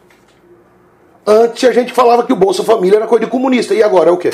Antes 1.27 1.69
a 1.69 1.73
gente 1.73 1.93
falava 1.93 2.25
que 2.25 2.33
o 2.33 2.37
Bolsa 2.37 2.63
Família 2.63 2.99
era 2.99 3.09
coisa 3.09 3.25
de 3.25 3.31
comunista. 3.31 3.75
E 3.75 3.83
agora 3.83 4.11
é 4.11 4.13
o 4.13 4.17
quê? 4.17 4.31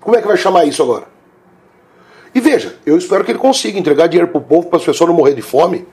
Como 0.00 0.16
é 0.16 0.20
que 0.20 0.26
vai 0.26 0.36
chamar 0.36 0.64
isso 0.64 0.82
agora? 0.82 1.06
E 2.34 2.40
veja, 2.40 2.76
eu 2.84 2.98
espero 2.98 3.24
que 3.24 3.30
ele 3.30 3.38
consiga 3.38 3.78
entregar 3.78 4.08
dinheiro 4.08 4.30
pro 4.30 4.40
povo 4.40 4.68
para 4.68 4.78
as 4.78 4.84
pessoas 4.84 5.08
não 5.08 5.16
morrer 5.16 5.34
de 5.34 5.42
fome. 5.42 5.86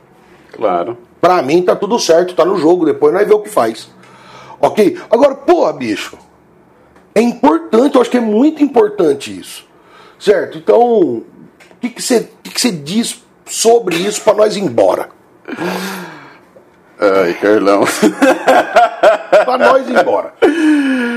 Claro. 0.51 0.97
Pra 1.21 1.41
mim 1.43 1.61
tá 1.61 1.75
tudo 1.75 1.99
certo, 1.99 2.33
tá 2.33 2.43
no 2.43 2.57
jogo, 2.57 2.85
depois 2.85 3.13
nós 3.13 3.27
vemos 3.27 3.41
o 3.41 3.43
que 3.43 3.49
faz. 3.49 3.89
Ok? 4.59 4.97
Agora, 5.11 5.35
porra, 5.35 5.73
bicho. 5.73 6.17
É 7.13 7.21
importante, 7.21 7.95
eu 7.95 8.01
acho 8.01 8.09
que 8.09 8.17
é 8.17 8.21
muito 8.21 8.63
importante 8.63 9.37
isso. 9.37 9.65
Certo? 10.19 10.57
Então, 10.57 10.79
o 10.81 11.25
que, 11.81 11.89
que, 11.89 12.01
você, 12.01 12.29
que, 12.43 12.51
que 12.51 12.61
você 12.61 12.71
diz 12.71 13.25
sobre 13.45 13.95
isso 13.95 14.21
pra 14.21 14.33
nós 14.33 14.55
ir 14.55 14.61
embora. 14.61 15.09
Ai, 16.99 17.33
Carlão. 17.35 17.83
Pra 19.45 19.57
nós 19.57 19.87
ir 19.87 19.99
embora. 19.99 20.33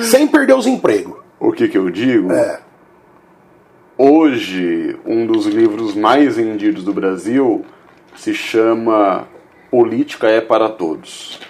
Sem 0.03 0.27
perder 0.27 0.55
os 0.55 0.67
empregos. 0.67 1.17
o 1.39 1.53
que 1.53 1.69
que 1.69 1.79
eu 1.79 1.89
digo? 1.89 2.33
É. 2.33 2.61
Hoje, 3.97 4.99
um 5.07 5.27
dos 5.27 5.47
livros 5.47 5.95
mais 5.95 6.37
vendidos 6.37 6.85
do 6.85 6.93
Brasil 6.93 7.65
se 8.17 8.35
chama 8.35 9.27
Política 9.71 10.29
é 10.29 10.41
para 10.41 10.69
Todos. 10.69 11.41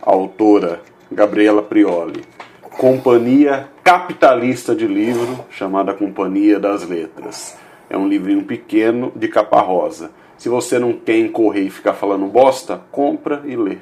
Autora 0.00 0.80
Gabriela 1.10 1.62
Prioli. 1.62 2.22
Companhia 2.78 3.68
capitalista 3.84 4.74
de 4.74 4.86
livro 4.86 5.44
chamada 5.50 5.92
Companhia 5.92 6.58
das 6.58 6.86
Letras. 6.88 7.56
É 7.88 7.96
um 7.96 8.08
livrinho 8.08 8.44
pequeno 8.44 9.12
de 9.14 9.28
capa 9.28 9.60
rosa. 9.60 10.10
Se 10.38 10.48
você 10.48 10.78
não 10.78 10.92
quer 10.92 11.30
correr 11.30 11.62
e 11.62 11.70
ficar 11.70 11.92
falando 11.92 12.26
bosta, 12.26 12.80
compra 12.90 13.42
e 13.44 13.54
lê. 13.54 13.78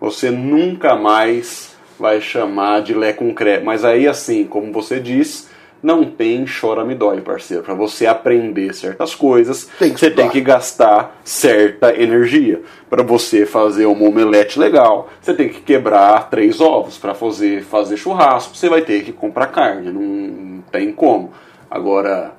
Você 0.00 0.30
nunca 0.30 0.94
mais 0.94 1.76
vai 1.98 2.20
chamar 2.20 2.82
de 2.82 2.94
Lé 2.94 3.12
com 3.12 3.34
Cré. 3.34 3.60
Mas 3.60 3.84
aí, 3.84 4.06
assim, 4.06 4.44
como 4.44 4.72
você 4.72 5.00
diz, 5.00 5.50
não 5.84 6.02
tem 6.02 6.46
chora-me-dói, 6.46 7.20
parceiro. 7.20 7.62
Para 7.62 7.74
você 7.74 8.06
aprender 8.06 8.74
certas 8.74 9.14
coisas, 9.14 9.68
Tem 9.78 9.94
você 9.94 10.10
tem 10.10 10.30
que 10.30 10.40
gastar 10.40 11.20
certa 11.22 11.94
energia. 11.94 12.62
Para 12.88 13.02
você 13.02 13.44
fazer 13.44 13.84
uma 13.84 14.08
omelete 14.08 14.58
legal, 14.58 15.10
você 15.20 15.34
tem 15.34 15.50
que 15.50 15.60
quebrar 15.60 16.30
três 16.30 16.58
ovos. 16.58 16.96
Para 16.96 17.14
fazer, 17.14 17.62
fazer 17.62 17.98
churrasco, 17.98 18.56
você 18.56 18.66
vai 18.66 18.80
ter 18.80 19.04
que 19.04 19.12
comprar 19.12 19.48
carne. 19.48 19.92
Não, 19.92 20.00
não 20.00 20.62
tem 20.62 20.90
como. 20.90 21.32
Agora, 21.70 22.32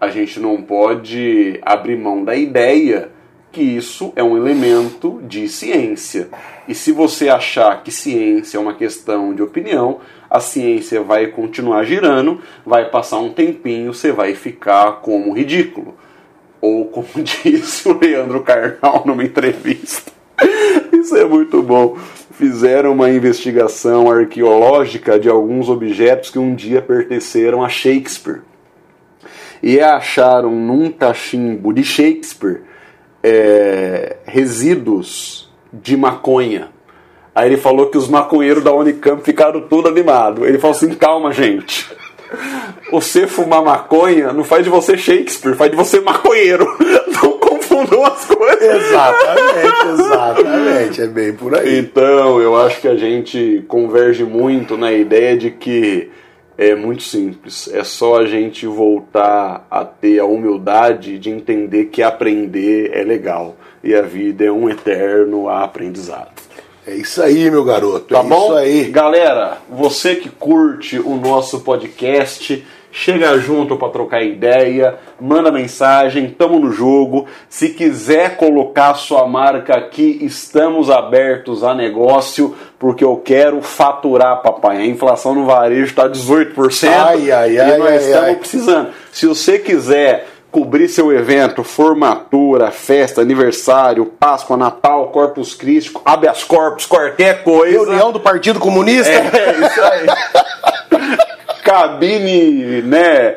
a 0.00 0.08
gente 0.08 0.40
não 0.40 0.60
pode 0.60 1.60
abrir 1.62 1.96
mão 1.96 2.24
da 2.24 2.34
ideia 2.34 3.10
que 3.52 3.62
isso 3.62 4.12
é 4.16 4.24
um 4.24 4.36
elemento 4.36 5.20
de 5.22 5.46
ciência. 5.46 6.30
E 6.66 6.74
se 6.74 6.90
você 6.90 7.28
achar 7.28 7.82
que 7.84 7.92
ciência 7.92 8.56
é 8.56 8.60
uma 8.60 8.74
questão 8.74 9.34
de 9.34 9.42
opinião, 9.42 10.00
a 10.32 10.40
ciência 10.40 11.02
vai 11.02 11.26
continuar 11.26 11.84
girando, 11.84 12.40
vai 12.64 12.88
passar 12.88 13.18
um 13.18 13.28
tempinho, 13.28 13.92
você 13.92 14.10
vai 14.10 14.34
ficar 14.34 15.02
como 15.02 15.34
ridículo. 15.34 15.94
Ou 16.58 16.86
como 16.86 17.06
disse 17.22 17.86
o 17.86 18.00
Leandro 18.00 18.40
Carnal 18.40 19.02
numa 19.04 19.22
entrevista. 19.22 20.10
Isso 20.90 21.14
é 21.18 21.26
muito 21.26 21.62
bom. 21.62 21.98
Fizeram 22.30 22.92
uma 22.92 23.10
investigação 23.10 24.10
arqueológica 24.10 25.20
de 25.20 25.28
alguns 25.28 25.68
objetos 25.68 26.30
que 26.30 26.38
um 26.38 26.54
dia 26.54 26.80
pertenceram 26.80 27.62
a 27.62 27.68
Shakespeare 27.68 28.40
e 29.62 29.78
acharam 29.80 30.50
num 30.50 30.90
cachimbo 30.90 31.74
de 31.74 31.84
Shakespeare 31.84 32.62
é, 33.22 34.16
resíduos 34.24 35.52
de 35.70 35.94
maconha. 35.94 36.71
Aí 37.34 37.48
ele 37.48 37.56
falou 37.56 37.86
que 37.86 37.96
os 37.96 38.08
maconheiros 38.08 38.62
da 38.62 38.72
Unicamp 38.72 39.22
ficaram 39.22 39.62
tudo 39.62 39.88
animados. 39.88 40.46
Ele 40.46 40.58
falou 40.58 40.76
assim: 40.76 40.94
calma, 40.94 41.32
gente. 41.32 41.90
Você 42.90 43.26
fumar 43.26 43.62
maconha 43.62 44.32
não 44.32 44.44
faz 44.44 44.64
de 44.64 44.70
você 44.70 44.96
Shakespeare, 44.96 45.54
faz 45.54 45.70
de 45.70 45.76
você 45.76 46.00
maconheiro. 46.00 46.66
Não 47.22 47.38
confundam 47.38 48.04
as 48.04 48.24
coisas. 48.24 48.62
Exatamente, 48.62 49.86
exatamente. 49.92 51.02
É 51.02 51.06
bem 51.06 51.32
por 51.32 51.54
aí. 51.54 51.78
Então, 51.78 52.40
eu 52.40 52.56
acho 52.56 52.80
que 52.80 52.88
a 52.88 52.96
gente 52.96 53.64
converge 53.68 54.24
muito 54.24 54.76
na 54.76 54.92
ideia 54.92 55.36
de 55.36 55.50
que 55.50 56.10
é 56.56 56.74
muito 56.74 57.02
simples. 57.02 57.68
É 57.72 57.84
só 57.84 58.20
a 58.20 58.26
gente 58.26 58.66
voltar 58.66 59.66
a 59.70 59.84
ter 59.84 60.18
a 60.18 60.24
humildade 60.24 61.18
de 61.18 61.30
entender 61.30 61.86
que 61.86 62.02
aprender 62.02 62.90
é 62.94 63.02
legal. 63.02 63.56
E 63.82 63.94
a 63.94 64.02
vida 64.02 64.44
é 64.44 64.52
um 64.52 64.68
eterno 64.68 65.48
aprendizado. 65.48 66.30
É 66.86 66.94
isso 66.94 67.22
aí, 67.22 67.48
meu 67.48 67.64
garoto. 67.64 68.12
Tá 68.12 68.20
é 68.20 68.22
bom? 68.24 68.46
isso 68.46 68.54
aí. 68.54 68.84
Galera, 68.90 69.58
você 69.70 70.16
que 70.16 70.28
curte 70.28 70.98
o 70.98 71.14
nosso 71.14 71.60
podcast, 71.60 72.64
chega 72.90 73.38
junto 73.38 73.76
para 73.76 73.88
trocar 73.88 74.22
ideia, 74.24 74.96
manda 75.20 75.52
mensagem, 75.52 76.28
tamo 76.28 76.58
no 76.58 76.72
jogo. 76.72 77.26
Se 77.48 77.68
quiser 77.68 78.36
colocar 78.36 78.94
sua 78.94 79.28
marca 79.28 79.76
aqui, 79.76 80.18
estamos 80.22 80.90
abertos 80.90 81.62
a 81.62 81.72
negócio, 81.72 82.56
porque 82.80 83.04
eu 83.04 83.16
quero 83.16 83.62
faturar, 83.62 84.42
papai. 84.42 84.78
A 84.78 84.86
inflação 84.86 85.36
no 85.36 85.46
varejo 85.46 85.84
está 85.84 86.08
18%. 86.08 86.88
Ai, 86.88 87.30
ai, 87.30 87.52
e 87.52 87.60
ai, 87.60 87.78
nós 87.78 87.88
ai, 87.88 87.96
estamos 87.96 88.28
ai. 88.28 88.36
precisando. 88.36 88.88
Se 89.12 89.26
você 89.26 89.60
quiser 89.60 90.31
cobrir 90.52 90.86
seu 90.86 91.10
evento, 91.10 91.64
formatura, 91.64 92.70
festa, 92.70 93.22
aniversário, 93.22 94.04
Páscoa, 94.04 94.54
Natal, 94.54 95.08
Corpus 95.08 95.54
Christi, 95.54 95.90
habeas 96.04 96.44
corpus, 96.44 96.84
qualquer 96.84 97.42
coisa. 97.42 97.78
Reunião 97.78 98.12
do 98.12 98.20
Partido 98.20 98.60
Comunista. 98.60 99.10
É, 99.10 99.66
isso 99.66 99.82
aí. 99.82 100.06
Cabine, 101.64 102.82
né? 102.82 103.36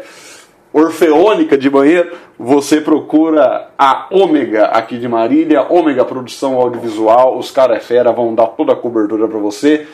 Orfeônica 0.74 1.57
de 1.57 1.70
banheiro, 1.70 2.18
você 2.38 2.82
procura 2.82 3.70
a 3.78 4.07
Ômega 4.11 4.66
aqui 4.66 4.97
de 4.97 5.07
Marília, 5.07 5.66
Ômega 5.70 6.03
Produção 6.03 6.55
Audiovisual, 6.55 7.38
os 7.38 7.49
caras 7.49 7.78
é 7.78 7.80
fera, 7.80 8.11
vão 8.11 8.36
dar 8.36 8.47
toda 8.47 8.74
a 8.74 8.76
cobertura 8.76 9.26
para 9.26 9.39
você. 9.39 9.88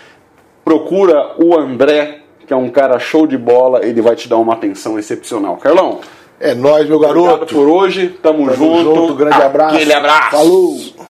Procura 0.66 1.36
o 1.38 1.56
André, 1.56 2.22
que 2.48 2.52
é 2.52 2.56
um 2.56 2.70
cara 2.70 2.98
show 2.98 3.28
de 3.28 3.38
bola, 3.38 3.86
ele 3.86 4.02
vai 4.02 4.16
te 4.16 4.28
dar 4.28 4.38
uma 4.38 4.54
atenção 4.54 4.98
excepcional. 4.98 5.56
Carlão, 5.58 6.00
É 6.44 6.56
nóis, 6.56 6.88
meu 6.88 6.98
obrigado 6.98 7.24
garoto. 7.24 7.54
por 7.54 7.68
hoje, 7.68 8.16
tamo, 8.22 8.46
Tamo 8.50 8.56
junto. 8.56 8.84
junto, 8.96 9.14
grande 9.16 9.42
abraço. 9.42 9.76
Aquele 9.76 9.94
abraço. 9.94 10.32
Falou. 10.32 10.78